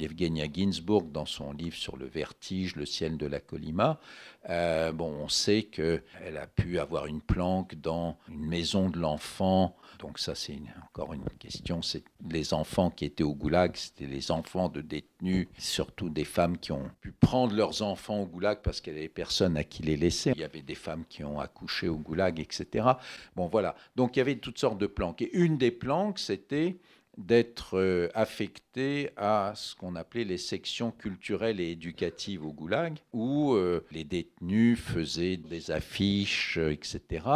Evgenia 0.00 0.46
Ginsburg, 0.52 1.10
dans 1.12 1.26
son 1.26 1.52
livre 1.52 1.76
sur 1.76 1.96
le 1.96 2.06
vertige, 2.06 2.76
le 2.76 2.86
ciel 2.86 3.16
de 3.16 3.26
la 3.26 3.40
Colima, 3.40 4.00
euh, 4.48 4.92
bon, 4.92 5.12
on 5.20 5.28
sait 5.28 5.64
qu'elle 5.64 6.36
a 6.36 6.46
pu 6.46 6.78
avoir 6.78 7.06
une 7.06 7.20
planque 7.20 7.74
dans 7.76 8.16
une 8.28 8.46
maison 8.46 8.88
de 8.88 8.98
l'enfant. 8.98 9.76
Donc 9.98 10.18
ça, 10.18 10.34
c'est 10.34 10.58
encore 10.84 11.12
une 11.12 11.24
question. 11.38 11.82
C'est 11.82 12.04
les 12.30 12.54
enfants 12.54 12.90
qui 12.90 13.04
étaient 13.04 13.24
au 13.24 13.34
goulag, 13.34 13.76
c'était 13.76 14.06
les 14.06 14.30
enfants 14.30 14.68
de 14.68 14.80
détenus, 14.80 15.48
surtout 15.58 16.08
des 16.08 16.24
femmes 16.24 16.56
qui 16.58 16.72
ont 16.72 16.90
pu 17.00 17.12
prendre 17.12 17.54
leurs 17.54 17.82
enfants 17.82 18.22
au 18.22 18.26
goulag 18.26 18.58
parce 18.62 18.80
qu'il 18.80 18.94
n'y 18.94 19.00
avait 19.00 19.08
personne 19.08 19.56
à 19.56 19.64
qui 19.64 19.82
les 19.82 19.96
laisser. 19.96 20.32
Il 20.34 20.40
y 20.40 20.44
avait 20.44 20.62
des 20.62 20.76
femmes 20.76 21.04
qui 21.08 21.24
ont 21.24 21.40
accouché 21.40 21.88
au 21.88 21.98
goulag, 21.98 22.40
etc. 22.40 22.86
Bon, 23.34 23.48
voilà. 23.48 23.74
Donc 23.96 24.16
il 24.16 24.20
y 24.20 24.22
avait 24.22 24.36
toutes 24.36 24.58
sortes 24.58 24.78
de 24.78 24.86
planques. 24.86 25.22
Et 25.22 25.36
une 25.36 25.58
des 25.58 25.72
planques, 25.72 26.20
c'était 26.20 26.78
d'être 27.18 27.76
euh, 27.78 28.08
affecté 28.14 29.10
à 29.16 29.52
ce 29.56 29.74
qu'on 29.74 29.96
appelait 29.96 30.24
les 30.24 30.38
sections 30.38 30.92
culturelles 30.92 31.60
et 31.60 31.72
éducatives 31.72 32.46
au 32.46 32.52
goulag, 32.52 32.98
où 33.12 33.54
euh, 33.54 33.84
les 33.90 34.04
détenus 34.04 34.78
faisaient 34.78 35.36
des 35.36 35.72
affiches, 35.72 36.58
euh, 36.58 36.70
etc. 36.70 37.26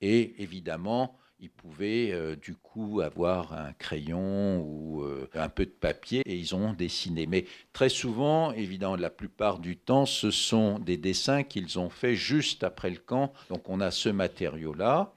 Et 0.00 0.40
évidemment, 0.40 1.18
ils 1.40 1.50
pouvaient 1.50 2.36
du 2.36 2.56
coup 2.56 3.00
avoir 3.00 3.52
un 3.52 3.72
crayon 3.72 4.60
ou 4.60 5.04
un 5.34 5.48
peu 5.48 5.66
de 5.66 5.70
papier 5.70 6.22
et 6.26 6.36
ils 6.36 6.56
ont 6.56 6.72
dessiné. 6.72 7.28
Mais 7.28 7.44
très 7.72 7.88
souvent, 7.88 8.50
évidemment, 8.50 8.96
la 8.96 9.10
plupart 9.10 9.60
du 9.60 9.76
temps, 9.76 10.04
ce 10.04 10.32
sont 10.32 10.80
des 10.80 10.96
dessins 10.96 11.44
qu'ils 11.44 11.78
ont 11.78 11.90
faits 11.90 12.16
juste 12.16 12.64
après 12.64 12.90
le 12.90 12.96
camp. 12.96 13.32
Donc 13.50 13.68
on 13.68 13.80
a 13.80 13.92
ce 13.92 14.08
matériau-là. 14.08 15.12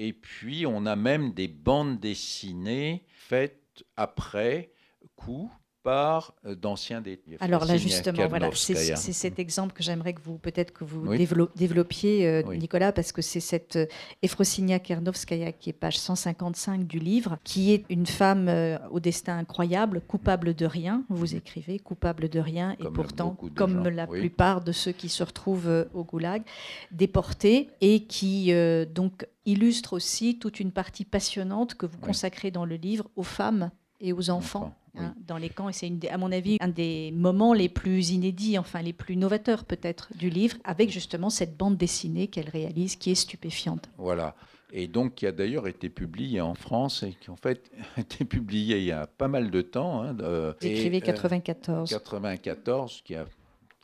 Et 0.00 0.12
puis 0.12 0.64
on 0.64 0.86
a 0.86 0.94
même 0.94 1.34
des 1.34 1.48
bandes 1.48 1.98
dessinées 1.98 3.04
faites 3.08 3.84
après 3.96 4.72
coup 5.16 5.52
euh, 5.86 6.54
d'anciens 6.54 7.00
détenus. 7.00 7.38
Alors 7.40 7.64
là, 7.64 7.76
justement, 7.76 8.26
voilà, 8.28 8.50
c'est 8.54 8.94
cet 8.94 9.38
exemple 9.38 9.72
que 9.72 9.82
j'aimerais 9.82 10.12
que 10.12 10.20
vous, 10.20 10.36
peut-être 10.38 10.72
que 10.72 10.84
vous 10.84 11.16
développiez, 11.56 12.26
euh, 12.26 12.42
Nicolas, 12.56 12.92
parce 12.92 13.12
que 13.12 13.22
c'est 13.22 13.40
cette 13.40 13.76
euh, 13.76 13.86
Efrosinia 14.22 14.80
Kernovskaya 14.80 15.52
qui 15.52 15.70
est 15.70 15.74
page 15.74 15.98
155 15.98 16.86
du 16.86 16.98
livre, 16.98 17.38
qui 17.44 17.72
est 17.72 17.84
une 17.88 18.06
femme 18.06 18.50
au 18.90 19.00
destin 19.00 19.38
incroyable, 19.38 20.02
coupable 20.06 20.54
de 20.54 20.66
rien. 20.66 21.04
Vous 21.08 21.34
écrivez 21.34 21.78
coupable 21.78 22.28
de 22.28 22.40
rien, 22.40 22.76
et 22.80 22.90
pourtant, 22.92 23.36
comme 23.54 23.88
la 23.88 24.06
plupart 24.06 24.62
de 24.62 24.72
ceux 24.72 24.92
qui 24.92 25.08
se 25.08 25.22
retrouvent 25.22 25.86
au 25.94 26.04
goulag, 26.04 26.42
déportés 26.90 27.70
et 27.80 28.04
qui 28.04 28.52
donc 28.94 29.26
illustre 29.46 29.94
aussi 29.94 30.38
toute 30.38 30.60
une 30.60 30.72
partie 30.72 31.04
passionnante 31.04 31.74
que 31.74 31.86
vous 31.86 31.98
consacrez 31.98 32.50
dans 32.50 32.64
le 32.64 32.76
livre 32.76 33.08
aux 33.16 33.22
femmes 33.22 33.70
et 34.00 34.12
aux 34.12 34.30
enfants. 34.30 34.74
Hein, 34.98 35.14
dans 35.26 35.36
les 35.36 35.48
camps. 35.48 35.68
Et 35.68 35.72
c'est, 35.72 35.90
à 36.10 36.18
mon 36.18 36.32
avis, 36.32 36.56
un 36.60 36.68
des 36.68 37.12
moments 37.12 37.52
les 37.52 37.68
plus 37.68 38.10
inédits, 38.10 38.58
enfin 38.58 38.82
les 38.82 38.92
plus 38.92 39.16
novateurs 39.16 39.64
peut-être 39.64 40.08
du 40.16 40.30
livre, 40.30 40.56
avec 40.64 40.90
justement 40.90 41.30
cette 41.30 41.56
bande 41.56 41.76
dessinée 41.76 42.28
qu'elle 42.28 42.48
réalise 42.48 42.96
qui 42.96 43.10
est 43.10 43.14
stupéfiante. 43.14 43.88
Voilà. 43.98 44.34
Et 44.72 44.86
donc, 44.86 45.14
qui 45.14 45.26
a 45.26 45.32
d'ailleurs 45.32 45.66
été 45.66 45.88
publié 45.88 46.40
en 46.40 46.54
France 46.54 47.02
et 47.02 47.14
qui 47.18 47.30
en 47.30 47.36
fait 47.36 47.70
a 47.96 48.00
été 48.00 48.24
publié 48.24 48.78
il 48.78 48.84
y 48.84 48.92
a 48.92 49.06
pas 49.06 49.28
mal 49.28 49.50
de 49.50 49.62
temps. 49.62 50.02
Hein, 50.02 50.12
Vous 50.12 50.66
écrivez 50.66 51.00
94. 51.00 51.88
94, 51.88 53.02
qui 53.04 53.14
a 53.14 53.26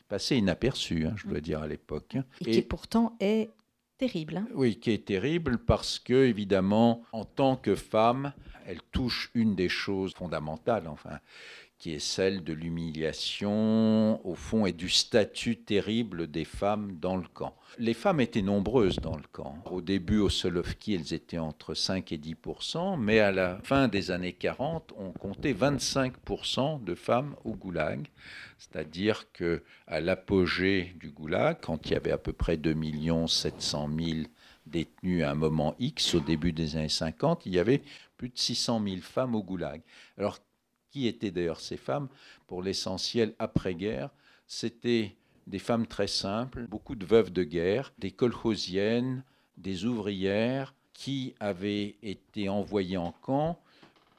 passé 0.07 0.37
inaperçu, 0.37 1.05
hein, 1.07 1.13
je 1.17 1.27
dois 1.27 1.39
mm. 1.39 1.41
dire, 1.41 1.61
à 1.61 1.67
l'époque. 1.67 2.15
Et, 2.41 2.49
et, 2.49 2.51
qui 2.51 2.61
pourtant 2.61 3.15
est 3.19 3.49
terrible. 3.97 4.45
Oui, 4.53 4.77
qui 4.77 4.91
est 4.91 5.05
terrible 5.05 5.57
parce 5.57 5.99
que, 5.99 6.25
évidemment, 6.25 7.03
en 7.11 7.25
tant 7.25 7.55
que 7.55 7.75
femme, 7.75 8.33
elle 8.65 8.81
touche 8.91 9.29
une 9.33 9.55
des 9.55 9.69
choses 9.69 10.13
fondamentales, 10.13 10.87
enfin, 10.87 11.19
qui 11.85 11.93
est 11.93 11.99
celle 11.99 12.43
de 12.43 12.51
l'humiliation, 12.51 14.19
au 14.25 14.33
fond, 14.33 14.65
et 14.65 14.71
du 14.71 14.89
statut 14.89 15.55
terrible 15.55 16.25
des 16.25 16.43
femmes 16.43 16.97
dans 16.99 17.15
le 17.15 17.27
camp. 17.31 17.55
Les 17.77 17.93
femmes 17.93 18.21
étaient 18.21 18.41
nombreuses 18.41 18.95
dans 18.95 19.15
le 19.15 19.27
camp. 19.31 19.63
Au 19.69 19.81
début, 19.81 20.17
au 20.17 20.29
Solovki, 20.29 20.95
elles 20.95 21.13
étaient 21.13 21.37
entre 21.37 21.75
5 21.75 22.11
et 22.11 22.17
10 22.17 22.37
mais 22.97 23.19
à 23.19 23.31
la 23.31 23.59
fin 23.61 23.87
des 23.87 24.09
années 24.09 24.33
40, 24.33 24.93
on 24.97 25.11
comptait 25.11 25.53
25% 25.53 26.83
de 26.83 26.95
femmes 26.95 27.35
au 27.43 27.53
goulag. 27.53 28.07
C'est-à-dire 28.57 29.31
que 29.31 29.61
à 29.85 30.01
l'apogée 30.01 30.95
du 30.99 31.11
goulag, 31.11 31.57
quand 31.61 31.85
il 31.85 31.93
y 31.93 31.95
avait 31.95 32.11
à 32.11 32.17
peu 32.17 32.33
près 32.33 32.57
2 32.57 32.75
700 33.27 33.89
000 33.95 34.19
détenus 34.65 35.23
à 35.23 35.29
un 35.29 35.35
moment 35.35 35.75
X, 35.77 36.15
au 36.15 36.19
début 36.19 36.51
des 36.51 36.77
années 36.77 36.89
50, 36.89 37.45
il 37.45 37.53
y 37.53 37.59
avait 37.59 37.83
plus 38.17 38.29
de 38.29 38.39
600 38.39 38.81
000 38.83 39.01
femmes 39.01 39.35
au 39.35 39.43
goulag. 39.43 39.83
Alors, 40.17 40.39
qui 40.95 41.07
étaient 41.07 41.29
d'ailleurs 41.29 41.59
ces 41.59 41.75
femmes 41.75 42.07
Pour 42.47 42.63
l'essentiel, 42.63 43.35
après-guerre, 43.37 44.11
c'était 44.47 45.17
des 45.45 45.59
femmes 45.59 45.87
très 45.87 46.07
simples, 46.07 46.67
beaucoup 46.67 46.95
de 46.95 47.05
veuves 47.05 47.33
de 47.33 47.43
guerre, 47.43 47.91
des 47.99 48.11
colchosiennes, 48.11 49.25
des 49.57 49.83
ouvrières 49.83 50.73
qui 50.93 51.35
avaient 51.41 51.97
été 52.01 52.47
envoyées 52.47 52.95
en 52.95 53.11
camp 53.11 53.59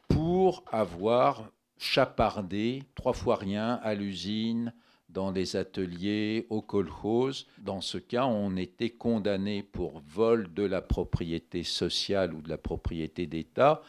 pour 0.09 0.65
avoir 0.71 1.51
chapardé 1.79 2.83
trois 2.95 3.15
fois 3.15 3.37
rien 3.37 3.81
à 3.83 3.95
l'usine, 3.95 4.75
dans 5.09 5.31
les 5.31 5.57
ateliers, 5.57 6.47
au 6.51 6.61
kolkhoz. 6.61 7.47
Dans 7.57 7.81
ce 7.81 7.97
cas, 7.97 8.27
on 8.27 8.55
était 8.55 8.91
condamné 8.91 9.63
pour 9.63 10.03
vol 10.07 10.53
de 10.53 10.65
la 10.65 10.83
propriété 10.83 11.63
sociale 11.63 12.35
ou 12.35 12.43
de 12.43 12.51
la 12.51 12.59
propriété 12.59 13.27
d'État. 13.27 13.81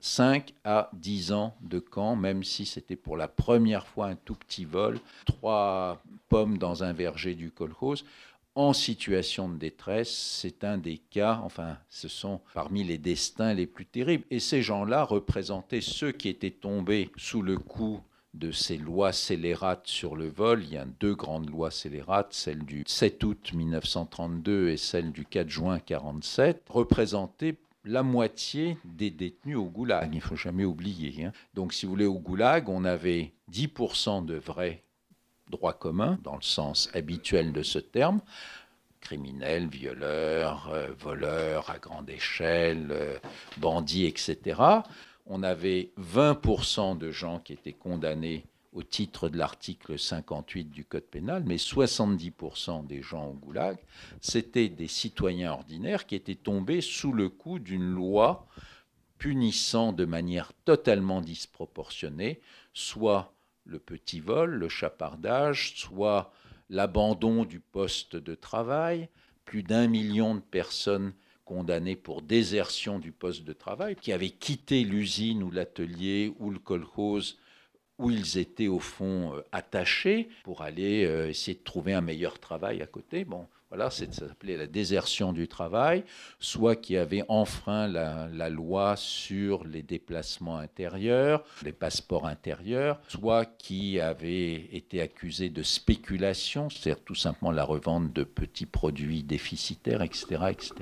5 0.00 0.54
à 0.64 0.90
10 0.94 1.32
ans 1.32 1.54
de 1.62 1.78
camp, 1.78 2.16
même 2.16 2.44
si 2.44 2.66
c'était 2.66 2.96
pour 2.96 3.16
la 3.16 3.28
première 3.28 3.86
fois 3.86 4.06
un 4.06 4.16
tout 4.16 4.34
petit 4.34 4.64
vol, 4.64 4.98
trois 5.24 6.02
pommes 6.28 6.58
dans 6.58 6.84
un 6.84 6.92
verger 6.92 7.34
du 7.34 7.50
kolkhoz 7.50 8.04
en 8.58 8.72
situation 8.72 9.48
de 9.48 9.56
détresse, 9.56 10.10
c'est 10.10 10.64
un 10.64 10.78
des 10.78 10.98
cas, 10.98 11.40
enfin, 11.44 11.76
ce 11.88 12.08
sont 12.08 12.40
parmi 12.54 12.82
les 12.82 12.98
destins 12.98 13.54
les 13.54 13.68
plus 13.68 13.86
terribles. 13.86 14.24
Et 14.32 14.40
ces 14.40 14.62
gens-là 14.62 15.04
représentaient 15.04 15.80
ceux 15.80 16.10
qui 16.10 16.28
étaient 16.28 16.50
tombés 16.50 17.08
sous 17.16 17.40
le 17.40 17.56
coup 17.56 18.00
de 18.34 18.50
ces 18.50 18.76
lois 18.76 19.12
scélérates 19.12 19.86
sur 19.86 20.16
le 20.16 20.26
vol. 20.28 20.64
Il 20.64 20.72
y 20.72 20.76
a 20.76 20.84
deux 20.84 21.14
grandes 21.14 21.48
lois 21.48 21.70
scélérates, 21.70 22.32
celle 22.32 22.64
du 22.64 22.82
7 22.84 23.22
août 23.22 23.52
1932 23.54 24.70
et 24.70 24.76
celle 24.76 25.12
du 25.12 25.24
4 25.24 25.48
juin 25.48 25.76
1947, 25.76 26.64
représentaient 26.68 27.54
la 27.88 28.02
moitié 28.02 28.78
des 28.84 29.10
détenus 29.10 29.56
au 29.56 29.64
goulag. 29.64 30.10
Il 30.12 30.16
ne 30.16 30.22
faut 30.22 30.36
jamais 30.36 30.64
oublier. 30.64 31.24
Hein. 31.24 31.32
Donc, 31.54 31.72
si 31.72 31.86
vous 31.86 31.92
voulez, 31.92 32.06
au 32.06 32.18
goulag, 32.18 32.68
on 32.68 32.84
avait 32.84 33.32
10% 33.50 34.24
de 34.24 34.34
vrais 34.34 34.84
droits 35.50 35.72
communs, 35.72 36.18
dans 36.22 36.36
le 36.36 36.42
sens 36.42 36.90
habituel 36.94 37.52
de 37.52 37.62
ce 37.62 37.78
terme, 37.78 38.20
criminels, 39.00 39.66
violeurs, 39.66 40.68
euh, 40.70 40.88
voleurs 40.98 41.70
à 41.70 41.78
grande 41.78 42.10
échelle, 42.10 42.88
euh, 42.90 43.18
bandits, 43.56 44.04
etc 44.04 44.82
on 45.28 45.42
avait 45.42 45.92
20% 45.98 46.96
de 46.96 47.10
gens 47.10 47.38
qui 47.38 47.52
étaient 47.52 47.72
condamnés 47.72 48.46
au 48.78 48.84
titre 48.84 49.28
de 49.28 49.36
l'article 49.36 49.98
58 49.98 50.70
du 50.70 50.84
Code 50.84 51.02
pénal, 51.02 51.42
mais 51.44 51.56
70% 51.56 52.86
des 52.86 53.02
gens 53.02 53.26
au 53.26 53.32
goulag, 53.32 53.76
c'était 54.20 54.68
des 54.68 54.86
citoyens 54.86 55.50
ordinaires 55.50 56.06
qui 56.06 56.14
étaient 56.14 56.36
tombés 56.36 56.80
sous 56.80 57.12
le 57.12 57.28
coup 57.28 57.58
d'une 57.58 57.90
loi 57.90 58.46
punissant 59.18 59.92
de 59.92 60.04
manière 60.04 60.52
totalement 60.64 61.20
disproportionnée 61.20 62.40
soit 62.72 63.34
le 63.64 63.80
petit 63.80 64.20
vol, 64.20 64.54
le 64.54 64.68
chapardage, 64.68 65.74
soit 65.74 66.32
l'abandon 66.70 67.44
du 67.44 67.58
poste 67.58 68.14
de 68.14 68.36
travail. 68.36 69.08
Plus 69.44 69.64
d'un 69.64 69.88
million 69.88 70.36
de 70.36 70.40
personnes 70.40 71.14
condamnés 71.44 71.96
pour 71.96 72.22
désertion 72.22 73.00
du 73.00 73.10
poste 73.10 73.42
de 73.42 73.52
travail, 73.52 73.96
qui 73.96 74.12
avaient 74.12 74.30
quitté 74.30 74.84
l'usine 74.84 75.42
ou 75.42 75.50
l'atelier 75.50 76.32
ou 76.38 76.50
le 76.50 76.60
kolkhoz 76.60 77.38
où 77.98 78.10
ils 78.10 78.38
étaient 78.38 78.68
au 78.68 78.78
fond 78.78 79.34
euh, 79.34 79.42
attachés 79.52 80.28
pour 80.44 80.62
aller 80.62 81.04
euh, 81.04 81.28
essayer 81.28 81.56
de 81.56 81.64
trouver 81.64 81.94
un 81.94 82.00
meilleur 82.00 82.38
travail 82.38 82.80
à 82.82 82.86
côté. 82.86 83.24
Bon, 83.24 83.46
voilà, 83.70 83.90
ça 83.90 84.10
s'appelait 84.10 84.56
la 84.56 84.66
désertion 84.66 85.34
du 85.34 85.46
travail, 85.46 86.04
soit 86.40 86.74
qui 86.74 86.96
avaient 86.96 87.24
enfreint 87.28 87.86
la, 87.86 88.48
loi 88.48 88.96
sur 88.96 89.64
les 89.64 89.82
déplacements 89.82 90.56
intérieurs, 90.56 91.44
les 91.62 91.72
passeports 91.72 92.26
intérieurs, 92.26 92.98
soit 93.08 93.44
qui 93.44 94.00
avaient 94.00 94.54
été 94.72 95.02
accusés 95.02 95.50
de 95.50 95.62
spéculation, 95.62 96.70
c'est-à-dire 96.70 97.04
tout 97.04 97.14
simplement 97.14 97.50
la 97.50 97.64
revente 97.64 98.10
de 98.14 98.24
petits 98.24 98.64
produits 98.64 99.22
déficitaires, 99.22 100.00
etc. 100.00 100.44
etc. 100.48 100.72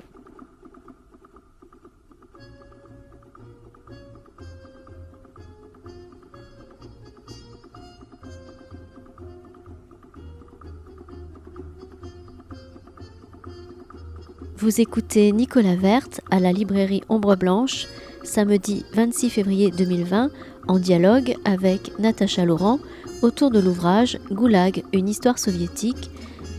Vous 14.59 14.81
écoutez 14.81 15.31
Nicolas 15.33 15.75
Verte 15.75 16.21
à 16.31 16.39
la 16.39 16.51
librairie 16.51 17.03
Ombre 17.09 17.35
Blanche, 17.35 17.85
samedi 18.23 18.83
26 18.95 19.29
février 19.29 19.69
2020, 19.69 20.31
en 20.67 20.79
dialogue 20.79 21.35
avec 21.45 21.91
Natacha 21.99 22.43
Laurent 22.43 22.79
autour 23.21 23.51
de 23.51 23.59
l'ouvrage 23.59 24.17
Goulag, 24.31 24.83
une 24.93 25.09
histoire 25.09 25.37
soviétique, 25.37 26.09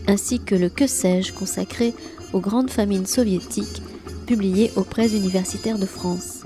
ainsi 0.07 0.39
que 0.39 0.55
le 0.55 0.69
Que 0.69 0.87
sais-je 0.87 1.33
consacré 1.33 1.93
aux 2.31 2.39
grandes 2.39 2.69
famines 2.69 3.05
soviétiques, 3.05 3.83
publié 4.25 4.71
aux 4.77 4.83
presses 4.83 5.11
universitaires 5.11 5.77
de 5.77 5.85
France. 5.85 6.38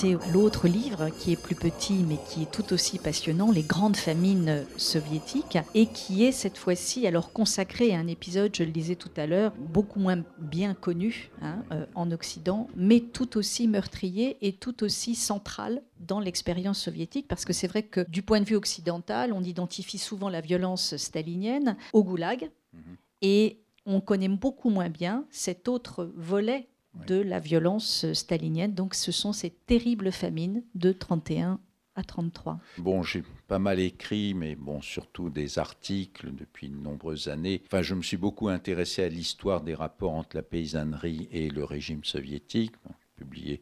Passer 0.00 0.16
l'autre 0.32 0.66
livre 0.66 1.10
qui 1.10 1.32
est 1.32 1.40
plus 1.40 1.54
petit 1.54 2.04
mais 2.08 2.16
qui 2.28 2.42
est 2.42 2.50
tout 2.50 2.72
aussi 2.72 2.98
passionnant, 2.98 3.50
Les 3.50 3.62
grandes 3.62 3.96
famines 3.96 4.64
soviétiques, 4.76 5.58
et 5.74 5.86
qui 5.86 6.24
est 6.24 6.32
cette 6.32 6.56
fois-ci 6.56 7.06
alors 7.06 7.32
consacré 7.32 7.94
à 7.94 7.98
un 7.98 8.06
épisode, 8.06 8.54
je 8.54 8.62
le 8.62 8.70
disais 8.70 8.94
tout 8.94 9.10
à 9.16 9.26
l'heure, 9.26 9.52
beaucoup 9.58 10.00
moins 10.00 10.22
bien 10.38 10.74
connu 10.74 11.30
hein, 11.42 11.62
euh, 11.72 11.84
en 11.94 12.10
Occident, 12.12 12.68
mais 12.76 13.00
tout 13.00 13.36
aussi 13.36 13.68
meurtrier 13.68 14.38
et 14.40 14.52
tout 14.52 14.84
aussi 14.84 15.14
central 15.14 15.82
dans 15.98 16.20
l'expérience 16.20 16.78
soviétique, 16.78 17.28
parce 17.28 17.44
que 17.44 17.52
c'est 17.52 17.66
vrai 17.66 17.82
que 17.82 18.08
du 18.08 18.22
point 18.22 18.40
de 18.40 18.46
vue 18.46 18.56
occidental, 18.56 19.32
on 19.34 19.42
identifie 19.42 19.98
souvent 19.98 20.30
la 20.30 20.40
violence 20.40 20.96
stalinienne 20.96 21.76
au 21.92 22.04
goulag, 22.04 22.50
mhm. 22.72 22.96
et 23.22 23.60
on 23.86 24.00
connaît 24.00 24.28
beaucoup 24.28 24.70
moins 24.70 24.88
bien 24.88 25.24
cet 25.30 25.68
autre 25.68 26.10
volet 26.14 26.69
de 27.06 27.20
la 27.20 27.38
violence 27.38 28.12
stalinienne. 28.12 28.74
Donc 28.74 28.94
ce 28.94 29.12
sont 29.12 29.32
ces 29.32 29.50
terribles 29.50 30.12
famines 30.12 30.62
de 30.74 30.92
31 30.92 31.60
à 31.96 32.02
33. 32.02 32.60
Bon, 32.78 33.02
j'ai 33.02 33.24
pas 33.48 33.58
mal 33.58 33.80
écrit, 33.80 34.34
mais 34.34 34.54
bon, 34.54 34.80
surtout 34.80 35.28
des 35.28 35.58
articles 35.58 36.32
depuis 36.34 36.68
de 36.68 36.76
nombreuses 36.76 37.28
années. 37.28 37.62
Enfin, 37.66 37.82
je 37.82 37.94
me 37.94 38.02
suis 38.02 38.16
beaucoup 38.16 38.48
intéressé 38.48 39.02
à 39.02 39.08
l'histoire 39.08 39.60
des 39.60 39.74
rapports 39.74 40.12
entre 40.12 40.36
la 40.36 40.42
paysannerie 40.42 41.28
et 41.32 41.48
le 41.48 41.64
régime 41.64 42.04
soviétique. 42.04 42.72
publié 43.16 43.60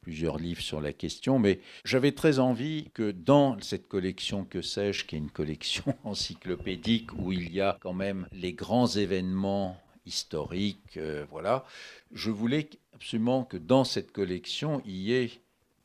plusieurs 0.00 0.38
livres 0.38 0.62
sur 0.62 0.80
la 0.80 0.92
question, 0.92 1.40
mais 1.40 1.58
j'avais 1.84 2.12
très 2.12 2.38
envie 2.38 2.90
que 2.94 3.10
dans 3.10 3.56
cette 3.60 3.88
collection 3.88 4.44
Que 4.44 4.62
sais-je, 4.62 5.04
qui 5.04 5.16
est 5.16 5.18
une 5.18 5.32
collection 5.32 5.96
encyclopédique 6.04 7.12
où 7.18 7.32
il 7.32 7.52
y 7.52 7.60
a 7.60 7.76
quand 7.80 7.92
même 7.92 8.28
les 8.30 8.52
grands 8.52 8.86
événements 8.86 9.76
historiques, 10.06 10.96
euh, 10.96 11.26
voilà, 11.30 11.64
je 12.12 12.30
voulais 12.30 12.68
absolument 12.94 13.44
que 13.44 13.56
dans 13.56 13.84
cette 13.84 14.12
collection, 14.12 14.80
il 14.84 14.96
y 14.96 15.14
ait 15.14 15.30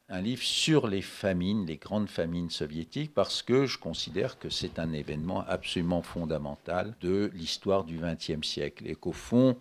un 0.09 0.21
livre 0.21 0.43
sur 0.43 0.87
les 0.87 1.01
famines, 1.01 1.65
les 1.65 1.77
grandes 1.77 2.09
famines 2.09 2.49
soviétiques, 2.49 3.13
parce 3.13 3.41
que 3.41 3.65
je 3.65 3.77
considère 3.77 4.37
que 4.37 4.49
c'est 4.49 4.77
un 4.77 4.91
événement 4.91 5.45
absolument 5.47 6.01
fondamental 6.01 6.95
de 6.99 7.31
l'histoire 7.33 7.85
du 7.85 7.97
XXe 7.97 8.45
siècle 8.45 8.87
et 8.87 8.95
qu'au 8.95 9.13
fond, 9.13 9.57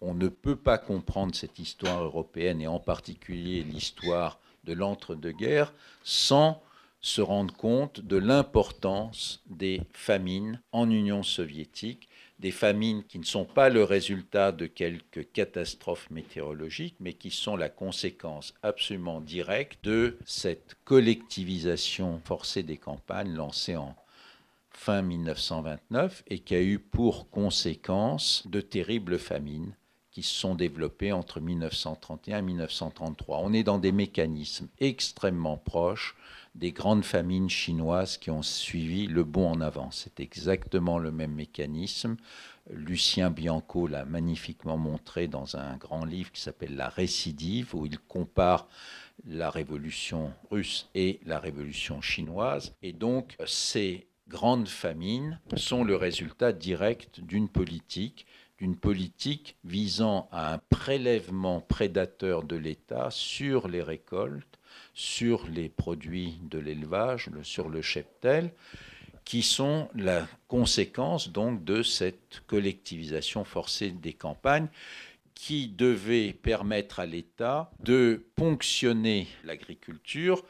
on 0.00 0.14
ne 0.14 0.28
peut 0.28 0.56
pas 0.56 0.78
comprendre 0.78 1.34
cette 1.34 1.58
histoire 1.58 2.02
européenne 2.02 2.62
et 2.62 2.66
en 2.66 2.80
particulier 2.80 3.62
l'histoire 3.62 4.40
de 4.64 4.72
l'entre-deux-guerres 4.72 5.74
sans 6.02 6.62
se 7.02 7.20
rendre 7.20 7.54
compte 7.54 8.00
de 8.00 8.16
l'importance 8.16 9.42
des 9.46 9.82
famines 9.92 10.60
en 10.72 10.90
Union 10.90 11.22
soviétique, 11.22 12.08
des 12.40 12.50
famines 12.50 13.04
qui 13.04 13.18
ne 13.18 13.24
sont 13.24 13.44
pas 13.44 13.68
le 13.68 13.84
résultat 13.84 14.50
de 14.50 14.66
quelques 14.66 15.30
catastrophes 15.32 16.10
météorologiques, 16.10 16.96
mais 16.98 17.12
qui 17.12 17.30
sont 17.30 17.54
la 17.54 17.68
conséquence 17.68 18.54
absolument 18.62 19.20
directe 19.20 19.84
de 19.84 20.16
cette 20.24 20.76
collectivisation 20.84 22.20
forcée 22.24 22.62
des 22.62 22.78
campagnes 22.78 23.34
lancée 23.34 23.76
en 23.76 23.94
fin 24.70 25.02
1929 25.02 26.22
et 26.28 26.38
qui 26.38 26.54
a 26.54 26.62
eu 26.62 26.78
pour 26.78 27.28
conséquence 27.28 28.44
de 28.46 28.62
terribles 28.62 29.18
famines 29.18 29.74
qui 30.10 30.22
se 30.22 30.34
sont 30.34 30.54
développés 30.54 31.12
entre 31.12 31.40
1931 31.40 32.38
et 32.38 32.42
1933. 32.42 33.38
On 33.42 33.52
est 33.52 33.62
dans 33.62 33.78
des 33.78 33.92
mécanismes 33.92 34.68
extrêmement 34.80 35.58
proches 35.58 36.16
des 36.54 36.72
grandes 36.72 37.04
famines 37.04 37.48
chinoises 37.48 38.16
qui 38.16 38.30
ont 38.30 38.42
suivi 38.42 39.06
le 39.06 39.24
bond 39.24 39.50
en 39.50 39.60
avant. 39.60 39.90
C'est 39.90 40.20
exactement 40.20 40.98
le 40.98 41.12
même 41.12 41.32
mécanisme. 41.32 42.16
Lucien 42.70 43.30
Bianco 43.30 43.86
l'a 43.86 44.04
magnifiquement 44.04 44.76
montré 44.76 45.28
dans 45.28 45.56
un 45.56 45.76
grand 45.76 46.04
livre 46.04 46.32
qui 46.32 46.40
s'appelle 46.40 46.76
La 46.76 46.88
récidive, 46.88 47.74
où 47.74 47.86
il 47.86 47.98
compare 47.98 48.68
la 49.26 49.50
révolution 49.50 50.32
russe 50.50 50.88
et 50.94 51.20
la 51.24 51.38
révolution 51.38 52.00
chinoise. 52.00 52.74
Et 52.82 52.92
donc, 52.92 53.36
ces 53.46 54.06
grandes 54.28 54.68
famines 54.68 55.40
sont 55.56 55.84
le 55.84 55.96
résultat 55.96 56.52
direct 56.52 57.20
d'une 57.20 57.48
politique 57.48 58.26
d'une 58.60 58.76
politique 58.76 59.56
visant 59.64 60.28
à 60.32 60.52
un 60.52 60.58
prélèvement 60.58 61.62
prédateur 61.62 62.42
de 62.42 62.56
l'État 62.56 63.08
sur 63.10 63.68
les 63.68 63.82
récoltes, 63.82 64.59
sur 65.00 65.46
les 65.48 65.70
produits 65.70 66.34
de 66.42 66.58
l'élevage, 66.58 67.30
sur 67.42 67.70
le 67.70 67.80
cheptel, 67.80 68.52
qui 69.24 69.40
sont 69.40 69.88
la 69.94 70.28
conséquence 70.46 71.30
donc 71.30 71.64
de 71.64 71.82
cette 71.82 72.42
collectivisation 72.46 73.44
forcée 73.44 73.92
des 73.92 74.12
campagnes 74.12 74.68
qui 75.34 75.68
devait 75.68 76.34
permettre 76.34 77.00
à 77.00 77.06
l'État 77.06 77.70
de 77.82 78.26
ponctionner 78.36 79.26
l'agriculture 79.42 80.44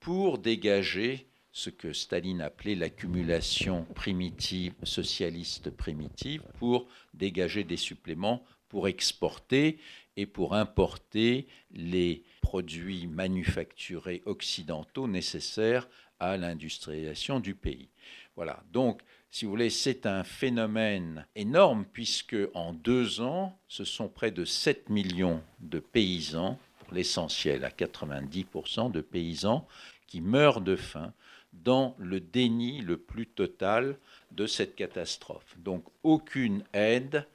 pour 0.00 0.38
dégager 0.38 1.26
ce 1.52 1.68
que 1.68 1.92
Staline 1.92 2.40
appelait 2.40 2.76
l'accumulation 2.76 3.84
primitive, 3.94 4.72
socialiste 4.82 5.68
primitive, 5.68 6.42
pour 6.58 6.88
dégager 7.12 7.64
des 7.64 7.76
suppléments, 7.76 8.46
pour 8.70 8.88
exporter 8.88 9.78
et 10.16 10.24
pour 10.24 10.54
importer 10.54 11.46
les 11.70 12.22
produits 12.50 13.06
manufacturés 13.06 14.22
occidentaux 14.26 15.06
nécessaires 15.06 15.86
à 16.18 16.36
l'industrialisation 16.36 17.38
du 17.38 17.54
pays. 17.54 17.90
Voilà, 18.34 18.64
donc 18.72 19.02
si 19.30 19.44
vous 19.44 19.52
voulez, 19.52 19.70
c'est 19.70 20.04
un 20.04 20.24
phénomène 20.24 21.24
énorme 21.36 21.84
puisque 21.92 22.36
en 22.54 22.72
deux 22.72 23.20
ans, 23.20 23.56
ce 23.68 23.84
sont 23.84 24.08
près 24.08 24.32
de 24.32 24.44
7 24.44 24.88
millions 24.88 25.40
de 25.60 25.78
paysans, 25.78 26.58
pour 26.80 26.92
l'essentiel 26.92 27.64
à 27.64 27.70
90% 27.70 28.90
de 28.90 29.00
paysans, 29.00 29.64
qui 30.08 30.20
meurent 30.20 30.60
de 30.60 30.74
faim 30.74 31.12
dans 31.52 31.94
le 31.98 32.18
déni 32.18 32.80
le 32.80 32.96
plus 32.96 33.28
total 33.28 33.96
de 34.32 34.48
cette 34.48 34.74
catastrophe. 34.74 35.56
Donc 35.58 35.84
aucune 36.02 36.64
aide 36.72 37.28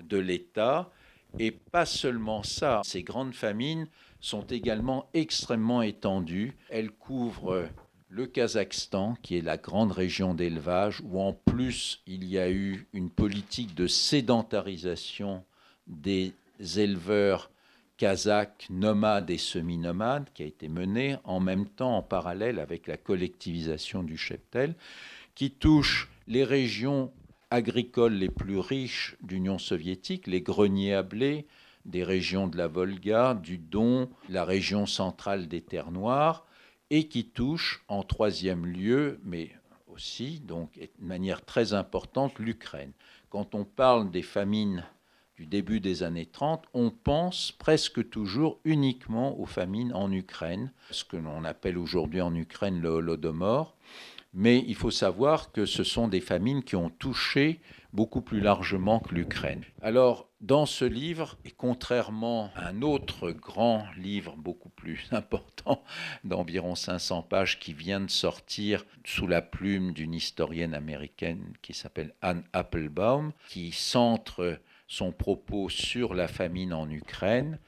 de 0.00 0.18
l'État 0.18 0.88
et 1.40 1.50
pas 1.50 1.86
seulement 1.86 2.44
ça, 2.44 2.82
ces 2.84 3.02
grandes 3.02 3.34
famines 3.34 3.88
sont 4.22 4.46
également 4.46 5.10
extrêmement 5.12 5.82
étendues. 5.82 6.56
Elles 6.70 6.90
couvrent 6.90 7.68
le 8.08 8.26
Kazakhstan, 8.26 9.16
qui 9.22 9.36
est 9.36 9.42
la 9.42 9.58
grande 9.58 9.92
région 9.92 10.32
d'élevage, 10.32 11.02
où 11.04 11.20
en 11.20 11.32
plus 11.32 12.02
il 12.06 12.24
y 12.24 12.38
a 12.38 12.50
eu 12.50 12.86
une 12.94 13.10
politique 13.10 13.74
de 13.74 13.86
sédentarisation 13.86 15.44
des 15.86 16.32
éleveurs 16.76 17.50
kazakh 17.96 18.66
nomade 18.70 19.30
et 19.30 19.38
semi-nomade 19.38 20.28
qui 20.34 20.42
a 20.42 20.46
été 20.46 20.68
menée 20.68 21.16
en 21.24 21.40
même 21.40 21.66
temps, 21.66 21.96
en 21.98 22.02
parallèle 22.02 22.58
avec 22.58 22.86
la 22.86 22.96
collectivisation 22.96 24.02
du 24.02 24.16
cheptel, 24.16 24.74
qui 25.34 25.50
touche 25.50 26.10
les 26.28 26.44
régions 26.44 27.12
agricoles 27.50 28.14
les 28.14 28.30
plus 28.30 28.58
riches 28.58 29.16
d'Union 29.22 29.58
soviétique, 29.58 30.26
les 30.26 30.40
greniers 30.40 30.94
à 30.94 31.02
blé, 31.02 31.46
des 31.84 32.04
régions 32.04 32.48
de 32.48 32.56
la 32.56 32.68
Volga, 32.68 33.34
du 33.34 33.58
Don, 33.58 34.08
la 34.28 34.44
région 34.44 34.86
centrale 34.86 35.48
des 35.48 35.60
Terres 35.60 35.90
Noires, 35.90 36.46
et 36.90 37.08
qui 37.08 37.24
touche 37.24 37.84
en 37.88 38.02
troisième 38.02 38.66
lieu, 38.66 39.18
mais 39.24 39.50
aussi, 39.86 40.40
donc 40.40 40.74
de 40.74 41.04
manière 41.04 41.44
très 41.44 41.72
importante, 41.72 42.38
l'Ukraine. 42.38 42.92
Quand 43.30 43.54
on 43.54 43.64
parle 43.64 44.10
des 44.10 44.22
famines 44.22 44.84
du 45.36 45.46
début 45.46 45.80
des 45.80 46.02
années 46.02 46.26
30, 46.26 46.64
on 46.74 46.90
pense 46.90 47.52
presque 47.52 48.08
toujours 48.10 48.60
uniquement 48.64 49.38
aux 49.40 49.46
famines 49.46 49.92
en 49.94 50.12
Ukraine, 50.12 50.72
ce 50.90 51.04
que 51.04 51.16
l'on 51.16 51.44
appelle 51.44 51.78
aujourd'hui 51.78 52.20
en 52.20 52.34
Ukraine 52.34 52.80
le 52.80 52.88
Holodomor. 52.88 53.76
Mais 54.34 54.64
il 54.66 54.74
faut 54.74 54.90
savoir 54.90 55.52
que 55.52 55.66
ce 55.66 55.84
sont 55.84 56.08
des 56.08 56.20
famines 56.20 56.62
qui 56.62 56.76
ont 56.76 56.90
touché 56.90 57.60
beaucoup 57.92 58.22
plus 58.22 58.40
largement 58.40 59.00
que 59.00 59.14
l'Ukraine. 59.14 59.62
Alors, 59.82 60.28
dans 60.42 60.66
ce 60.66 60.84
livre, 60.84 61.38
et 61.44 61.52
contrairement 61.52 62.50
à 62.56 62.68
un 62.68 62.82
autre 62.82 63.30
grand 63.30 63.86
livre 63.96 64.36
beaucoup 64.36 64.68
plus 64.70 65.06
important, 65.12 65.82
d'environ 66.24 66.74
500 66.74 67.22
pages, 67.22 67.58
qui 67.60 67.72
vient 67.72 68.00
de 68.00 68.10
sortir 68.10 68.84
sous 69.04 69.28
la 69.28 69.40
plume 69.40 69.92
d'une 69.92 70.14
historienne 70.14 70.74
américaine 70.74 71.54
qui 71.62 71.74
s'appelle 71.74 72.14
Anne 72.20 72.44
Applebaum, 72.52 73.32
qui 73.48 73.70
centre 73.70 74.58
son 74.88 75.12
propos 75.12 75.68
sur 75.68 76.12
la 76.12 76.28
famine 76.28 76.74
en 76.74 76.90
Ukraine, 76.90 77.58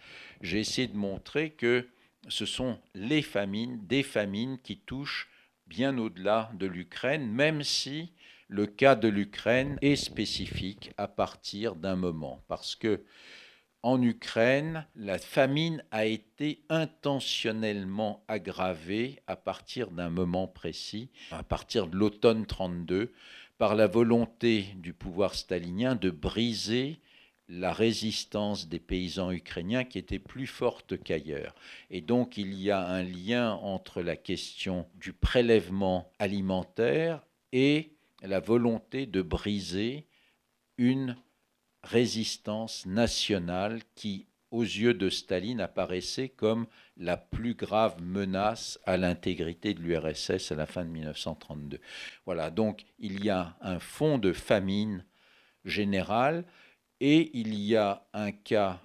j'ai 0.43 0.61
essayé 0.61 0.89
de 0.89 0.97
montrer 0.97 1.51
que 1.51 1.89
ce 2.29 2.45
sont 2.45 2.79
les 2.95 3.23
famines, 3.23 3.87
des 3.87 4.03
famines 4.03 4.59
qui 4.59 4.79
touchent 4.79 5.29
bien 5.67 5.97
au-delà 5.97 6.51
de 6.55 6.67
l'Ukraine, 6.67 7.31
même 7.31 7.63
si 7.63 8.13
le 8.55 8.67
cas 8.67 8.95
de 8.95 9.09
l'Ukraine 9.09 9.79
est 9.83 9.97
spécifique 9.97 10.93
à 10.97 11.09
partir 11.09 11.75
d'un 11.75 11.97
moment, 11.97 12.41
parce 12.47 12.77
que 12.77 13.03
en 13.83 14.01
Ukraine, 14.01 14.87
la 14.95 15.19
famine 15.19 15.85
a 15.91 16.07
été 16.07 16.63
intentionnellement 16.69 18.25
aggravée 18.29 19.21
à 19.27 19.35
partir 19.35 19.91
d'un 19.91 20.09
moment 20.09 20.47
précis, 20.47 21.11
à 21.33 21.43
partir 21.43 21.89
de 21.89 21.97
l'automne 21.97 22.47
32, 22.47 23.13
par 23.59 23.75
la 23.75 23.89
volonté 23.89 24.67
du 24.77 24.95
pouvoir 24.95 25.35
stalinien 25.35 25.97
de 25.97 26.11
briser 26.11 27.01
la 27.49 27.73
résistance 27.73 28.69
des 28.69 28.79
paysans 28.79 29.33
ukrainiens 29.33 29.83
qui 29.83 29.99
était 29.99 30.21
plus 30.21 30.47
forte 30.47 30.97
qu'ailleurs. 31.03 31.57
Et 31.91 32.01
donc 32.01 32.37
il 32.37 32.55
y 32.55 32.71
a 32.71 32.87
un 32.87 33.03
lien 33.03 33.53
entre 33.55 34.01
la 34.01 34.17
question 34.17 34.87
du 34.95 35.13
prélèvement 35.13 36.13
alimentaire 36.21 37.21
et 37.53 37.94
la 38.27 38.41
volonté 38.41 39.07
de 39.07 39.23
briser 39.23 40.07
une 40.79 41.17
résistance 41.83 42.87
nationale 42.87 43.83
qui, 43.95 44.27
aux 44.51 44.63
yeux 44.63 44.95
de 44.95 45.11
Staline, 45.11 45.61
apparaissait 45.61 46.29
comme 46.29 46.67
la 46.97 47.17
plus 47.17 47.55
grave 47.55 48.01
menace 48.03 48.79
à 48.85 48.97
l'intégrité 48.97 49.75
de 49.75 49.81
l'URSS 49.81 50.53
à 50.53 50.55
la 50.55 50.67
fin 50.67 50.85
de 50.85 50.91
1932. 50.91 51.81
Voilà, 52.25 52.51
donc 52.51 52.85
il 52.99 53.25
y 53.25 53.31
a 53.31 53.57
un 53.61 53.79
fond 53.79 54.19
de 54.19 54.33
famine 54.33 55.05
générale 55.65 56.45
et 57.01 57.31
il 57.39 57.55
y 57.55 57.77
a 57.77 58.07
un 58.13 58.33
cas 58.33 58.81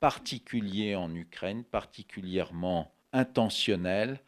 particulier 0.00 0.96
en 0.96 1.14
Ukraine, 1.14 1.64
particulièrement 1.64 2.92
intentionnel. 3.12 4.20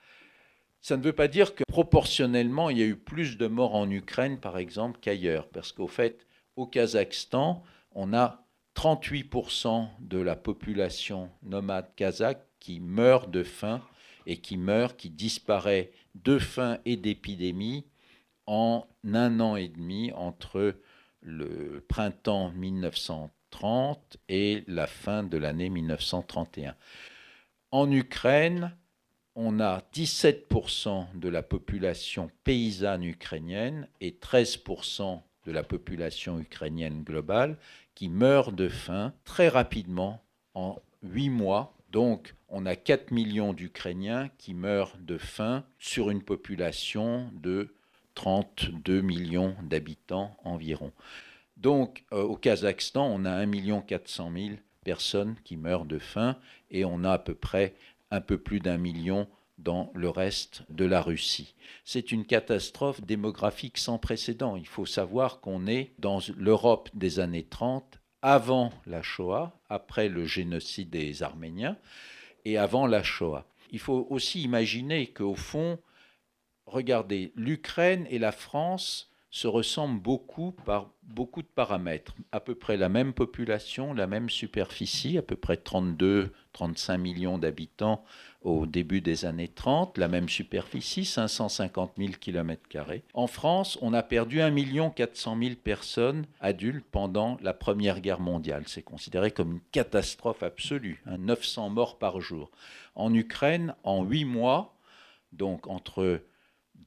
Ça 0.82 0.96
ne 0.96 1.02
veut 1.02 1.12
pas 1.12 1.28
dire 1.28 1.54
que 1.54 1.62
proportionnellement, 1.64 2.68
il 2.68 2.78
y 2.78 2.82
a 2.82 2.86
eu 2.86 2.96
plus 2.96 3.38
de 3.38 3.46
morts 3.46 3.76
en 3.76 3.88
Ukraine, 3.88 4.38
par 4.38 4.58
exemple, 4.58 4.98
qu'ailleurs. 5.00 5.48
Parce 5.48 5.70
qu'au 5.70 5.86
fait, 5.86 6.26
au 6.56 6.66
Kazakhstan, 6.66 7.62
on 7.92 8.12
a 8.12 8.44
38% 8.74 9.86
de 10.00 10.18
la 10.18 10.34
population 10.34 11.30
nomade 11.42 11.94
kazakh 11.94 12.40
qui 12.58 12.80
meurt 12.80 13.30
de 13.30 13.44
faim 13.44 13.80
et 14.26 14.38
qui 14.38 14.56
meurt, 14.56 14.96
qui 14.96 15.10
disparaît 15.10 15.92
de 16.16 16.38
faim 16.38 16.78
et 16.84 16.96
d'épidémie 16.96 17.84
en 18.46 18.86
un 19.04 19.38
an 19.40 19.54
et 19.56 19.68
demi 19.68 20.10
entre 20.12 20.76
le 21.20 21.84
printemps 21.86 22.50
1930 22.50 24.16
et 24.28 24.64
la 24.66 24.88
fin 24.88 25.22
de 25.22 25.38
l'année 25.38 25.70
1931. 25.70 26.74
En 27.70 27.90
Ukraine, 27.90 28.76
on 29.34 29.60
a 29.60 29.82
17% 29.94 31.06
de 31.14 31.28
la 31.28 31.42
population 31.42 32.30
paysanne 32.44 33.04
ukrainienne 33.04 33.88
et 34.00 34.10
13% 34.10 35.20
de 35.46 35.52
la 35.52 35.62
population 35.62 36.38
ukrainienne 36.38 37.02
globale 37.02 37.56
qui 37.94 38.08
meurt 38.08 38.54
de 38.54 38.68
faim 38.68 39.12
très 39.24 39.48
rapidement 39.48 40.22
en 40.54 40.76
8 41.02 41.30
mois. 41.30 41.74
Donc 41.90 42.34
on 42.48 42.66
a 42.66 42.76
4 42.76 43.10
millions 43.10 43.52
d'Ukrainiens 43.52 44.30
qui 44.38 44.54
meurent 44.54 44.96
de 44.98 45.18
faim 45.18 45.64
sur 45.78 46.10
une 46.10 46.22
population 46.22 47.30
de 47.34 47.74
32 48.14 49.00
millions 49.00 49.56
d'habitants 49.62 50.36
environ. 50.44 50.92
Donc 51.56 52.04
euh, 52.12 52.22
au 52.22 52.36
Kazakhstan, 52.36 53.06
on 53.06 53.24
a 53.24 53.32
1 53.32 53.80
400 53.82 54.32
000 54.34 54.56
personnes 54.84 55.36
qui 55.44 55.56
meurent 55.56 55.84
de 55.84 55.98
faim 55.98 56.36
et 56.70 56.84
on 56.84 57.04
a 57.04 57.12
à 57.12 57.18
peu 57.18 57.34
près 57.34 57.74
un 58.12 58.20
peu 58.20 58.38
plus 58.38 58.60
d'un 58.60 58.76
million 58.76 59.26
dans 59.58 59.90
le 59.94 60.10
reste 60.10 60.62
de 60.68 60.84
la 60.84 61.00
Russie. 61.00 61.54
C'est 61.84 62.12
une 62.12 62.26
catastrophe 62.26 63.00
démographique 63.00 63.78
sans 63.78 63.98
précédent. 63.98 64.54
Il 64.56 64.66
faut 64.66 64.86
savoir 64.86 65.40
qu'on 65.40 65.66
est 65.66 65.92
dans 65.98 66.20
l'Europe 66.36 66.90
des 66.94 67.20
années 67.20 67.46
30, 67.48 68.00
avant 68.20 68.70
la 68.86 69.02
Shoah, 69.02 69.58
après 69.68 70.08
le 70.08 70.26
génocide 70.26 70.90
des 70.90 71.22
Arméniens, 71.22 71.76
et 72.44 72.58
avant 72.58 72.86
la 72.86 73.02
Shoah. 73.02 73.46
Il 73.70 73.78
faut 73.78 74.06
aussi 74.10 74.42
imaginer 74.42 75.06
qu'au 75.06 75.34
fond, 75.34 75.78
regardez, 76.66 77.32
l'Ukraine 77.34 78.06
et 78.10 78.18
la 78.18 78.32
France 78.32 79.10
se 79.32 79.48
ressemblent 79.48 80.00
beaucoup 80.00 80.52
par 80.66 80.90
beaucoup 81.02 81.40
de 81.40 81.48
paramètres. 81.48 82.14
À 82.32 82.40
peu 82.40 82.54
près 82.54 82.76
la 82.76 82.90
même 82.90 83.14
population, 83.14 83.94
la 83.94 84.06
même 84.06 84.28
superficie, 84.28 85.16
à 85.16 85.22
peu 85.22 85.36
près 85.36 85.56
32-35 85.56 86.98
millions 86.98 87.38
d'habitants 87.38 88.04
au 88.42 88.66
début 88.66 89.00
des 89.00 89.24
années 89.24 89.48
30, 89.48 89.96
la 89.96 90.08
même 90.08 90.28
superficie, 90.28 91.06
550 91.06 91.92
000 91.96 92.10
km. 92.20 92.62
En 93.14 93.26
France, 93.26 93.78
on 93.80 93.94
a 93.94 94.02
perdu 94.02 94.42
1 94.42 94.90
400 94.90 95.38
000 95.42 95.54
personnes 95.56 96.26
adultes 96.40 96.86
pendant 96.90 97.38
la 97.40 97.54
Première 97.54 98.00
Guerre 98.00 98.20
mondiale. 98.20 98.64
C'est 98.66 98.82
considéré 98.82 99.30
comme 99.30 99.52
une 99.52 99.60
catastrophe 99.72 100.42
absolue, 100.42 101.02
900 101.06 101.66
hein, 101.66 101.68
morts 101.70 101.98
par 101.98 102.20
jour. 102.20 102.50
En 102.94 103.14
Ukraine, 103.14 103.74
en 103.82 104.04
8 104.04 104.26
mois, 104.26 104.76
donc 105.32 105.66
entre 105.68 106.20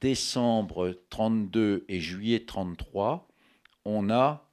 décembre 0.00 0.98
32 1.10 1.84
et 1.88 2.00
juillet 2.00 2.44
33, 2.44 3.28
on 3.84 4.10
a 4.10 4.50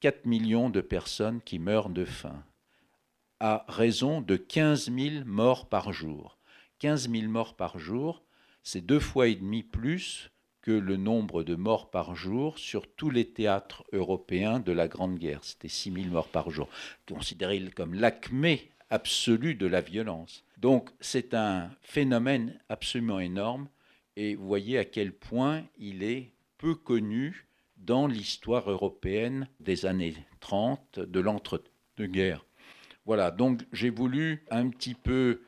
4 0.00 0.26
millions 0.26 0.70
de 0.70 0.80
personnes 0.80 1.40
qui 1.40 1.58
meurent 1.58 1.90
de 1.90 2.04
faim, 2.04 2.44
à 3.40 3.64
raison 3.68 4.20
de 4.20 4.36
15 4.36 4.90
000 4.92 5.24
morts 5.24 5.68
par 5.68 5.92
jour. 5.92 6.38
15 6.78 7.10
000 7.10 7.28
morts 7.28 7.56
par 7.56 7.78
jour, 7.78 8.22
c'est 8.62 8.80
deux 8.84 9.00
fois 9.00 9.28
et 9.28 9.36
demi 9.36 9.62
plus 9.62 10.30
que 10.62 10.72
le 10.72 10.96
nombre 10.96 11.44
de 11.44 11.54
morts 11.54 11.90
par 11.90 12.16
jour 12.16 12.58
sur 12.58 12.92
tous 12.92 13.10
les 13.10 13.30
théâtres 13.32 13.84
européens 13.92 14.58
de 14.58 14.72
la 14.72 14.88
Grande 14.88 15.18
Guerre. 15.18 15.44
C'était 15.44 15.68
6 15.68 15.92
000 15.92 16.06
morts 16.06 16.28
par 16.28 16.50
jour, 16.50 16.68
considéré 17.08 17.70
comme 17.70 17.94
l'acmé 17.94 18.70
absolu 18.90 19.54
de 19.54 19.66
la 19.66 19.80
violence. 19.80 20.44
Donc 20.58 20.90
c'est 21.00 21.34
un 21.34 21.70
phénomène 21.82 22.58
absolument 22.68 23.20
énorme 23.20 23.68
et 24.16 24.34
vous 24.34 24.46
voyez 24.46 24.78
à 24.78 24.84
quel 24.84 25.12
point 25.12 25.64
il 25.78 26.02
est 26.02 26.32
peu 26.58 26.74
connu 26.74 27.46
dans 27.76 28.06
l'histoire 28.06 28.70
européenne 28.70 29.48
des 29.60 29.86
années 29.86 30.14
30, 30.40 31.00
de 31.00 31.20
l'entre-deux-guerres. 31.20 32.46
Voilà, 33.04 33.30
donc 33.30 33.62
j'ai 33.72 33.90
voulu 33.90 34.44
un 34.50 34.68
petit 34.68 34.94
peu 34.94 35.42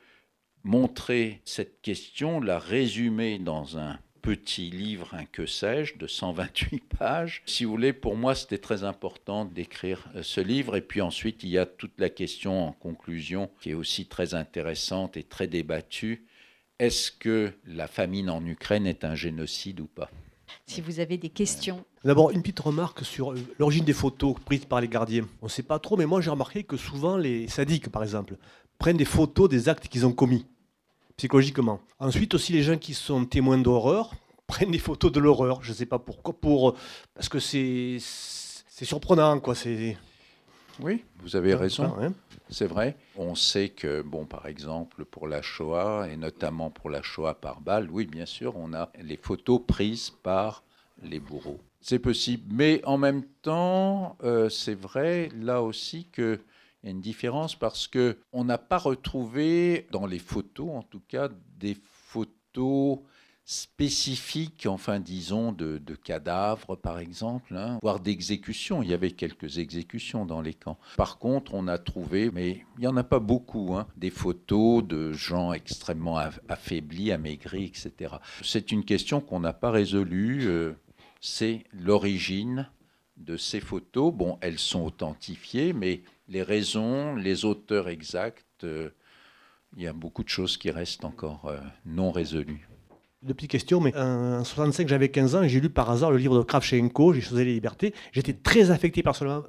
montrer 0.63 1.41
cette 1.45 1.81
question, 1.81 2.41
la 2.41 2.59
résumer 2.59 3.39
dans 3.39 3.79
un 3.79 3.99
petit 4.21 4.71
livre, 4.71 5.15
un 5.15 5.25
que 5.25 5.47
sais-je, 5.47 5.97
de 5.97 6.07
128 6.07 6.81
pages. 6.99 7.43
Si 7.47 7.65
vous 7.65 7.71
voulez, 7.71 7.93
pour 7.93 8.17
moi, 8.17 8.35
c'était 8.35 8.59
très 8.59 8.85
important 8.85 9.45
d'écrire 9.45 10.09
euh, 10.15 10.23
ce 10.23 10.41
livre. 10.41 10.77
Et 10.77 10.83
puis 10.83 11.01
ensuite, 11.01 11.43
il 11.45 11.49
y 11.49 11.59
a 11.59 11.67
toute 11.67 11.99
la 11.99 12.11
question 12.11 12.69
en 12.69 12.73
conclusion 12.73 13.51
qui 13.61 13.71
est 13.71 13.75
aussi 13.75 14.07
très 14.07 14.35
intéressante 14.35 15.17
et 15.17 15.23
très 15.23 15.47
débattue 15.47 16.27
est-ce 16.79 17.11
que 17.11 17.53
la 17.67 17.89
famine 17.89 18.31
en 18.31 18.45
Ukraine 18.45 18.87
est 18.87 19.05
un 19.05 19.15
génocide 19.15 19.81
ou 19.81 19.87
pas? 19.87 20.11
Si 20.67 20.81
vous 20.81 21.01
avez 21.01 21.19
des 21.19 21.29
questions. 21.29 21.85
D'abord, 22.05 22.31
une 22.31 22.43
petite 22.43 22.61
remarque 22.61 23.05
sur 23.05 23.33
euh, 23.33 23.39
l'origine 23.59 23.85
des 23.85 23.93
photos 23.93 24.35
prises 24.45 24.65
par 24.65 24.81
les 24.81 24.89
gardiens. 24.89 25.27
On 25.43 25.47
ne 25.47 25.51
sait 25.51 25.63
pas 25.63 25.79
trop, 25.79 25.97
mais 25.97 26.07
moi 26.07 26.21
j'ai 26.21 26.31
remarqué 26.31 26.63
que 26.63 26.77
souvent 26.77 27.17
les 27.17 27.49
sadiques, 27.49 27.89
par 27.91 28.03
exemple, 28.03 28.37
prennent 28.79 28.97
des 28.97 29.05
photos 29.05 29.49
des 29.49 29.69
actes 29.69 29.89
qu'ils 29.89 30.07
ont 30.07 30.13
commis, 30.13 30.47
psychologiquement. 31.17 31.81
Ensuite 31.99 32.35
aussi, 32.35 32.53
les 32.53 32.63
gens 32.63 32.79
qui 32.79 32.95
sont 32.95 33.25
témoins 33.25 33.59
d'horreur 33.59 34.13
prennent 34.47 34.71
des 34.71 34.79
photos 34.79 35.13
de 35.13 35.21
l'horreur. 35.21 35.63
Je 35.63 35.73
ne 35.73 35.77
sais 35.77 35.87
pas 35.87 35.99
pourquoi, 35.99 36.39
pour, 36.39 36.77
parce 37.15 37.29
que 37.29 37.41
c'est 37.41 37.99
surprenant, 38.85 39.41
quoi. 39.41 39.55
Oui, 40.81 41.05
vous 41.21 41.37
avez 41.37 41.55
raison. 41.55 41.95
C'est 42.51 42.67
vrai. 42.67 42.97
On 43.17 43.35
sait 43.35 43.69
que, 43.69 44.03
bon, 44.03 44.25
par 44.25 44.47
exemple, 44.47 45.05
pour 45.05 45.29
la 45.29 45.43
Shoah, 45.43 46.09
et 46.11 46.17
notamment 46.17 46.71
pour 46.71 46.91
la 46.91 47.03
Shoah 47.03 47.35
par 47.35 47.61
balle, 47.61 47.89
oui, 47.91 48.07
bien 48.07 48.27
sûr, 48.27 48.57
on 48.57 48.73
a 48.73 48.91
les 49.01 49.17
photos 49.17 49.61
prises 49.67 50.11
par 50.23 50.63
les 51.03 51.21
bourreaux. 51.21 51.61
C'est 51.81 51.99
possible. 51.99 52.45
Mais 52.53 52.81
en 52.85 52.99
même 52.99 53.23
temps, 53.43 54.17
euh, 54.23 54.49
c'est 54.49 54.75
vrai, 54.75 55.31
là 55.37 55.63
aussi, 55.63 56.07
qu'il 56.07 56.41
y 56.85 56.89
a 56.89 56.91
une 56.91 57.01
différence 57.01 57.55
parce 57.55 57.89
qu'on 57.89 58.45
n'a 58.45 58.59
pas 58.59 58.79
retrouvé, 58.79 59.87
dans 59.91 60.07
les 60.07 60.19
photos 60.19 60.71
en 60.71 60.83
tout 60.83 61.03
cas, 61.07 61.29
des 61.59 61.77
photos 61.93 62.99
spécifiques, 63.49 64.67
enfin 64.67 65.01
disons, 65.01 65.53
de, 65.53 65.81
cadavres 66.05 66.77
par 66.77 66.99
exemple, 66.99 67.57
hein, 67.57 67.79
voire 67.83 67.99
d'exécutions. 67.99 68.83
Il 68.83 68.91
y 68.91 68.93
avait 68.95 69.13
quelques 69.13 69.57
exécutions 69.57 70.27
dans 70.27 70.43
les 70.43 70.53
camps. 70.53 70.79
Par 70.99 71.17
contre, 71.17 71.55
on 71.55 71.67
a 71.67 71.79
trouvé, 71.79 72.31
mais 72.31 72.67
il 72.77 72.81
n'y 72.81 72.87
en 72.87 72.97
a 72.99 73.05
pas 73.05 73.21
beaucoup, 73.21 73.75
hein, 73.75 73.87
des 73.97 74.11
photos 74.11 74.87
de 74.87 75.13
gens 75.13 75.55
extrêmement 75.55 76.19
affaiblis, 76.51 77.11
amaigris, 77.11 77.65
etc. 77.65 78.17
C'est 78.43 78.71
une 78.71 78.85
question 78.85 79.23
qu'on 79.23 79.41
n'a 79.41 79.55
pas 79.55 79.71
résolue. 79.71 80.47
Euh, 80.47 80.75
c'est 81.23 81.65
l'origine 81.73 82.69
de 83.17 83.39
ces 83.39 83.61
photos. 83.61 84.13
Bon, 84.13 84.37
elles 84.43 84.59
sont 84.59 84.85
authentifiées, 84.85 85.73
mais 85.73 86.03
les 86.29 86.43
raisons, 86.43 87.17
les 87.17 87.47
auteurs 87.47 87.89
exacts, 87.89 88.65
euh, 88.65 88.91
il 89.75 89.83
y 89.83 89.87
a 89.87 89.95
beaucoup 89.95 90.23
de 90.23 90.29
choses 90.29 90.59
qui 90.59 90.71
restent 90.71 91.07
encore 91.07 91.47
euh, 91.47 91.59
non 91.87 92.11
résolues. 92.11 92.68
Deux 93.21 93.35
petites 93.35 93.51
questions, 93.51 93.81
mais 93.81 93.97
en 93.97 94.45
65, 94.45 94.87
j'avais 94.87 95.09
15 95.09 95.35
ans 95.35 95.43
et 95.43 95.49
j'ai 95.49 95.61
lu 95.61 95.71
par 95.71 95.91
hasard 95.91 96.13
le 96.13 96.19
livre 96.19 96.39
de 96.39 96.45
Kravchenko, 96.45 97.13
J'ai 97.15 97.21
choisi 97.21 97.45
les 97.45 97.55
libertés. 97.55 97.93
J'étais 98.13 98.33
très 98.33 98.71
affecté 98.71 99.03
personnellement, 99.03 99.43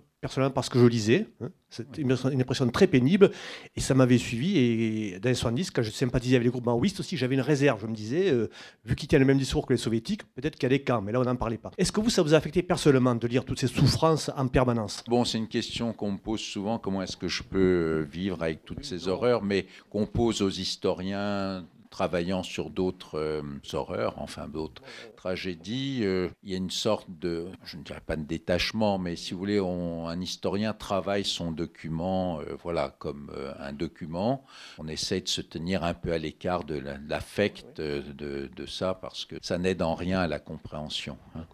parce 0.49 0.69
que 0.69 0.79
je 0.79 0.87
lisais. 0.87 1.27
Hein. 1.39 1.49
C'était 1.69 2.01
une, 2.01 2.11
impression 2.11 2.67
très 2.69 2.87
pénible 2.87 3.29
et 3.75 3.79
ça 3.79 3.93
m'avait 3.93 4.17
suivi. 4.17 4.57
Et 4.57 5.19
dans 5.19 5.29
les 5.29 5.35
70, 5.35 5.69
quand 5.69 5.83
je 5.83 5.91
sympathisais 5.91 6.37
avec 6.37 6.45
les 6.45 6.49
groupes 6.49 6.65
maoïstes 6.65 6.99
aussi, 6.99 7.15
j'avais 7.15 7.35
une 7.35 7.41
réserve. 7.41 7.79
Je 7.81 7.85
me 7.85 7.93
disais, 7.93 8.31
euh, 8.31 8.49
vu 8.85 8.95
qu'ils 8.95 9.07
tiennent 9.07 9.21
le 9.21 9.27
même 9.27 9.37
discours 9.37 9.67
que 9.67 9.73
les 9.73 9.77
soviétiques, 9.77 10.23
peut-être 10.33 10.55
qu'il 10.55 10.63
y 10.63 10.65
a 10.73 10.75
des 10.75 10.81
camps, 10.81 11.03
mais 11.03 11.11
là 11.11 11.19
on 11.19 11.23
n'en 11.23 11.35
parlait 11.35 11.59
pas. 11.59 11.69
Est-ce 11.77 11.91
que 11.91 12.01
vous, 12.01 12.09
ça 12.09 12.23
vous 12.23 12.33
a 12.33 12.37
affecté 12.37 12.63
personnellement 12.63 13.13
de 13.13 13.27
lire 13.27 13.45
toutes 13.45 13.59
ces 13.59 13.67
souffrances 13.67 14.31
en 14.35 14.47
permanence? 14.47 15.03
Bon, 15.07 15.25
c'est 15.25 15.37
une 15.37 15.47
question 15.47 15.93
qu'on 15.93 16.13
me 16.13 16.17
pose 16.17 16.39
souvent 16.39 16.79
comment 16.79 17.03
est-ce 17.03 17.17
que 17.17 17.27
je 17.27 17.43
peux 17.43 18.07
vivre 18.11 18.41
avec 18.41 18.65
toutes 18.65 18.83
ces 18.83 19.07
horreurs, 19.07 19.43
mais 19.43 19.67
qu'on 19.91 20.07
pose 20.07 20.41
aux 20.41 20.49
historiens 20.49 21.63
travaillant 21.89 22.43
sur 22.43 22.69
d'autres 22.69 23.19
euh, 23.19 23.41
horreurs, 23.73 24.15
enfin 24.17 24.47
d'autres 24.47 24.81
tragédies, 25.15 26.01
euh, 26.03 26.29
il 26.43 26.51
y 26.51 26.53
a 26.53 26.57
une 26.57 26.69
sorte 26.69 27.07
de, 27.09 27.47
je 27.63 27.77
ne 27.77 27.83
dirais 27.83 28.01
pas 28.05 28.15
de 28.15 28.23
détachement, 28.23 28.97
mais 28.97 29.15
si 29.15 29.33
vous 29.33 29.39
voulez, 29.39 29.59
un 29.59 30.21
historien 30.21 30.73
travaille 30.73 31.25
son 31.25 31.51
document, 31.51 32.39
euh, 32.41 32.55
voilà, 32.61 32.95
comme 32.99 33.31
un 33.59 33.73
document. 33.73 34.45
On 34.77 34.87
essaie 34.87 35.21
de 35.21 35.27
se 35.27 35.41
tenir 35.41 35.83
un 35.83 35.93
peu 35.93 36.13
à 36.13 36.17
l'écart 36.17 36.63
de 36.63 36.81
l'affect 37.07 37.81
de, 37.81 38.65
ça 38.67 38.93
parce 38.93 39.25
que 39.25 39.35
ça 39.41 39.57
n'aide 39.57 39.81
en 39.81 39.95
rien 39.95 40.19
à 40.19 40.27
la 40.27 40.39
compréhension. 40.39 41.17
Hein. 41.35 41.45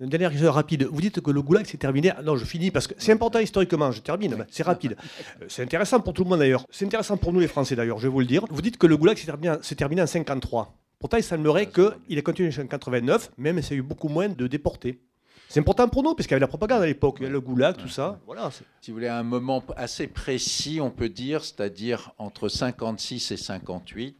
Une 0.00 0.08
dernière 0.08 0.30
question 0.30 0.50
rapide. 0.50 0.84
Vous 0.90 1.00
dites 1.00 1.20
que 1.20 1.30
le 1.30 1.42
goulag 1.42 1.66
s'est 1.66 1.76
terminé. 1.76 2.12
Non, 2.24 2.36
je 2.36 2.44
finis 2.44 2.70
parce 2.70 2.86
que 2.86 2.94
c'est 2.98 3.12
important 3.12 3.38
historiquement. 3.38 3.90
Je 3.92 4.00
termine. 4.00 4.46
C'est 4.50 4.62
rapide. 4.62 4.96
Euh, 5.42 5.46
c'est 5.48 5.62
intéressant 5.62 6.00
pour 6.00 6.12
tout 6.12 6.24
le 6.24 6.30
monde 6.30 6.38
d'ailleurs. 6.38 6.64
C'est 6.70 6.84
intéressant 6.84 7.16
pour 7.16 7.32
nous 7.32 7.40
les 7.40 7.48
Français 7.48 7.74
d'ailleurs, 7.74 7.98
je 7.98 8.04
vais 8.04 8.12
vous 8.12 8.20
le 8.20 8.26
dire. 8.26 8.44
Vous 8.50 8.62
dites 8.62 8.78
que 8.78 8.86
le 8.86 8.96
goulag 8.96 9.16
s'est 9.16 9.26
terminé, 9.26 9.54
terminé, 9.76 10.02
en 10.02 10.06
53. 10.06 10.74
Pourtant, 10.98 11.16
il 11.16 11.22
semblerait 11.22 11.68
qu'il 11.70 12.18
ait 12.18 12.22
continué 12.22 12.50
en 12.58 12.66
89, 12.66 13.32
même 13.38 13.60
s'il 13.62 13.72
y 13.72 13.74
a 13.76 13.78
eu 13.78 13.82
beaucoup 13.82 14.08
moins 14.08 14.28
de 14.28 14.46
déportés. 14.46 15.00
C'est 15.48 15.60
important 15.60 15.88
pour 15.88 16.02
nous, 16.02 16.14
parce 16.14 16.26
qu'il 16.26 16.32
y 16.32 16.34
avait 16.34 16.40
la 16.40 16.48
propagande 16.48 16.82
à 16.82 16.86
l'époque, 16.86 17.20
le 17.20 17.40
goulag, 17.40 17.76
tout 17.76 17.88
ça. 17.88 18.18
Voilà. 18.26 18.50
Si 18.80 18.90
vous 18.90 18.96
voulez, 18.96 19.08
un 19.08 19.22
moment 19.22 19.62
assez 19.76 20.06
précis, 20.06 20.80
on 20.80 20.90
peut 20.90 21.08
dire, 21.08 21.44
c'est-à-dire 21.44 22.12
entre 22.18 22.48
56 22.48 23.30
et 23.30 23.36
58, 23.36 24.16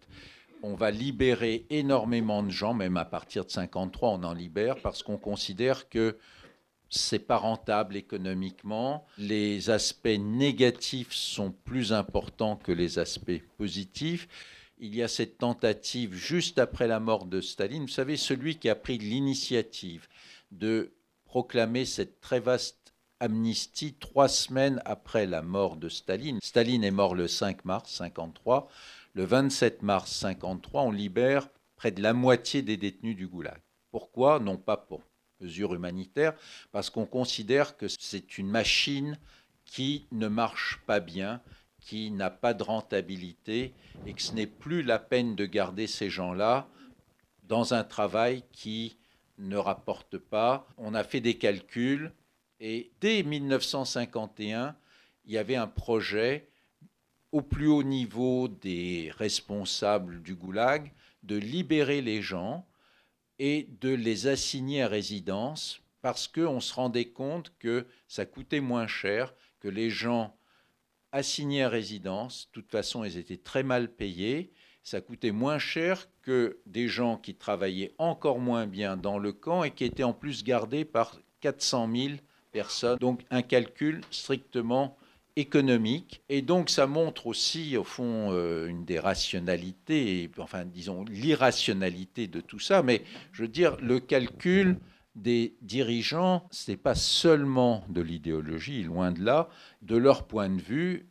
on 0.63 0.75
va 0.75 0.91
libérer 0.91 1.67
énormément 1.71 2.43
de 2.43 2.51
gens, 2.51 2.75
même 2.75 2.97
à 2.97 3.05
partir 3.05 3.45
de 3.45 3.51
53, 3.51 4.11
on 4.11 4.25
en 4.25 4.35
libère 4.35 4.77
parce 4.83 5.03
qu'on 5.03 5.19
considère 5.19 5.89
que 5.89 6.17
c'est 6.89 7.19
pas 7.19 7.37
rentable 7.37 7.97
économiquement. 7.97 9.07
Les 9.19 9.71
aspects 9.71 10.07
négatifs 10.19 11.13
sont 11.13 11.53
plus 11.53 11.93
importants 11.93 12.57
que 12.57 12.73
les 12.73 12.99
aspects 12.99 13.43
positifs. 13.59 14.29
Il 14.79 14.95
y 14.95 15.03
a 15.03 15.09
cette 15.09 15.39
tentative 15.39 16.15
juste 16.15 16.59
après 16.59 16.87
la 16.87 17.01
mort 17.01 17.25
de 17.25 17.41
Staline. 17.41 17.83
Vous 17.83 17.89
savez, 17.89 18.17
celui 18.17 18.59
qui 18.59 18.69
a 18.69 18.75
pris 18.75 18.99
l'initiative 18.99 20.07
de 20.53 20.93
proclamer 21.25 21.85
cette 21.85 22.21
très 22.21 22.41
vaste 22.41 22.95
amnistie 23.19 23.95
trois 23.95 24.29
semaines 24.29 24.83
après 24.85 25.27
la 25.27 25.43
mort 25.43 25.77
de 25.77 25.89
Staline. 25.89 26.39
Staline 26.43 26.85
est 26.85 26.91
mort 26.91 27.15
le 27.15 27.29
5 27.29 27.65
mars 27.65 27.91
53 27.93 28.69
le 29.17 29.25
27 29.25 29.81
mars 29.81 30.11
1953, 30.23 30.83
on 30.83 30.91
libère 30.91 31.49
près 31.75 31.91
de 31.91 32.03
la 32.03 32.13
moitié 32.13 32.61
des 32.61 32.77
détenus 32.77 33.17
du 33.17 33.27
goulag. 33.27 33.59
Pourquoi? 33.91 34.41
Non 34.41 34.59
pas 34.59 34.77
pour 34.77 35.01
mesure 35.41 35.75
humanitaire, 35.75 36.35
parce 36.71 36.91
qu'on 36.91 37.07
considère 37.07 37.79
que 37.79 37.87
c'est 37.89 38.37
une 38.37 38.49
machine 38.49 39.19
qui 39.65 40.07
ne 40.13 40.29
marche 40.29 40.83
pas 40.87 41.01
bien, 41.01 41.41
qui 41.81 42.11
n'a 42.11 42.29
pas 42.29 42.53
de 42.53 42.63
rentabilité 42.63 43.73
et 44.05 44.13
que 44.13 44.21
ce 44.21 44.35
n'est 44.35 44.47
plus 44.47 44.83
la 44.83 44.99
peine 44.99 45.35
de 45.35 45.47
garder 45.47 45.87
ces 45.87 46.11
gens-là 46.11 46.69
dans 47.43 47.73
un 47.73 47.85
travail 47.85 48.45
qui 48.53 48.99
ne 49.39 49.57
rapporte 49.57 50.19
pas. 50.19 50.67
On 50.77 50.95
a 50.95 51.05
fait 51.05 51.21
des 51.23 51.39
calculs 51.39 52.13
et 52.61 52.93
dès 53.01 53.23
1951, 53.23 54.77
il 55.25 55.33
y 55.33 55.39
avait 55.39 55.57
un 55.57 55.69
projet 55.69 56.51
au 57.33 57.43
plus 57.43 57.69
haut 57.69 57.83
niveau 57.83 58.49
des 58.49 59.13
responsables 59.17 60.23
du 60.23 60.35
goulag 60.35 60.93
de 61.23 61.37
libérer 61.37 62.01
les 62.01 62.23
gens 62.23 62.67
et 63.39 63.69
de 63.81 63.91
les 63.91 64.27
assigner 64.27 64.83
à 64.83 64.89
résidence 64.89 65.81
parce 66.01 66.29
qu'on 66.29 66.61
se 66.61 66.73
rendait 66.73 67.11
compte 67.11 67.53
que 67.59 67.87
ça 68.07 68.27
coûtait 68.27 68.61
moins 68.61 68.87
cher, 68.87 69.35
que 69.61 69.69
les 69.69 69.91
gens 69.91 70.37
assignés 71.11 71.65
à 71.65 71.69
résidence, 71.69 72.47
de 72.47 72.61
toute 72.61 72.71
façon, 72.71 73.05
ils 73.05 73.19
étaient 73.19 73.37
très 73.37 73.63
mal 73.63 73.93
payés, 73.93 74.53
ça 74.85 75.01
coûtait 75.01 75.33
moins 75.33 75.59
cher 75.59 76.09
que 76.23 76.61
des 76.65 76.87
gens 76.87 77.17
qui 77.17 77.35
travaillaient 77.35 77.95
encore 77.99 78.39
moins 78.39 78.67
bien 78.69 78.97
dans 78.97 79.19
le 79.19 79.33
camp 79.33 79.65
et 79.65 79.73
qui 79.73 79.85
étaient 79.85 80.05
en 80.05 80.13
plus 80.13 80.45
gardés 80.45 80.85
par 80.85 81.19
400 81.41 81.91
000 81.93 82.09
personnes. 82.53 82.99
Donc 82.99 83.23
un 83.31 83.43
calcul 83.43 84.01
strictement 84.13 84.97
économique. 85.37 86.23
Et 86.29 86.43
donc 86.43 86.71
ça 86.71 86.87
montre 86.87 87.27
aussi, 87.27 87.77
au 87.77 87.85
fond, 87.85 88.33
euh, 88.33 88.67
une 88.67 88.85
des 88.85 88.99
rationalités, 88.99 90.31
enfin 90.39 90.65
disons 90.65 91.05
l'irrationalité 91.05 92.27
de 92.27 92.41
tout 92.41 92.59
ça. 92.59 92.83
Mais 92.83 93.03
je 93.33 93.43
veux 93.43 93.49
dire, 93.49 93.77
le 93.81 94.01
calcul 94.01 94.79
des 95.15 95.57
dirigeants, 95.63 96.47
ce 96.51 96.71
n'est 96.71 96.77
pas 96.77 96.95
seulement 96.95 97.85
de 97.89 98.01
l'idéologie, 98.01 98.83
loin 98.83 99.13
de 99.13 99.23
là. 99.23 99.49
De 99.83 99.97
leur 99.97 100.27
point 100.27 100.49
de 100.49 100.61
vue, 100.61 101.09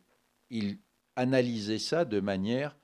ils 0.50 0.78
analysaient 1.16 1.78
ça 1.78 2.04
de 2.04 2.20
manière 2.20 2.76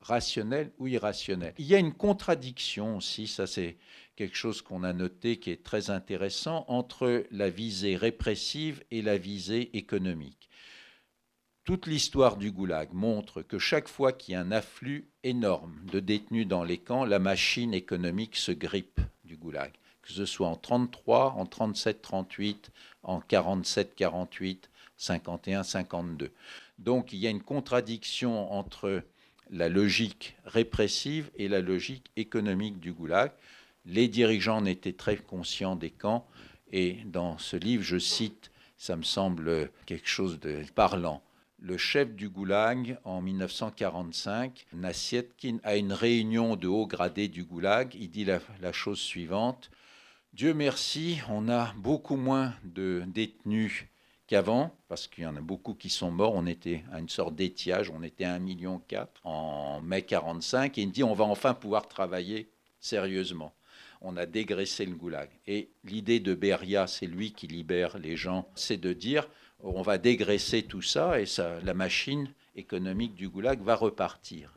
rationnelle 0.00 0.72
ou 0.78 0.86
irrationnelle. 0.86 1.54
Il 1.58 1.66
y 1.66 1.74
a 1.74 1.78
une 1.78 1.94
contradiction 1.94 2.96
aussi, 2.96 3.26
ça 3.26 3.46
c'est 3.46 3.78
quelque 4.14 4.36
chose 4.36 4.62
qu'on 4.62 4.82
a 4.82 4.92
noté 4.92 5.38
qui 5.38 5.50
est 5.50 5.62
très 5.62 5.90
intéressant, 5.90 6.64
entre 6.68 7.24
la 7.30 7.50
visée 7.50 7.96
répressive 7.96 8.82
et 8.90 9.02
la 9.02 9.16
visée 9.16 9.76
économique. 9.76 10.47
Toute 11.68 11.86
l'histoire 11.86 12.38
du 12.38 12.50
goulag 12.50 12.94
montre 12.94 13.42
que 13.42 13.58
chaque 13.58 13.88
fois 13.88 14.14
qu'il 14.14 14.32
y 14.32 14.36
a 14.36 14.40
un 14.40 14.52
afflux 14.52 15.06
énorme 15.22 15.78
de 15.92 16.00
détenus 16.00 16.48
dans 16.48 16.64
les 16.64 16.78
camps, 16.78 17.04
la 17.04 17.18
machine 17.18 17.74
économique 17.74 18.36
se 18.36 18.52
grippe 18.52 19.02
du 19.26 19.36
goulag. 19.36 19.70
Que 20.00 20.10
ce 20.10 20.24
soit 20.24 20.48
en 20.48 20.56
33, 20.56 21.34
en 21.36 21.44
37, 21.44 22.00
38, 22.00 22.70
en 23.02 23.20
47, 23.20 23.94
48, 23.94 24.70
51, 24.96 25.62
52. 25.62 26.30
Donc 26.78 27.12
il 27.12 27.18
y 27.18 27.26
a 27.26 27.30
une 27.30 27.42
contradiction 27.42 28.50
entre 28.50 29.02
la 29.50 29.68
logique 29.68 30.38
répressive 30.46 31.30
et 31.36 31.48
la 31.48 31.60
logique 31.60 32.10
économique 32.16 32.80
du 32.80 32.94
goulag. 32.94 33.30
Les 33.84 34.08
dirigeants 34.08 34.56
en 34.56 34.64
étaient 34.64 34.94
très 34.94 35.18
conscients 35.18 35.76
des 35.76 35.90
camps 35.90 36.26
et 36.72 37.00
dans 37.04 37.36
ce 37.36 37.58
livre, 37.58 37.82
je 37.82 37.98
cite, 37.98 38.50
ça 38.78 38.96
me 38.96 39.02
semble 39.02 39.70
quelque 39.84 40.08
chose 40.08 40.40
de 40.40 40.62
parlant 40.74 41.22
le 41.60 41.76
chef 41.76 42.14
du 42.14 42.28
goulag 42.28 42.98
en 43.04 43.20
1945, 43.20 44.66
Nassietkin, 44.72 45.58
à 45.64 45.76
une 45.76 45.92
réunion 45.92 46.56
de 46.56 46.68
haut 46.68 46.86
gradé 46.86 47.28
du 47.28 47.44
goulag. 47.44 47.94
Il 47.94 48.10
dit 48.10 48.24
la, 48.24 48.72
chose 48.72 49.00
suivante 49.00 49.70
Dieu 50.32 50.54
merci, 50.54 51.20
on 51.28 51.48
a 51.48 51.72
beaucoup 51.76 52.16
moins 52.16 52.54
de 52.62 53.02
détenus 53.06 53.86
qu'avant, 54.26 54.76
parce 54.86 55.08
qu'il 55.08 55.24
y 55.24 55.26
en 55.26 55.36
a 55.36 55.40
beaucoup 55.40 55.74
qui 55.74 55.88
sont 55.88 56.10
morts. 56.10 56.34
On 56.34 56.46
était 56.46 56.84
à 56.92 57.00
une 57.00 57.08
sorte 57.08 57.34
d'étiage, 57.34 57.90
on 57.90 58.02
était 58.02 58.24
à 58.24 58.38
1,4 58.38 58.40
million 58.40 58.80
en 59.24 59.80
mai 59.80 60.02
45, 60.02 60.78
et 60.78 60.82
il 60.82 60.92
dit 60.92 61.02
on 61.02 61.14
va 61.14 61.24
enfin 61.24 61.54
pouvoir 61.54 61.88
travailler 61.88 62.50
sérieusement. 62.78 63.54
On 64.00 64.16
a 64.16 64.26
dégraissé 64.26 64.86
le 64.86 64.94
goulag. 64.94 65.28
Et 65.48 65.70
l'idée 65.82 66.20
de 66.20 66.34
Beria, 66.34 66.86
c'est 66.86 67.06
lui 67.06 67.32
qui 67.32 67.48
libère 67.48 67.98
les 67.98 68.16
gens, 68.16 68.48
c'est 68.54 68.76
de 68.76 68.92
dire 68.92 69.28
on 69.62 69.82
va 69.82 69.98
dégraisser 69.98 70.62
tout 70.62 70.82
ça 70.82 71.20
et 71.20 71.26
ça, 71.26 71.58
la 71.64 71.74
machine 71.74 72.32
économique 72.58 73.14
du 73.14 73.28
goulag 73.28 73.62
va 73.62 73.74
repartir. 73.74 74.52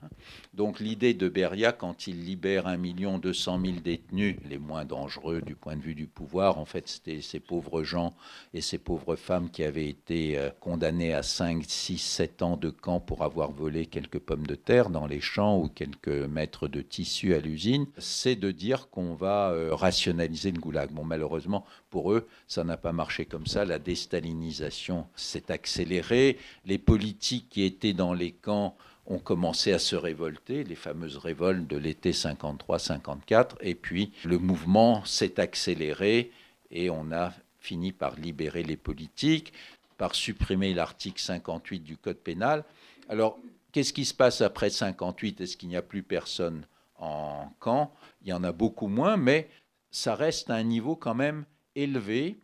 Donc 0.53 0.79
l'idée 0.79 1.13
de 1.13 1.29
Beria, 1.29 1.71
quand 1.71 2.07
il 2.07 2.25
libère 2.25 2.67
1 2.67 2.77
million 2.77 3.19
200 3.19 3.61
000 3.63 3.73
détenus, 3.83 4.37
les 4.49 4.57
moins 4.57 4.85
dangereux 4.85 5.41
du 5.41 5.55
point 5.55 5.75
de 5.75 5.81
vue 5.81 5.95
du 5.95 6.07
pouvoir, 6.07 6.57
en 6.57 6.65
fait 6.65 6.87
c'était 6.87 7.21
ces 7.21 7.39
pauvres 7.39 7.83
gens 7.83 8.13
et 8.53 8.61
ces 8.61 8.77
pauvres 8.77 9.15
femmes 9.15 9.49
qui 9.49 9.63
avaient 9.63 9.87
été 9.87 10.37
euh, 10.37 10.49
condamnés 10.59 11.13
à 11.13 11.23
5, 11.23 11.63
6, 11.65 11.97
7 11.97 12.41
ans 12.41 12.57
de 12.57 12.69
camp 12.69 12.99
pour 12.99 13.23
avoir 13.23 13.51
volé 13.51 13.85
quelques 13.85 14.19
pommes 14.19 14.47
de 14.47 14.55
terre 14.55 14.89
dans 14.89 15.07
les 15.07 15.21
champs 15.21 15.59
ou 15.59 15.67
quelques 15.67 16.07
mètres 16.07 16.67
de 16.67 16.81
tissu 16.81 17.33
à 17.33 17.39
l'usine, 17.39 17.85
c'est 17.97 18.35
de 18.35 18.51
dire 18.51 18.89
qu'on 18.89 19.13
va 19.13 19.51
euh, 19.51 19.73
rationaliser 19.73 20.51
le 20.51 20.59
goulag. 20.59 20.91
Bon 20.91 21.05
malheureusement 21.05 21.65
pour 21.89 22.13
eux, 22.13 22.27
ça 22.47 22.63
n'a 22.63 22.77
pas 22.77 22.93
marché 22.93 23.25
comme 23.25 23.45
ça, 23.45 23.65
la 23.65 23.77
déstalinisation 23.77 25.05
s'est 25.15 25.51
accélérée, 25.51 26.37
les 26.65 26.77
politiques 26.77 27.47
qui 27.49 27.63
étaient 27.63 27.90
dans 27.93 28.13
les 28.13 28.31
camps 28.31 28.75
ont 29.07 29.19
commencé 29.19 29.73
à 29.73 29.79
se 29.79 29.95
révolter, 29.95 30.63
les 30.63 30.75
fameuses 30.75 31.17
révoltes 31.17 31.67
de 31.67 31.77
l'été 31.77 32.11
53-54, 32.11 33.55
et 33.61 33.75
puis 33.75 34.11
le 34.23 34.37
mouvement 34.37 35.03
s'est 35.05 35.39
accéléré 35.39 36.31
et 36.69 36.89
on 36.89 37.11
a 37.11 37.33
fini 37.59 37.91
par 37.91 38.15
libérer 38.15 38.63
les 38.63 38.77
politiques, 38.77 39.53
par 39.97 40.15
supprimer 40.15 40.73
l'article 40.73 41.21
58 41.21 41.79
du 41.79 41.97
Code 41.97 42.17
pénal. 42.17 42.63
Alors, 43.09 43.37
qu'est-ce 43.71 43.93
qui 43.93 44.05
se 44.05 44.13
passe 44.13 44.41
après 44.41 44.69
58 44.69 45.41
Est-ce 45.41 45.57
qu'il 45.57 45.69
n'y 45.69 45.77
a 45.77 45.81
plus 45.81 46.03
personne 46.03 46.65
en 46.97 47.51
camp? 47.59 47.93
Il 48.23 48.29
y 48.29 48.33
en 48.33 48.43
a 48.43 48.51
beaucoup 48.51 48.87
moins, 48.87 49.17
mais 49.17 49.49
ça 49.91 50.15
reste 50.15 50.49
à 50.49 50.55
un 50.55 50.63
niveau 50.63 50.95
quand 50.95 51.15
même 51.15 51.45
élevé 51.75 52.37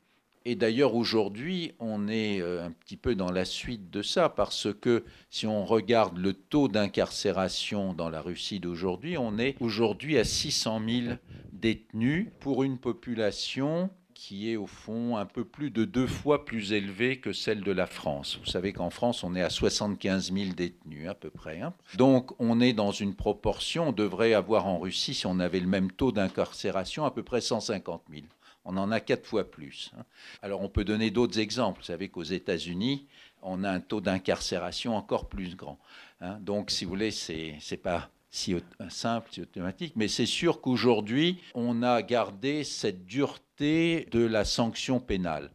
Et 0.49 0.55
d'ailleurs, 0.55 0.95
aujourd'hui, 0.95 1.73
on 1.77 2.07
est 2.07 2.39
euh, 2.39 2.65
un 2.65 2.71
petit 2.71 2.95
peu 2.95 3.15
dans 3.15 3.33
la 3.33 3.43
suite 3.43 3.89
de 3.89 4.01
ça, 4.01 4.29
parce 4.29 4.69
que 4.73 5.03
si 5.29 5.45
on 5.45 5.65
regarde 5.65 6.17
le 6.17 6.31
taux 6.31 6.69
d'incarcération 6.69 7.91
dans 7.91 8.07
la 8.07 8.21
Russie 8.21 8.61
d'aujourd'hui, 8.61 9.17
on 9.17 9.39
est 9.39 9.57
aujourd'hui 9.59 10.17
à 10.17 10.23
600 10.23 10.81
000 10.87 11.15
détenus 11.51 12.29
pour 12.39 12.63
une 12.63 12.77
population 12.77 13.89
qui 14.13 14.49
est 14.49 14.55
au 14.55 14.67
fond 14.67 15.17
un 15.17 15.25
peu 15.25 15.43
plus 15.43 15.69
de 15.69 15.83
deux 15.83 16.07
fois 16.07 16.45
plus 16.45 16.71
élevée 16.71 17.19
que 17.19 17.33
celle 17.33 17.61
de 17.61 17.73
la 17.73 17.85
France. 17.85 18.39
Vous 18.39 18.49
savez 18.49 18.71
qu'en 18.71 18.89
France, 18.89 19.25
on 19.25 19.35
est 19.35 19.43
à 19.43 19.49
75 19.49 20.31
000 20.33 20.53
détenus 20.55 21.09
à 21.09 21.13
peu 21.13 21.29
près. 21.29 21.59
Hein. 21.59 21.73
Donc 21.97 22.31
on 22.39 22.61
est 22.61 22.73
dans 22.73 22.91
une 22.91 23.15
proportion, 23.15 23.89
on 23.89 23.91
devrait 23.91 24.33
avoir 24.33 24.65
en 24.65 24.79
Russie, 24.79 25.13
si 25.13 25.27
on 25.27 25.39
avait 25.39 25.59
le 25.59 25.67
même 25.67 25.91
taux 25.91 26.13
d'incarcération, 26.13 27.03
à 27.03 27.11
peu 27.11 27.21
près 27.21 27.41
150 27.41 28.03
000. 28.09 28.23
On 28.68 28.76
en 28.76 28.91
a 28.91 28.99
quatre 28.99 29.26
fois 29.26 29.49
plus. 29.49 29.91
Hein. 29.97 30.03
Alors 30.41 30.61
on 30.61 30.68
peut 30.68 30.84
donner 30.84 31.09
d'autres 31.09 31.39
exemples. 31.39 31.80
Vous 31.80 31.86
savez 31.86 32.09
qu'aux 32.09 32.24
États-Unis, 32.24 33.07
on 33.41 33.63
a 33.63 33.72
un 33.72 33.80
taux 33.80 34.01
d'incarcération 34.01 34.95
encore 34.95 35.30
plus 35.30 35.55
grand. 35.55 35.80
Hein. 36.20 36.38
Donc 36.41 36.70
si 36.70 36.84
vous 36.84 36.89
voulez, 36.89 37.11
c'est 37.11 37.57
n'est 37.72 37.78
pas 37.78 38.09
si 38.30 38.55
simple, 38.89 39.30
si 39.32 39.41
automatique, 39.41 39.93
mais 39.95 40.09
c'est 40.09 40.26
sûr 40.26 40.59
qu'aujourd'hui, 40.59 41.41
on 41.55 41.82
a 41.82 42.01
gardé 42.01 42.65
cette 42.65 43.05
dureté 43.05 44.05
de 44.11 44.20
la 44.20 44.43
sanction 44.43 44.99
pénale. 44.99 45.49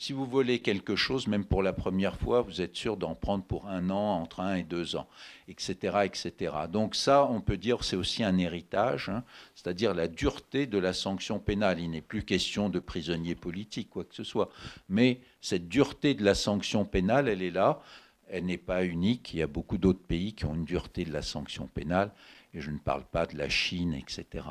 Si 0.00 0.12
vous 0.12 0.26
volez 0.26 0.60
quelque 0.60 0.94
chose, 0.94 1.26
même 1.26 1.44
pour 1.44 1.60
la 1.60 1.72
première 1.72 2.16
fois, 2.16 2.42
vous 2.42 2.60
êtes 2.60 2.76
sûr 2.76 2.96
d'en 2.96 3.16
prendre 3.16 3.42
pour 3.42 3.66
un 3.66 3.90
an, 3.90 4.22
entre 4.22 4.38
un 4.38 4.54
et 4.54 4.62
deux 4.62 4.94
ans, 4.94 5.08
etc. 5.48 5.98
etc. 6.04 6.54
Donc 6.70 6.94
ça, 6.94 7.26
on 7.28 7.40
peut 7.40 7.56
dire, 7.56 7.82
c'est 7.82 7.96
aussi 7.96 8.22
un 8.22 8.38
héritage, 8.38 9.08
hein, 9.08 9.24
c'est-à-dire 9.56 9.94
la 9.94 10.06
dureté 10.06 10.66
de 10.66 10.78
la 10.78 10.92
sanction 10.92 11.40
pénale. 11.40 11.80
Il 11.80 11.90
n'est 11.90 12.00
plus 12.00 12.22
question 12.22 12.68
de 12.68 12.78
prisonniers 12.78 13.34
politiques, 13.34 13.90
quoi 13.90 14.04
que 14.04 14.14
ce 14.14 14.22
soit. 14.22 14.50
Mais 14.88 15.20
cette 15.40 15.68
dureté 15.68 16.14
de 16.14 16.24
la 16.24 16.36
sanction 16.36 16.84
pénale, 16.84 17.28
elle 17.28 17.42
est 17.42 17.50
là. 17.50 17.82
Elle 18.28 18.44
n'est 18.44 18.56
pas 18.56 18.84
unique. 18.84 19.34
Il 19.34 19.40
y 19.40 19.42
a 19.42 19.48
beaucoup 19.48 19.78
d'autres 19.78 20.06
pays 20.06 20.32
qui 20.32 20.44
ont 20.44 20.54
une 20.54 20.64
dureté 20.64 21.06
de 21.06 21.12
la 21.12 21.22
sanction 21.22 21.66
pénale. 21.66 22.12
Et 22.54 22.60
je 22.60 22.70
ne 22.70 22.78
parle 22.78 23.04
pas 23.04 23.26
de 23.26 23.36
la 23.36 23.48
Chine, 23.48 23.94
etc. 23.94 24.44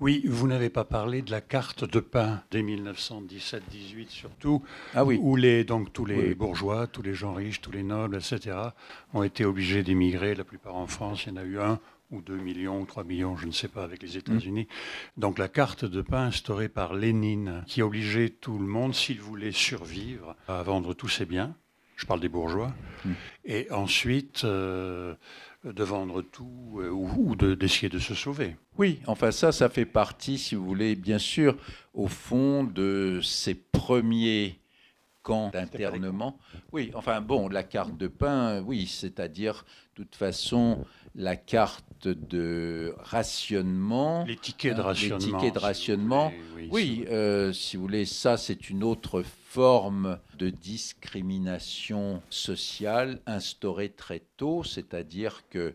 Oui, 0.00 0.22
vous 0.26 0.46
n'avez 0.46 0.70
pas 0.70 0.84
parlé 0.84 1.22
de 1.22 1.32
la 1.32 1.40
carte 1.40 1.84
de 1.84 1.98
pain 1.98 2.42
dès 2.52 2.62
1917-18 2.62 4.08
surtout, 4.08 4.62
ah 4.94 5.04
oui. 5.04 5.18
où 5.20 5.34
les, 5.34 5.64
donc, 5.64 5.92
tous 5.92 6.04
les 6.04 6.36
bourgeois, 6.36 6.86
tous 6.86 7.02
les 7.02 7.14
gens 7.14 7.34
riches, 7.34 7.60
tous 7.60 7.72
les 7.72 7.82
nobles, 7.82 8.16
etc., 8.16 8.56
ont 9.12 9.24
été 9.24 9.44
obligés 9.44 9.82
d'émigrer, 9.82 10.36
la 10.36 10.44
plupart 10.44 10.76
en 10.76 10.86
France, 10.86 11.24
il 11.24 11.30
y 11.30 11.32
en 11.32 11.36
a 11.36 11.42
eu 11.42 11.58
un 11.58 11.80
ou 12.12 12.22
deux 12.22 12.36
millions 12.36 12.80
ou 12.80 12.86
trois 12.86 13.02
millions, 13.02 13.36
je 13.36 13.46
ne 13.46 13.52
sais 13.52 13.66
pas, 13.66 13.82
avec 13.82 14.00
les 14.02 14.16
États-Unis. 14.16 14.68
Mm. 15.16 15.20
Donc 15.20 15.38
la 15.38 15.48
carte 15.48 15.84
de 15.84 16.00
pain 16.00 16.26
instaurée 16.26 16.68
par 16.68 16.94
Lénine, 16.94 17.64
qui 17.66 17.82
obligeait 17.82 18.30
tout 18.30 18.58
le 18.58 18.66
monde, 18.66 18.94
s'il 18.94 19.20
voulait 19.20 19.52
survivre, 19.52 20.36
à 20.46 20.62
vendre 20.62 20.94
tous 20.94 21.08
ses 21.08 21.26
biens, 21.26 21.56
je 21.96 22.06
parle 22.06 22.20
des 22.20 22.28
bourgeois, 22.28 22.72
mm. 23.04 23.12
et 23.46 23.70
ensuite... 23.72 24.44
Euh, 24.44 25.14
de 25.72 25.84
vendre 25.84 26.22
tout 26.22 26.80
euh, 26.80 26.90
ou, 26.90 27.36
d'essayer 27.36 27.88
de, 27.88 27.98
se 27.98 28.14
sauver. 28.14 28.56
Oui, 28.76 29.00
enfin 29.06 29.30
ça, 29.30 29.52
ça 29.52 29.68
fait 29.68 29.84
partie, 29.84 30.38
si 30.38 30.54
vous 30.54 30.64
voulez, 30.64 30.94
bien 30.94 31.18
sûr, 31.18 31.56
au 31.94 32.08
fond 32.08 32.64
de 32.64 33.20
ces 33.22 33.54
premiers 33.54 34.58
camps 35.22 35.50
d'internement. 35.50 36.38
Oui, 36.72 36.90
enfin 36.94 37.20
bon, 37.20 37.48
la 37.48 37.62
carte 37.62 37.96
de 37.96 38.08
pain, 38.08 38.62
oui, 38.62 38.86
c'est-à-dire, 38.86 39.64
de 39.96 40.02
toute 40.04 40.16
façon, 40.16 40.84
la 41.14 41.36
carte 41.36 42.08
de 42.08 42.94
rationnement. 42.98 44.24
Les 44.24 44.36
tickets 44.36 44.76
de 44.76 44.80
rationnement. 44.80 45.18
Les 45.18 45.24
tickets 45.24 45.54
de 45.54 45.58
rationnement. 45.58 46.32
oui, 46.70 47.04
euh, 47.08 47.52
si 47.52 47.76
vous 47.76 47.82
voulez, 47.82 48.06
ça, 48.06 48.36
c'est 48.36 48.70
une 48.70 48.84
autre 48.84 49.22
forme 49.22 50.18
de 50.38 50.50
discrimination 50.50 52.22
sociale 52.30 53.20
instaurée 53.26 53.90
très 53.90 54.22
tôt, 54.36 54.62
c'est-à-dire 54.62 55.42
que 55.50 55.74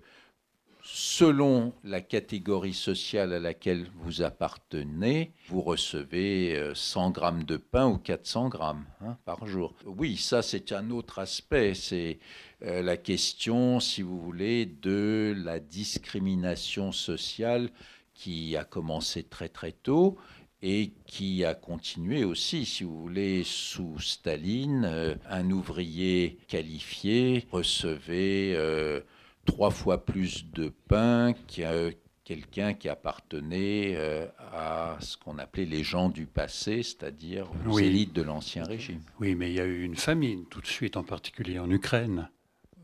selon 0.83 1.73
la 1.83 2.01
catégorie 2.01 2.73
sociale 2.73 3.33
à 3.33 3.39
laquelle 3.39 3.87
vous 3.95 4.21
appartenez, 4.21 5.31
vous 5.47 5.61
recevez 5.61 6.71
100 6.73 7.07
euh, 7.07 7.11
grammes 7.11 7.43
de 7.43 7.57
pain 7.57 7.87
ou 7.87 7.97
400 7.97 8.49
grammes 8.49 8.85
hein, 9.01 9.17
par 9.25 9.47
jour. 9.47 9.73
Oui, 9.85 10.17
ça 10.17 10.41
c'est 10.41 10.73
un 10.73 10.91
autre 10.91 11.19
aspect, 11.19 11.73
c'est 11.73 12.19
euh, 12.63 12.81
la 12.81 12.97
question, 12.97 13.79
si 13.79 14.01
vous 14.01 14.19
voulez, 14.19 14.65
de 14.65 15.35
la 15.43 15.59
discrimination 15.59 16.91
sociale 16.91 17.69
qui 18.13 18.55
a 18.55 18.63
commencé 18.63 19.23
très 19.23 19.49
très 19.49 19.71
tôt 19.71 20.17
et 20.61 20.93
qui 21.05 21.43
a 21.43 21.55
continué 21.55 22.23
aussi, 22.23 22.65
si 22.65 22.85
vous 22.85 23.01
voulez, 23.01 23.43
sous 23.43 23.99
Staline. 23.99 24.85
Euh, 24.85 25.15
un 25.29 25.51
ouvrier 25.51 26.37
qualifié 26.47 27.45
recevait 27.51 28.53
euh, 28.55 29.01
trois 29.45 29.71
fois 29.71 30.05
plus 30.05 30.49
de 30.51 30.71
pain 30.87 31.33
que 31.33 31.93
quelqu'un 32.23 32.73
qui 32.73 32.87
appartenait 32.87 33.95
euh, 33.97 34.25
à 34.53 34.97
ce 35.01 35.17
qu'on 35.17 35.37
appelait 35.37 35.65
les 35.65 35.83
gens 35.83 36.07
du 36.07 36.25
passé, 36.25 36.81
c'est-à-dire 36.81 37.51
aux 37.67 37.79
élites 37.79 38.13
de 38.13 38.21
l'Ancien 38.21 38.63
Régime. 38.63 39.01
Oui, 39.19 39.35
mais 39.35 39.51
il 39.51 39.55
y 39.55 39.59
a 39.59 39.65
eu 39.65 39.83
une 39.83 39.97
famine 39.97 40.45
tout 40.45 40.61
de 40.61 40.67
suite, 40.67 40.95
en 40.95 41.03
particulier 41.03 41.59
en 41.59 41.69
Ukraine. 41.69 42.29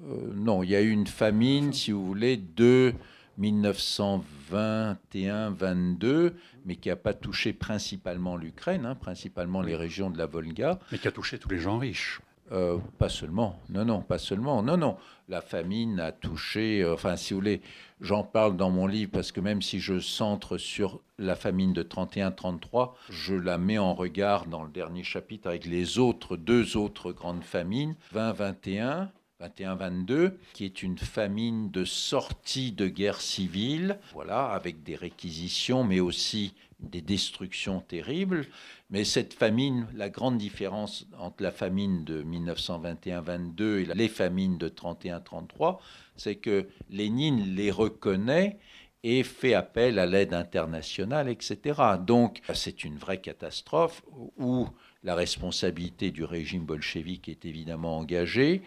Non, 0.02 0.64
il 0.64 0.70
y 0.70 0.76
a 0.76 0.82
eu 0.82 0.92
une 0.92 1.08
famine, 1.08 1.74
si 1.74 1.92
vous 1.92 2.06
voulez, 2.06 2.38
de 2.38 2.94
1921-22, 3.40 6.34
mais 6.66 6.76
qui 6.76 6.90
n'a 6.90 6.96
pas 6.96 7.14
touché 7.14 7.54
principalement 7.54 8.36
l'Ukraine, 8.36 8.86
hein, 8.86 8.96
principalement 8.96 9.62
les 9.62 9.76
régions 9.76 10.10
de 10.10 10.18
la 10.18 10.26
Volga. 10.26 10.80
Mais 10.92 10.98
qui 10.98 11.08
a 11.08 11.12
touché 11.12 11.38
tous 11.40 11.50
les 11.50 11.60
gens 11.60 11.78
riches. 11.78 12.22
Euh, 12.52 12.80
pas 12.98 13.10
seulement, 13.10 13.60
non, 13.70 13.86
non, 13.86 14.02
pas 14.02 14.18
seulement, 14.18 14.64
non, 14.64 14.76
non. 14.76 14.98
La 15.28 15.42
famine 15.42 16.00
a 16.00 16.12
touché, 16.12 16.82
euh, 16.82 16.96
enfin, 16.96 17.16
si 17.16 17.34
vous 17.34 17.42
voulez, 17.42 17.62
j'en 18.02 18.24
parle 18.24 18.58
dans 18.58 18.72
mon 18.72 18.88
livre 18.88 19.12
parce 19.12 19.32
que 19.32 19.40
même 19.40 19.62
si 19.62 19.80
je 19.80 20.00
centre 20.00 20.58
sur 20.58 21.00
la 21.20 21.36
famine 21.36 21.74
de 21.74 21.84
31-33, 21.84 22.94
je 23.12 23.36
la 23.36 23.60
mets 23.60 23.78
en 23.78 23.94
regard 23.94 24.48
dans 24.48 24.64
le 24.64 24.72
dernier 24.72 25.04
chapitre 25.04 25.48
avec 25.48 25.68
les 25.68 26.00
autres, 26.00 26.38
deux 26.38 26.76
autres 26.76 27.12
grandes 27.12 27.44
famines, 27.44 27.96
20-21 28.16 29.10
21-22, 29.42 30.34
qui 30.54 30.66
est 30.66 30.84
une 30.84 30.98
famine 30.98 31.72
de 31.72 31.86
sortie 31.86 32.72
de 32.72 32.88
guerre 32.88 33.22
civile, 33.22 34.00
voilà, 34.14 34.48
avec 34.48 34.84
des 34.84 34.96
réquisitions, 34.96 35.84
mais 35.84 36.00
aussi 36.00 36.54
des 36.80 37.02
destructions 37.02 37.82
terribles. 37.82 38.46
Mais 38.90 39.04
cette 39.04 39.34
famine, 39.34 39.88
la 39.94 40.10
grande 40.10 40.38
différence 40.38 41.08
entre 41.18 41.44
la 41.44 41.52
famine 41.52 42.04
de 42.04 42.24
1921-22 42.24 43.62
et 43.62 43.86
les 43.94 44.10
famines 44.10 44.58
de 44.58 44.68
31-33, 44.68 45.80
c'est 46.16 46.36
que 46.36 46.68
Lénine 46.90 47.56
les 47.56 47.72
reconnaît 47.72 48.58
et 49.04 49.24
fait 49.24 49.54
appel 49.54 50.00
à 50.00 50.06
l'aide 50.06 50.34
internationale, 50.34 51.30
etc. 51.30 51.82
Donc 52.06 52.42
c'est 52.54 52.84
une 52.84 52.98
vraie 52.98 53.22
catastrophe 53.22 54.04
où 54.38 54.68
la 55.04 55.16
responsabilité 55.16 56.12
du 56.12 56.24
régime 56.24 56.66
bolchevique 56.66 57.30
est 57.30 57.46
évidemment 57.46 57.98
engagée, 57.98 58.62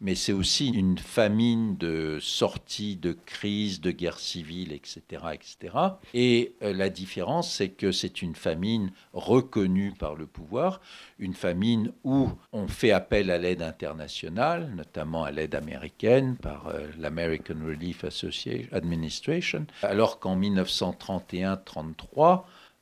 mais 0.00 0.14
c'est 0.14 0.32
aussi 0.32 0.68
une 0.68 0.98
famine 0.98 1.76
de 1.76 2.18
sortie 2.20 2.96
de 2.96 3.16
crise, 3.26 3.80
de 3.80 3.90
guerre 3.90 4.18
civile, 4.18 4.72
etc. 4.72 5.00
etc. 5.32 5.76
Et 6.14 6.54
euh, 6.62 6.72
la 6.72 6.88
différence, 6.88 7.52
c'est 7.52 7.70
que 7.70 7.90
c'est 7.90 8.22
une 8.22 8.34
famine 8.34 8.92
reconnue 9.12 9.92
par 9.98 10.14
le 10.14 10.26
pouvoir, 10.26 10.80
une 11.18 11.34
famine 11.34 11.92
où 12.04 12.28
on 12.52 12.68
fait 12.68 12.92
appel 12.92 13.30
à 13.30 13.38
l'aide 13.38 13.62
internationale, 13.62 14.72
notamment 14.76 15.24
à 15.24 15.30
l'aide 15.30 15.54
américaine 15.54 16.36
par 16.36 16.68
euh, 16.68 16.86
l'American 16.98 17.56
Relief 17.64 18.04
Association, 18.04 18.68
Administration, 18.72 19.66
alors 19.82 20.20
qu'en 20.20 20.38
1931-33, 20.38 21.56
euh, 22.18 22.36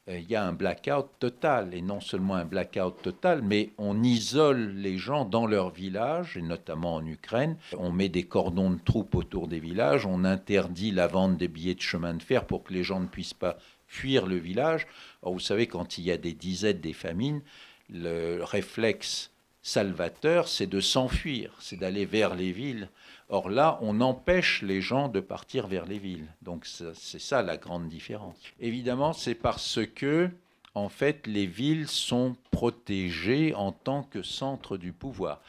il 0.09 0.31
y 0.31 0.37
a 0.37 0.45
un 0.45 0.53
blackout 0.53 1.07
total, 1.19 1.75
et 1.75 1.83
non 1.83 2.01
seulement 2.01 2.37
un 2.37 2.45
blackout 2.45 3.03
total, 3.03 3.43
mais 3.43 3.71
on 3.77 4.05
isole 4.05 4.75
les 4.77 4.99
gens 4.99 5.25
dans 5.25 5.47
leur 5.47 5.71
village, 5.71 6.37
et 6.37 6.43
notamment 6.43 6.95
en 6.95 7.07
Ukraine. 7.07 7.57
On 7.77 7.91
met 7.91 8.09
des 8.09 8.23
cordons 8.23 8.71
de 8.71 8.79
troupes 8.79 9.17
autour 9.17 9.49
des 9.49 9.59
villages, 9.59 10.07
on 10.07 10.25
interdit 10.25 10.93
la 10.93 11.09
vente 11.09 11.37
des 11.37 11.49
billets 11.49 11.75
de 11.75 11.81
chemin 11.81 12.15
de 12.15 12.23
fer 12.23 12.45
pour 12.45 12.63
que 12.63 12.73
les 12.73 12.85
gens 12.85 13.01
ne 13.01 13.07
puissent 13.07 13.35
pas 13.35 13.59
fuir 13.89 14.27
le 14.27 14.37
village. 14.37 14.87
Or, 15.23 15.33
vous 15.33 15.41
savez, 15.41 15.67
quand 15.67 15.99
il 15.99 16.05
y 16.05 16.13
a 16.13 16.19
des 16.19 16.35
dizaines 16.35 16.81
des 16.81 16.93
famines, 16.93 17.43
le 17.91 18.43
réflexe 18.43 19.31
salvateur, 19.63 20.47
c'est 20.47 20.69
de 20.69 20.81
s'enfuir, 20.81 21.53
c'est 21.59 21.77
d'aller 21.77 22.07
vers 22.07 22.37
les 22.37 22.53
villes. 22.53 22.89
Or 23.29 23.51
là, 23.51 23.79
on 23.83 24.01
empêche 24.01 24.63
les 24.63 24.81
gens 24.81 25.09
de 25.09 25.21
partir 25.21 25.67
vers 25.67 25.87
les 25.87 25.99
villes. 25.99 26.29
Donc 26.43 26.67
c'est 26.67 27.21
ça 27.21 27.43
la 27.43 27.57
grande 27.57 27.89
différence. 27.89 28.37
Évidemment, 28.61 29.13
c'est 29.13 29.35
parce 29.35 29.81
que, 29.95 30.31
en 30.75 30.89
fait, 30.89 31.27
les 31.27 31.47
villes 31.47 31.89
sont 31.89 32.37
protégées 32.51 33.55
en 33.55 33.73
tant 33.73 34.03
que 34.05 34.23
centre 34.23 34.77
du 34.77 34.93
pouvoir. 34.93 35.41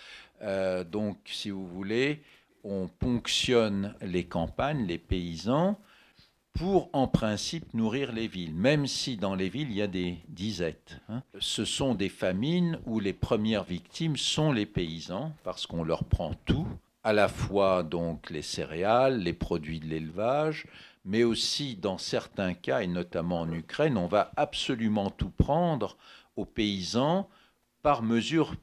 Euh, 0.41 0.83
donc, 0.83 1.17
si 1.25 1.49
vous 1.49 1.67
voulez, 1.67 2.21
on 2.63 2.87
ponctionne 2.87 3.95
les 4.01 4.23
campagnes, 4.25 4.85
les 4.85 4.97
paysans, 4.97 5.77
pour 6.53 6.89
en 6.93 7.07
principe 7.07 7.75
nourrir 7.75 8.11
les 8.11 8.27
villes, 8.27 8.55
même 8.55 8.87
si 8.87 9.15
dans 9.15 9.35
les 9.35 9.47
villes 9.47 9.69
il 9.69 9.77
y 9.77 9.81
a 9.83 9.87
des 9.87 10.17
disettes. 10.27 10.99
Hein. 11.07 11.21
Ce 11.39 11.65
sont 11.65 11.93
des 11.93 12.09
famines 12.09 12.79
où 12.87 12.99
les 12.99 13.13
premières 13.13 13.63
victimes 13.63 14.17
sont 14.17 14.51
les 14.51 14.65
paysans, 14.65 15.33
parce 15.43 15.67
qu'on 15.67 15.83
leur 15.83 16.03
prend 16.03 16.33
tout, 16.45 16.67
à 17.07 17.13
la 17.13 17.29
fois 17.29 17.83
donc 17.83 18.29
les 18.29 18.41
céréales, 18.41 19.19
les 19.19 19.31
produits 19.31 19.79
de 19.79 19.85
l'élevage, 19.85 20.65
mais 21.05 21.23
aussi 21.23 21.77
dans 21.77 21.97
certains 21.97 22.53
cas, 22.53 22.81
et 22.81 22.87
notamment 22.87 23.39
en 23.39 23.53
Ukraine, 23.53 23.97
on 23.97 24.07
va 24.07 24.31
absolument 24.35 25.09
tout 25.09 25.29
prendre 25.29 25.95
aux 26.35 26.43
paysans 26.43 27.29
par 27.81 28.03
mesure 28.03 28.55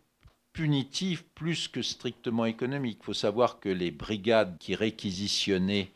punitive 0.53 1.24
plus 1.34 1.68
que 1.68 1.80
strictement 1.80 2.45
économique. 2.45 2.99
Il 3.01 3.07
faut 3.07 3.14
savoir 3.14 3.61
que 3.61 3.70
les 3.70 3.90
brigades 3.90 4.59
qui 4.59 4.74
réquisitionnaient 4.74 5.90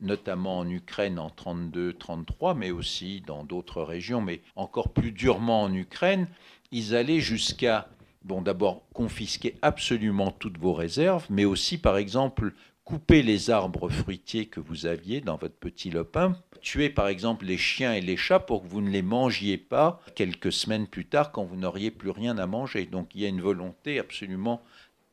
notamment 0.00 0.60
en 0.60 0.70
Ukraine 0.70 1.18
en 1.18 1.28
32-33, 1.28 2.56
mais 2.56 2.70
aussi 2.70 3.20
dans 3.26 3.44
d'autres 3.44 3.82
régions, 3.82 4.22
mais 4.22 4.40
encore 4.56 4.88
plus 4.88 5.12
durement 5.12 5.64
en 5.64 5.74
Ukraine, 5.74 6.28
ils 6.72 6.96
allaient 6.96 7.20
jusqu'à, 7.20 7.90
bon, 8.24 8.42
d'abord 8.42 8.82
confisquer 8.92 9.56
absolument 9.62 10.30
toutes 10.30 10.58
vos 10.58 10.74
réserves, 10.74 11.26
mais 11.30 11.44
aussi, 11.44 11.78
par 11.78 11.96
exemple, 11.96 12.52
couper 12.84 13.22
les 13.22 13.50
arbres 13.50 13.88
fruitiers 13.88 14.46
que 14.46 14.58
vous 14.58 14.86
aviez 14.86 15.20
dans 15.20 15.36
votre 15.36 15.54
petit 15.54 15.90
lopin, 15.90 16.36
tuer 16.60 16.90
par 16.90 17.06
exemple 17.06 17.44
les 17.44 17.56
chiens 17.56 17.94
et 17.94 18.00
les 18.00 18.16
chats 18.16 18.40
pour 18.40 18.62
que 18.62 18.68
vous 18.68 18.80
ne 18.80 18.90
les 18.90 19.02
mangiez 19.02 19.58
pas 19.58 20.00
quelques 20.16 20.52
semaines 20.52 20.88
plus 20.88 21.06
tard 21.06 21.30
quand 21.30 21.44
vous 21.44 21.56
n'auriez 21.56 21.92
plus 21.92 22.10
rien 22.10 22.36
à 22.36 22.46
manger. 22.46 22.86
Donc 22.86 23.14
il 23.14 23.20
y 23.20 23.26
a 23.26 23.28
une 23.28 23.40
volonté 23.40 24.00
absolument 24.00 24.60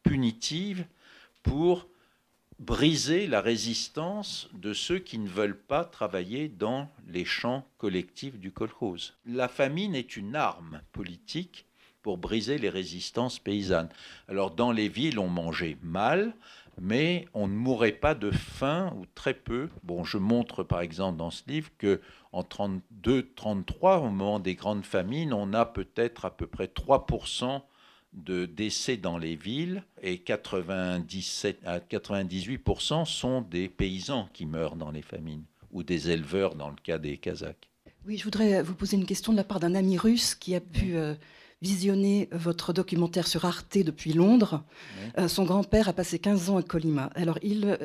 punitive 0.01 0.85
pour 1.43 1.87
briser 2.59 3.27
la 3.27 3.41
résistance 3.41 4.49
de 4.53 4.73
ceux 4.73 4.97
qui 4.97 5.19
ne 5.19 5.29
veulent 5.29 5.59
pas 5.59 5.85
travailler 5.85 6.47
dans 6.47 6.89
les 7.07 7.25
champs 7.25 7.63
collectifs 7.77 8.39
du 8.39 8.51
kolkhoz. 8.51 9.13
La 9.27 9.47
famine 9.47 9.93
est 9.93 10.17
une 10.17 10.35
arme 10.35 10.81
politique 10.91 11.66
pour 12.01 12.17
briser 12.17 12.57
les 12.57 12.69
résistances 12.69 13.39
paysannes. 13.39 13.89
Alors 14.27 14.51
dans 14.51 14.71
les 14.71 14.89
villes, 14.89 15.19
on 15.19 15.27
mangeait 15.27 15.77
mal, 15.81 16.33
mais 16.79 17.25
on 17.33 17.47
ne 17.47 17.55
mourait 17.55 17.91
pas 17.91 18.15
de 18.15 18.31
faim 18.31 18.93
ou 18.97 19.05
très 19.15 19.33
peu. 19.33 19.69
Bon, 19.83 20.03
je 20.03 20.17
montre 20.17 20.63
par 20.63 20.81
exemple 20.81 21.17
dans 21.17 21.31
ce 21.31 21.43
livre 21.47 21.69
que 21.77 22.01
en 22.31 22.43
32-33, 22.43 23.99
au 23.99 24.09
moment 24.09 24.39
des 24.39 24.55
grandes 24.55 24.85
famines, 24.85 25.33
on 25.33 25.53
a 25.53 25.65
peut-être 25.65 26.25
à 26.25 26.31
peu 26.35 26.47
près 26.47 26.67
3% 26.67 27.61
de 28.13 28.45
décès 28.45 28.97
dans 28.97 29.17
les 29.17 29.35
villes 29.35 29.83
et 30.01 30.19
97 30.19 31.59
à 31.65 31.79
98% 31.79 33.05
sont 33.05 33.41
des 33.41 33.69
paysans 33.69 34.29
qui 34.33 34.45
meurent 34.45 34.75
dans 34.75 34.91
les 34.91 35.01
famines 35.01 35.43
ou 35.71 35.83
des 35.83 36.09
éleveurs 36.09 36.55
dans 36.55 36.69
le 36.69 36.75
cas 36.81 36.97
des 36.97 37.17
Kazakhs. 37.17 37.69
Oui, 38.05 38.17
je 38.17 38.23
voudrais 38.23 38.63
vous 38.63 38.73
poser 38.73 38.97
une 38.97 39.05
question 39.05 39.33
de 39.33 39.37
la 39.37 39.43
part 39.43 39.59
d'un 39.59 39.75
ami 39.75 39.97
russe 39.97 40.33
qui 40.33 40.55
a 40.55 40.61
pu 40.61 40.95
euh, 40.95 41.13
visionner 41.61 42.29
votre 42.31 42.73
documentaire 42.73 43.27
sur 43.27 43.45
Arte 43.45 43.77
depuis 43.77 44.13
Londres. 44.13 44.63
Euh, 45.17 45.27
son 45.27 45.43
grand-père 45.43 45.89
a 45.89 45.93
passé 45.93 46.19
15 46.19 46.49
ans 46.49 46.57
à 46.57 46.63
Colima. 46.63 47.09
Alors, 47.15 47.39
il 47.41 47.65
euh, 47.65 47.77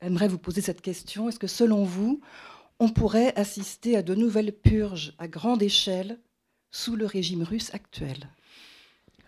aimerait 0.00 0.28
vous 0.28 0.38
poser 0.38 0.60
cette 0.60 0.80
question. 0.80 1.28
Est-ce 1.28 1.38
que 1.38 1.46
selon 1.46 1.84
vous, 1.84 2.20
on 2.80 2.88
pourrait 2.88 3.32
assister 3.36 3.96
à 3.96 4.02
de 4.02 4.14
nouvelles 4.14 4.52
purges 4.52 5.14
à 5.18 5.28
grande 5.28 5.62
échelle 5.62 6.18
sous 6.72 6.96
le 6.96 7.06
régime 7.06 7.42
russe 7.42 7.72
actuel? 7.74 8.28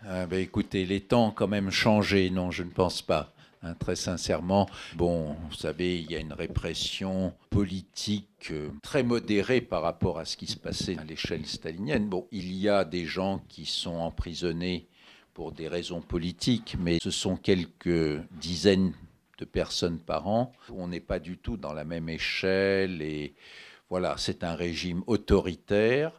Ah 0.05 0.25
ben 0.25 0.39
écoutez, 0.39 0.85
les 0.85 0.99
temps 0.99 1.27
ont 1.27 1.31
quand 1.31 1.47
même 1.47 1.71
changé, 1.71 2.29
non, 2.29 2.51
je 2.51 2.63
ne 2.63 2.69
pense 2.69 3.01
pas. 3.01 3.32
Hein, 3.65 3.75
très 3.75 3.95
sincèrement, 3.95 4.69
bon, 4.95 5.37
vous 5.49 5.55
savez, 5.55 5.97
il 5.97 6.11
y 6.11 6.17
a 6.17 6.19
une 6.19 6.33
répression 6.33 7.33
politique 7.49 8.49
euh, 8.51 8.69
très 8.81 9.03
modérée 9.03 9.61
par 9.61 9.81
rapport 9.81 10.19
à 10.19 10.25
ce 10.25 10.35
qui 10.35 10.47
se 10.47 10.57
passait 10.57 10.97
à 10.97 11.05
l'échelle 11.05 11.45
stalinienne. 11.45 12.09
Bon, 12.09 12.27
il 12.31 12.51
y 12.51 12.67
a 12.67 12.83
des 12.83 13.05
gens 13.05 13.41
qui 13.47 13.65
sont 13.65 13.95
emprisonnés 13.95 14.89
pour 15.33 15.53
des 15.53 15.69
raisons 15.69 16.01
politiques, 16.01 16.75
mais 16.77 16.99
ce 17.01 17.09
sont 17.09 17.37
quelques 17.37 18.21
dizaines 18.31 18.93
de 19.37 19.45
personnes 19.45 19.99
par 19.99 20.27
an. 20.27 20.51
On 20.69 20.89
n'est 20.89 20.99
pas 20.99 21.19
du 21.19 21.37
tout 21.37 21.55
dans 21.55 21.73
la 21.73 21.85
même 21.85 22.09
échelle 22.09 23.01
et 23.01 23.33
voilà, 23.89 24.15
c'est 24.17 24.43
un 24.43 24.55
régime 24.55 25.03
autoritaire, 25.07 26.11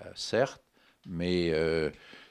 euh, 0.00 0.10
certes, 0.16 0.64
mais 1.06 1.50
euh, 1.52 1.90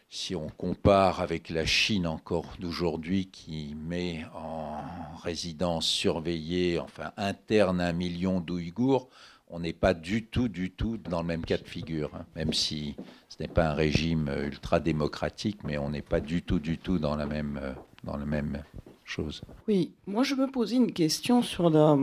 si 0.10 0.36
on 0.36 0.48
compare 0.50 1.22
avec 1.22 1.50
la 1.50 1.66
Chine 1.66 2.08
encore 2.08 2.56
d'aujourd'hui 2.60 3.28
qui 3.28 3.76
met 3.76 4.26
en 4.34 4.82
résidence 5.22 5.86
surveillée, 5.86 6.80
enfin 6.80 7.12
interne, 7.16 7.80
un 7.80 7.94
million 7.94 8.40
d'Ouïghours, 8.40 9.08
on 9.52 9.60
n'est 9.60 9.74
pas 9.74 9.94
du 9.94 10.26
tout, 10.26 10.48
du 10.48 10.72
tout 10.72 10.98
dans 10.98 11.22
le 11.22 11.28
même 11.28 11.46
cas 11.46 11.58
de 11.58 11.68
figure, 11.68 12.12
hein. 12.16 12.26
même 12.36 12.54
si 12.54 12.96
ce 13.30 13.42
n'est 13.42 13.48
pas 13.48 13.70
un 13.70 13.74
régime 13.74 14.32
ultra 14.44 14.80
démocratique, 14.80 15.60
mais 15.64 15.78
on 15.78 15.90
n'est 15.90 16.02
pas 16.02 16.20
du 16.20 16.42
tout, 16.42 16.60
du 16.60 16.78
tout 16.78 17.00
dans 17.00 17.16
la 17.16 17.26
même, 17.26 17.60
euh, 17.62 17.74
dans 18.04 18.18
la 18.18 18.26
même 18.26 18.64
chose. 19.04 19.42
Oui, 19.68 19.92
moi 20.08 20.24
je 20.24 20.36
me 20.36 20.50
posais 20.50 20.76
une 20.76 20.92
question 20.92 21.42
sur 21.42 21.70
la, 21.70 21.96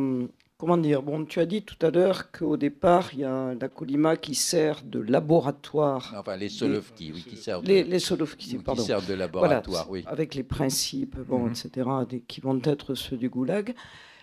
Comment 0.58 0.78
dire? 0.78 1.02
Bon, 1.02 1.26
tu 1.26 1.38
as 1.38 1.44
dit 1.44 1.62
tout 1.62 1.76
à 1.84 1.90
l'heure 1.90 2.30
qu'au 2.32 2.56
départ, 2.56 3.10
il 3.12 3.20
y 3.20 3.24
a 3.24 3.54
la 3.60 3.68
Colima 3.68 4.16
qui 4.16 4.34
sert 4.34 4.82
de 4.82 5.00
laboratoire. 5.00 6.14
Enfin, 6.18 6.36
les 6.36 6.48
Solovki, 6.48 7.12
oui, 7.12 7.22
qui 7.28 7.36
servent. 7.36 7.62
Les, 7.64 7.84
les 7.84 7.98
Solovki, 7.98 8.56
pardon. 8.56 8.80
Qui 8.80 8.86
servent 8.86 9.06
de 9.06 9.12
laboratoire, 9.12 9.90
oui. 9.90 10.02
Avec 10.06 10.34
les 10.34 10.42
principes, 10.42 11.18
bon, 11.18 11.40
mhm. 11.40 11.52
etc., 11.52 11.90
qui 12.26 12.40
vont 12.40 12.58
être 12.64 12.94
ceux 12.94 13.18
du 13.18 13.28
Goulag. 13.28 13.74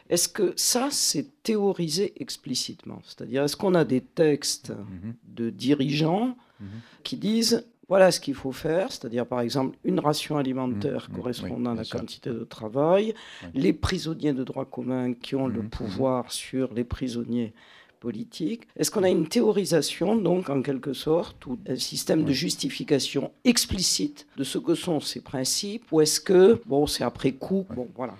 Est-ce 0.09 0.27
que 0.27 0.53
ça, 0.55 0.89
c'est 0.91 1.43
théorisé 1.43 2.13
explicitement? 2.19 2.99
C'est-à-dire, 3.03 3.43
est-ce 3.43 3.55
qu'on 3.55 3.75
a 3.75 3.85
des 3.85 4.01
textes 4.01 4.71
mhm. 4.71 5.13
de 5.27 5.51
dirigeants 5.51 6.35
mhm. 6.59 6.67
qui 7.03 7.17
disent 7.17 7.63
voilà 7.89 8.11
ce 8.11 8.19
qu'il 8.19 8.33
faut 8.33 8.51
faire, 8.51 8.91
c'est-à-dire 8.91 9.25
par 9.25 9.41
exemple 9.41 9.77
une 9.83 9.99
ration 9.99 10.37
alimentaire 10.37 11.07
mmh, 11.09 11.13
mmh, 11.13 11.15
correspondant 11.17 11.71
à 11.71 11.75
la 11.75 11.85
quantité 11.85 12.29
de 12.29 12.43
travail, 12.43 13.13
les 13.53 13.73
prisonniers 13.73 14.33
de 14.33 14.43
droit 14.43 14.65
commun 14.65 15.13
qui 15.13 15.35
ont 15.35 15.47
le 15.47 15.63
mmh, 15.63 15.69
pouvoir 15.69 16.31
sur 16.31 16.73
les 16.73 16.83
prisonniers 16.83 17.53
politiques. 17.99 18.67
Est-ce 18.75 18.91
qu'on 18.91 19.03
a 19.03 19.09
une 19.09 19.27
théorisation, 19.27 20.17
donc 20.17 20.49
en 20.49 20.61
quelque 20.61 20.91
sorte, 20.91 21.45
ou 21.45 21.57
un 21.67 21.77
système 21.77 22.25
de 22.25 22.33
justification 22.33 23.31
explicite 23.45 24.27
de 24.35 24.43
ce 24.43 24.57
que 24.57 24.75
sont 24.75 24.99
ces 24.99 25.21
principes, 25.21 25.89
ou 25.91 26.01
est-ce 26.01 26.19
que, 26.19 26.61
bon, 26.65 26.85
c'est 26.85 27.05
après 27.05 27.31
coup, 27.31 27.65
bon, 27.73 27.87
voilà. 27.95 28.15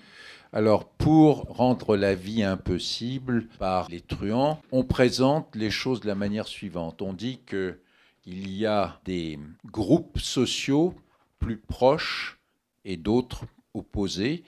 Alors, 0.54 0.86
pour 0.86 1.46
rendre 1.50 1.98
la 1.98 2.16
vie 2.16 2.44
impossible 2.44 3.48
par 3.60 3.90
les 3.90 4.02
truands, 4.02 4.60
on 4.72 4.84
présente 4.84 5.48
les 5.56 5.72
choses 5.72 6.00
de 6.00 6.08
la 6.08 6.16
manière 6.16 6.48
suivante. 6.48 7.02
On 7.02 7.12
dit 7.12 7.40
que 7.46 7.80
il 8.26 8.52
y 8.52 8.66
a 8.66 9.00
des 9.06 9.40
groupes 9.66 10.20
sociaux 10.20 10.96
plus 11.40 11.58
proches 11.58 12.40
et 12.86 12.98
d'autres 12.98 13.46
opposés. 13.74 14.44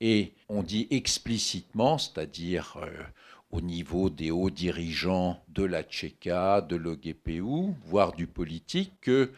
Et 0.00 0.34
on 0.48 0.62
dit 0.62 0.86
explicitement, 0.90 1.98
c'est-à-dire 1.98 2.76
euh, 2.82 3.02
au 3.50 3.60
niveau 3.60 4.10
des 4.10 4.30
hauts 4.30 4.50
dirigeants 4.50 5.42
de 5.48 5.64
la 5.64 5.82
Tchéka, 5.82 6.60
de 6.60 6.76
l'OGPU, 6.76 7.74
voire 7.84 8.12
du 8.12 8.26
politique, 8.26 8.92
que 9.00 9.32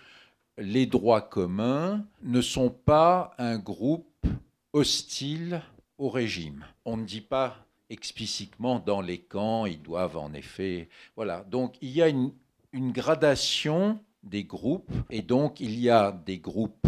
les 0.58 0.86
droits 0.86 1.22
communs 1.22 2.04
ne 2.22 2.40
sont 2.40 2.70
pas 2.70 3.34
un 3.38 3.58
groupe 3.58 4.26
hostile 4.72 5.62
au 5.98 6.08
régime. 6.08 6.64
On 6.84 6.96
ne 6.96 7.04
dit 7.04 7.20
pas 7.20 7.56
explicitement 7.90 8.80
dans 8.80 9.00
les 9.00 9.18
camps, 9.18 9.64
ils 9.64 9.80
doivent 9.80 10.16
en 10.16 10.32
effet... 10.34 10.88
Voilà, 11.16 11.44
donc 11.44 11.76
il 11.80 11.90
y 11.90 12.02
a 12.02 12.08
une 12.08 12.32
une 12.72 12.92
gradation 12.92 14.00
des 14.22 14.44
groupes, 14.44 14.92
et 15.10 15.22
donc 15.22 15.60
il 15.60 15.78
y 15.78 15.90
a 15.90 16.12
des 16.12 16.38
groupes 16.38 16.86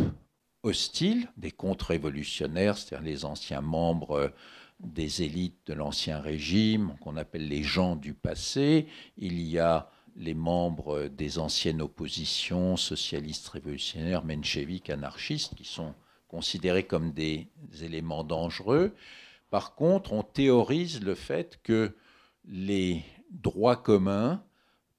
hostiles, 0.62 1.28
des 1.36 1.50
contre-révolutionnaires, 1.50 2.76
c'est-à-dire 2.76 3.06
les 3.06 3.24
anciens 3.24 3.62
membres 3.62 4.32
des 4.78 5.22
élites 5.22 5.66
de 5.66 5.74
l'ancien 5.74 6.20
régime, 6.20 6.94
qu'on 7.00 7.16
appelle 7.16 7.48
les 7.48 7.62
gens 7.62 7.96
du 7.96 8.14
passé, 8.14 8.86
il 9.16 9.40
y 9.40 9.58
a 9.58 9.90
les 10.16 10.34
membres 10.34 11.08
des 11.08 11.38
anciennes 11.38 11.80
oppositions 11.80 12.76
socialistes 12.76 13.48
révolutionnaires, 13.48 14.24
mencheviques, 14.24 14.90
anarchistes, 14.90 15.54
qui 15.54 15.64
sont 15.64 15.94
considérés 16.28 16.84
comme 16.84 17.12
des 17.12 17.48
éléments 17.82 18.24
dangereux. 18.24 18.94
Par 19.50 19.74
contre, 19.74 20.12
on 20.12 20.22
théorise 20.22 21.00
le 21.02 21.14
fait 21.14 21.60
que 21.62 21.94
les 22.44 23.02
droits 23.30 23.76
communs 23.76 24.42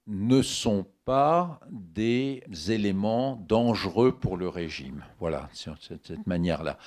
ne 0.06 0.42
sont 0.42 0.86
pas 1.04 1.60
des 1.70 2.42
éléments 2.68 3.36
dangereux 3.48 4.12
pour 4.12 4.36
le 4.36 4.48
régime. 4.48 5.04
Voilà, 5.18 5.48
sur 5.52 5.76
cette, 5.80 6.26
manière-là. 6.26 6.78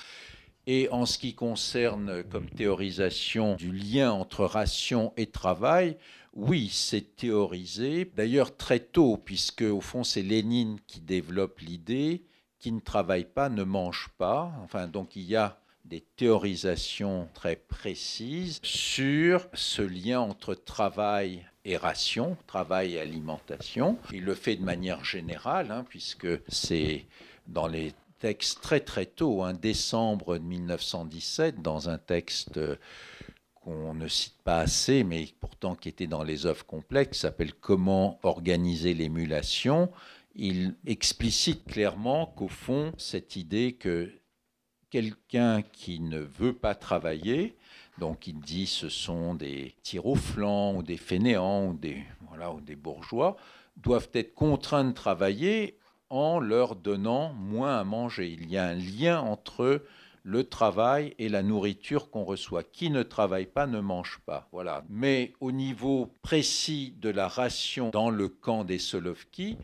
Et 0.68 0.90
en 0.90 1.06
ce 1.06 1.18
qui 1.18 1.36
concerne 1.36 2.24
comme 2.24 2.50
théorisation 2.50 3.56
du 3.56 3.72
lien 3.72 4.12
entre 4.12 4.46
ration 4.46 5.14
et 5.16 5.28
travail, 5.28 5.98
oui, 6.34 6.70
c'est 6.72 7.16
théorisé. 7.16 8.12
D'ailleurs 8.16 8.58
très 8.58 8.80
tôt, 8.80 9.18
puisque 9.18 9.62
au 9.62 9.82
fond 9.82 10.04
c'est 10.04 10.24
Lénine 10.24 10.80
qui 10.88 11.00
développe 11.00 11.60
l'idée 11.60 12.24
qui 12.60 12.72
ne 12.72 12.80
travaille 12.80 13.26
pas 13.26 13.50
ne 13.50 13.64
mange 13.64 14.10
pas. 14.18 14.52
Enfin, 14.64 14.88
donc 14.88 15.16
il 15.16 15.24
y 15.24 15.36
a 15.36 15.60
des 15.86 16.02
théorisations 16.16 17.28
très 17.34 17.56
précises 17.56 18.60
sur 18.64 19.48
ce 19.54 19.82
lien 19.82 20.20
entre 20.20 20.56
travail 20.56 21.46
et 21.64 21.78
ration, 21.78 22.38
travail 22.48 22.96
et 22.96 23.00
alimentation. 23.00 23.98
Il 24.12 24.24
le 24.24 24.36
fait 24.36 24.56
de 24.56 24.64
manière 24.64 25.04
générale, 25.06 25.72
hein, 25.72 25.86
puisque 25.88 26.28
c'est 26.48 27.06
dans 27.48 27.68
les 27.68 27.94
textes 28.20 28.62
très 28.62 28.80
très 28.80 29.06
tôt, 29.06 29.44
hein, 29.44 29.54
décembre 29.54 30.38
1917, 30.38 31.62
dans 31.62 31.90
un 31.90 32.00
texte 32.00 32.60
qu'on 33.54 33.94
ne 33.94 34.08
cite 34.08 34.42
pas 34.44 34.60
assez, 34.60 35.04
mais 35.04 35.28
pourtant 35.40 35.76
qui 35.76 35.90
était 35.90 36.08
dans 36.08 36.24
les 36.24 36.46
œuvres 36.46 36.66
complexes, 36.66 37.20
s'appelle 37.20 37.54
Comment 37.54 38.20
organiser 38.24 38.94
l'émulation. 38.94 39.92
Il 40.36 40.76
explicite 40.86 41.66
clairement 41.66 42.26
qu'au 42.26 42.48
fond, 42.48 42.92
cette 42.98 43.36
idée 43.36 43.74
que 43.74 44.12
quelqu'un 44.96 45.62
qui 45.62 46.00
ne 46.00 46.22
veut 46.22 46.54
pas 46.54 46.74
travailler, 46.74 47.58
donc 47.98 48.28
il 48.28 48.40
dit 48.40 48.66
ce 48.66 48.88
sont 48.88 49.36
des 49.36 49.76
tirs 49.84 50.06
ou 50.06 50.16
des 50.84 50.96
fainéants 50.96 51.68
ou 51.68 51.74
des, 51.74 52.02
voilà, 52.30 52.54
ou 52.54 52.62
des 52.62 52.78
bourgeois, 52.78 53.36
doivent 53.76 54.08
être 54.14 54.34
contraints 54.34 54.86
de 54.86 54.94
travailler 54.94 55.78
en 56.10 56.40
leur 56.40 56.78
donnant 56.78 57.34
moins 57.34 57.78
à 57.78 57.84
manger. 57.84 58.30
Il 58.40 58.50
y 58.50 58.58
a 58.58 58.68
un 58.68 58.76
lien 58.76 59.20
entre 59.20 59.84
le 60.24 60.46
travail 60.46 61.14
et 61.20 61.28
la 61.28 61.44
nourriture 61.44 62.10
qu'on 62.10 62.24
reçoit. 62.24 62.64
Qui 62.64 62.90
ne 62.90 63.04
travaille 63.04 63.48
pas 63.48 63.68
ne 63.68 63.82
mange 63.82 64.22
pas. 64.26 64.48
Voilà. 64.54 64.86
Mais 64.88 65.34
au 65.42 65.52
niveau 65.52 66.10
précis 66.22 66.94
de 67.02 67.10
la 67.10 67.28
ration 67.28 67.90
dans 67.90 68.12
le 68.12 68.30
camp 68.30 68.64
des 68.64 68.80
Solovki, 68.80 69.58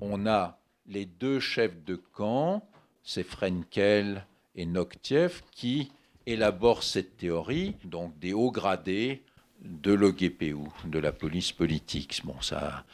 on 0.00 0.26
a 0.26 0.58
les 0.86 1.04
deux 1.04 1.38
chefs 1.38 1.84
de 1.84 1.96
camp, 1.96 2.66
c'est 3.02 3.24
Frenkel 3.24 4.24
et 4.54 4.66
Noktiev, 4.66 5.42
qui 5.52 5.90
élaborent 6.26 6.82
cette 6.82 7.16
théorie, 7.16 7.74
donc 7.84 8.18
des 8.18 8.32
hauts 8.32 8.50
gradés 8.50 9.22
de 9.62 9.92
l'OGPU, 9.92 10.56
de 10.86 10.98
la 10.98 11.12
police 11.12 11.52
politique. 11.52 12.20
Bon, 12.24 12.40
ça, 12.40 12.84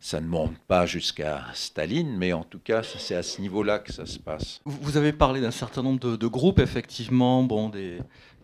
ça 0.00 0.20
ne 0.20 0.26
monte 0.26 0.58
pas 0.68 0.86
jusqu'à 0.86 1.46
Staline, 1.54 2.16
mais 2.16 2.32
en 2.32 2.44
tout 2.44 2.58
cas, 2.58 2.82
c'est 2.82 3.14
à 3.14 3.22
ce 3.22 3.40
niveau-là 3.40 3.78
que 3.78 3.92
ça 3.92 4.06
se 4.06 4.18
passe. 4.18 4.60
Vous 4.64 4.96
avez 4.96 5.12
parlé 5.12 5.40
d'un 5.40 5.50
certain 5.50 5.82
nombre 5.82 6.16
de, 6.16 6.26
groupes, 6.26 6.58
effectivement, 6.58 7.42
bon, 7.42 7.70
des, 7.70 8.00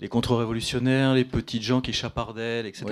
contre-révolutionnaires, 0.09 1.15
les 1.15 1.25
petites 1.25 1.63
gens 1.63 1.81
qui 1.81 1.93
chapardellent, 1.93 2.67
etc. 2.67 2.87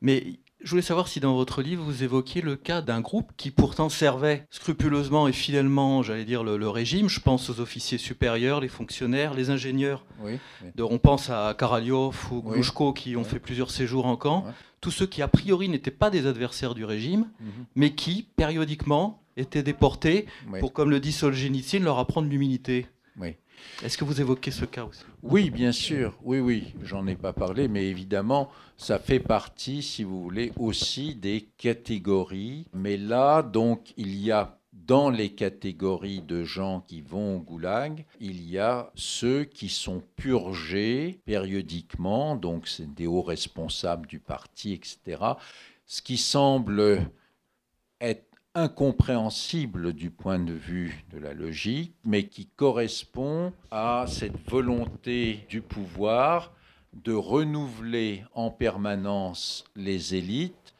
Mais 0.00 0.38
je 0.62 0.70
voulais 0.70 0.82
savoir 0.82 1.08
si 1.08 1.20
dans 1.20 1.34
votre 1.34 1.62
livre 1.62 1.82
vous 1.82 2.02
évoquiez 2.02 2.42
le 2.42 2.56
cas 2.56 2.82
d'un 2.82 3.00
groupe 3.00 3.30
qui 3.36 3.50
pourtant 3.50 3.88
servait 3.88 4.46
scrupuleusement 4.50 5.26
et 5.26 5.32
fidèlement, 5.32 6.02
j'allais 6.02 6.24
dire, 6.24 6.44
le, 6.44 6.68
régime. 6.68 7.08
Je 7.08 7.20
pense 7.20 7.50
aux 7.50 7.60
officiers 7.60 7.98
supérieurs, 7.98 8.60
les 8.60 8.68
fonctionnaires, 8.68 9.34
les 9.34 9.50
ingénieurs. 9.50 10.04
on 10.78 10.98
pense 10.98 11.30
à 11.30 11.54
Karaliov 11.58 12.28
ou 12.30 12.42
Glushko 12.42 12.92
qui 12.92 13.16
ont 13.16 13.24
fait 13.24 13.38
plusieurs 13.38 13.70
séjours 13.70 14.06
en 14.06 14.16
camp. 14.16 14.44
Tous 14.80 14.90
ceux 14.90 15.06
qui 15.06 15.20
a 15.20 15.28
priori 15.28 15.68
n'étaient 15.68 15.90
pas 15.90 16.10
des 16.10 16.26
adversaires 16.26 16.74
du 16.74 16.84
régime, 16.84 17.26
mhm. 17.40 17.48
mais 17.74 17.94
qui 17.94 18.26
périodiquement 18.36 19.22
étaient 19.36 19.62
déportés 19.62 20.26
pour, 20.58 20.72
comme 20.72 20.90
le 20.90 21.00
dit 21.00 21.12
Solzhenitsyn, 21.12 21.80
leur 21.80 21.98
apprendre 21.98 22.28
l'humilité. 22.28 22.86
Est-ce 23.82 23.96
que 23.96 24.04
vous 24.04 24.20
évoquez 24.20 24.50
ce 24.50 24.64
cas 24.64 24.84
aussi? 24.84 25.02
Oui, 25.22 25.50
bien 25.50 25.72
sûr. 25.72 26.16
Oui, 26.22 26.40
oui. 26.40 26.74
J'en 26.82 27.06
ai 27.06 27.16
pas 27.16 27.32
parlé, 27.32 27.68
mais 27.68 27.86
évidemment, 27.86 28.50
ça 28.76 28.98
fait 28.98 29.20
partie, 29.20 29.82
si 29.82 30.04
vous 30.04 30.22
voulez, 30.22 30.52
aussi 30.58 31.14
des 31.14 31.48
catégories. 31.56 32.66
Mais 32.74 32.96
là, 32.96 33.42
donc, 33.42 33.92
il 33.96 34.16
y 34.16 34.30
a 34.30 34.58
dans 34.72 35.10
les 35.10 35.30
catégories 35.30 36.20
de 36.20 36.42
gens 36.42 36.80
qui 36.80 37.00
vont 37.00 37.36
au 37.36 37.40
goulag, 37.40 38.04
il 38.18 38.42
y 38.48 38.58
a 38.58 38.90
ceux 38.94 39.44
qui 39.44 39.68
sont 39.68 40.02
purgés 40.16 41.20
périodiquement, 41.24 42.34
donc 42.34 42.66
c'est 42.66 42.92
des 42.92 43.06
hauts 43.06 43.22
responsables 43.22 44.06
du 44.06 44.18
parti, 44.18 44.72
etc. 44.72 45.22
Ce 45.86 46.02
qui 46.02 46.16
semble 46.16 47.08
être 48.00 48.29
incompréhensible 48.54 49.92
du 49.92 50.10
point 50.10 50.38
de 50.38 50.52
vue 50.52 51.04
de 51.12 51.18
la 51.18 51.32
logique, 51.34 51.94
mais 52.04 52.24
qui 52.26 52.46
correspond 52.46 53.52
à 53.70 54.06
cette 54.08 54.48
volonté 54.48 55.46
du 55.48 55.62
pouvoir 55.62 56.52
de 56.92 57.12
renouveler 57.12 58.24
en 58.34 58.50
permanence 58.50 59.64
les 59.76 60.16
élites 60.16 60.74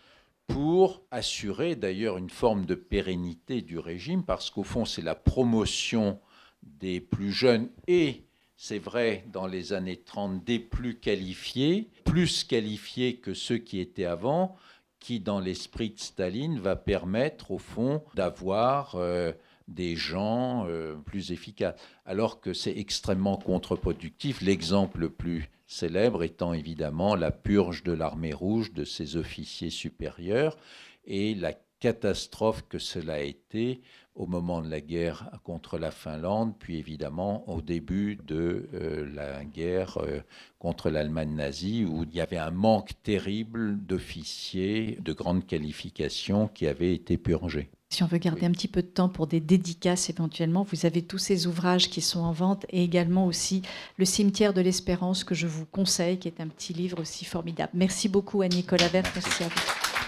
pour 0.49 1.03
assurer 1.12 1.77
d'ailleurs 1.77 2.18
une 2.18 2.31
forme 2.31 2.66
de 2.66 2.75
pérennité 2.75 3.62
du 3.62 3.79
régime, 3.79 4.25
parce 4.25 4.51
qu'au 4.51 4.64
fond 4.64 4.85
c'est 4.85 5.03
la 5.03 5.14
promotion 5.14 6.18
des 6.62 7.01
plus 7.01 7.31
jeunes 7.33 7.68
et 7.87 8.25
c'est 8.62 8.79
vrai, 8.79 9.25
dans 9.33 9.47
les 9.47 9.73
années 9.73 9.97
30, 9.97 10.45
des 10.45 10.59
plus 10.59 10.99
qualifiés, 11.01 11.89
plus 12.05 12.45
qualifiés 12.45 13.16
que 13.16 13.33
ceux 13.33 13.57
qui 13.57 13.81
étaient 13.81 14.05
avant, 14.05 14.55
qui, 15.01 15.19
dans 15.19 15.41
l'esprit 15.41 15.91
de 15.91 15.99
Staline, 15.99 16.61
va 16.61 16.77
permettre, 16.77 17.51
au 17.51 17.59
fond, 17.59 18.03
d'avoir 18.15 18.95
euh, 18.95 19.33
des 19.67 19.97
gens 19.97 20.67
euh, 20.69 20.95
plus 20.95 21.33
efficaces. 21.33 21.75
Alors 22.05 22.41
que 22.41 22.53
c'est 22.53 22.77
extrêmement 22.77 23.37
contre-productif. 23.37 24.43
L'exemple 24.43 25.01
le 25.01 25.11
plus 25.11 25.51
célèbre 25.67 26.23
étant 26.23 26.53
évidemment 26.53 27.15
la 27.15 27.31
purge 27.31 27.83
de 27.83 27.93
l'armée 27.93 28.35
rouge 28.35 28.73
de 28.73 28.85
ses 28.85 29.17
officiers 29.17 29.71
supérieurs 29.71 30.57
et 31.05 31.35
la 31.35 31.55
catastrophe 31.79 32.65
que 32.69 32.79
cela 32.79 33.15
a 33.15 33.21
été 33.21 33.81
au 34.15 34.27
moment 34.27 34.61
de 34.61 34.69
la 34.69 34.81
guerre 34.81 35.31
contre 35.45 35.79
la 35.79 35.91
Finlande, 35.91 36.55
puis 36.59 36.79
évidemment 36.79 37.49
au 37.49 37.61
début 37.61 38.19
de 38.27 38.69
euh, 38.75 39.09
la 39.15 39.45
guerre 39.45 39.99
euh, 39.99 40.21
contre 40.59 40.91
l'Allemagne 40.91 41.35
nazie, 41.35 41.85
où 41.85 42.05
il 42.05 42.15
y 42.15 42.21
avait 42.21 42.37
un 42.37 42.51
manque 42.51 42.93
terrible 43.03 43.79
d'officiers 43.79 44.99
de 45.01 45.13
grande 45.13 45.47
qualification 45.47 46.49
qui 46.49 46.67
avaient 46.67 46.95
été 46.95 47.17
purgés. 47.17 47.71
Si 47.93 48.05
on 48.05 48.07
veut 48.07 48.19
garder 48.19 48.47
un 48.47 48.53
petit 48.53 48.69
peu 48.69 48.83
de 48.83 48.87
temps 48.87 49.09
pour 49.09 49.27
des 49.27 49.41
dédicaces 49.41 50.11
éventuellement, 50.11 50.63
vous 50.63 50.87
avez 50.87 51.03
tous 51.03 51.19
ces 51.19 51.49
ouvrages 51.49 51.91
qui 51.91 52.01
sont 52.01 52.21
en 52.21 52.31
vente 52.31 52.65
et 52.71 52.85
également 52.85 53.27
aussi 53.27 53.63
Le 53.97 54.05
cimetière 54.05 54.55
de 54.55 54.61
l'espérance 54.61 55.25
que 55.25 55.35
je 55.35 55.49
vous 55.49 55.67
conseille, 55.67 56.19
qui 56.19 56.29
est 56.29 56.41
un 56.41 56.47
petit 56.47 56.73
livre 56.73 57.01
aussi 57.01 57.25
formidable. 57.25 57.73
Merci 57.75 58.09
beaucoup 58.09 58.43
à 58.43 58.49
Nicolas 58.49 58.87
Vert, 58.89 59.11
merci 59.15 59.43
à 59.43 59.49
vous. 59.49 60.00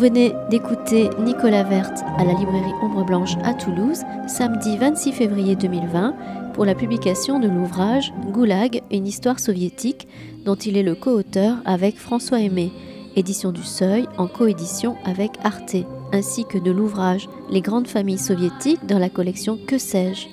Venez 0.00 0.32
d'écouter 0.48 1.10
Nicolas 1.18 1.62
Vert 1.62 1.92
à 2.16 2.24
la 2.24 2.32
librairie 2.32 2.72
Ombre 2.80 3.04
Blanche 3.04 3.36
à 3.44 3.52
Toulouse, 3.52 4.00
samedi 4.26 4.78
26 4.78 5.12
février 5.12 5.56
2020, 5.56 6.14
pour 6.54 6.64
la 6.64 6.74
publication 6.74 7.38
de 7.38 7.46
l'ouvrage 7.46 8.10
Goulag, 8.32 8.80
une 8.90 9.06
histoire 9.06 9.38
soviétique, 9.38 10.08
dont 10.46 10.54
il 10.54 10.78
est 10.78 10.82
le 10.82 10.94
co-auteur 10.94 11.58
avec 11.66 11.98
François 11.98 12.40
Aimé, 12.40 12.72
édition 13.14 13.52
du 13.52 13.62
Seuil 13.62 14.06
en 14.16 14.26
coédition 14.26 14.96
avec 15.04 15.32
Arte, 15.44 15.76
ainsi 16.14 16.46
que 16.46 16.56
de 16.56 16.70
l'ouvrage 16.70 17.28
Les 17.50 17.60
grandes 17.60 17.88
familles 17.88 18.16
soviétiques 18.16 18.86
dans 18.86 18.98
la 18.98 19.10
collection 19.10 19.58
Que 19.66 19.76
sais-je. 19.76 20.28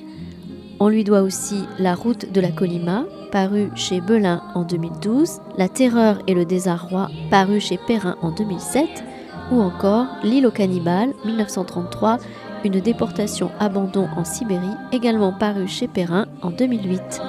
On 0.79 0.87
lui 0.87 1.03
doit 1.03 1.23
aussi 1.23 1.65
La 1.77 1.93
route 1.93 2.31
de 2.31 2.39
la 2.39 2.51
Colima, 2.51 3.03
paru 3.33 3.69
chez 3.75 3.99
Belin 3.99 4.43
en 4.55 4.63
2012, 4.63 5.41
La 5.57 5.67
terreur 5.67 6.19
et 6.25 6.33
le 6.33 6.45
désarroi, 6.45 7.09
paru 7.29 7.59
chez 7.59 7.77
Perrin 7.85 8.15
en 8.21 8.31
2007, 8.31 9.03
ou 9.51 9.61
encore 9.61 10.07
L'île 10.23 10.47
aux 10.47 10.51
cannibales 10.51 11.13
1933, 11.25 12.17
une 12.63 12.79
déportation 12.79 13.51
abandon 13.59 14.07
en 14.15 14.23
Sibérie, 14.23 14.75
également 14.91 15.31
paru 15.31 15.67
chez 15.67 15.87
Perrin 15.87 16.25
en 16.41 16.51
2008. 16.51 17.21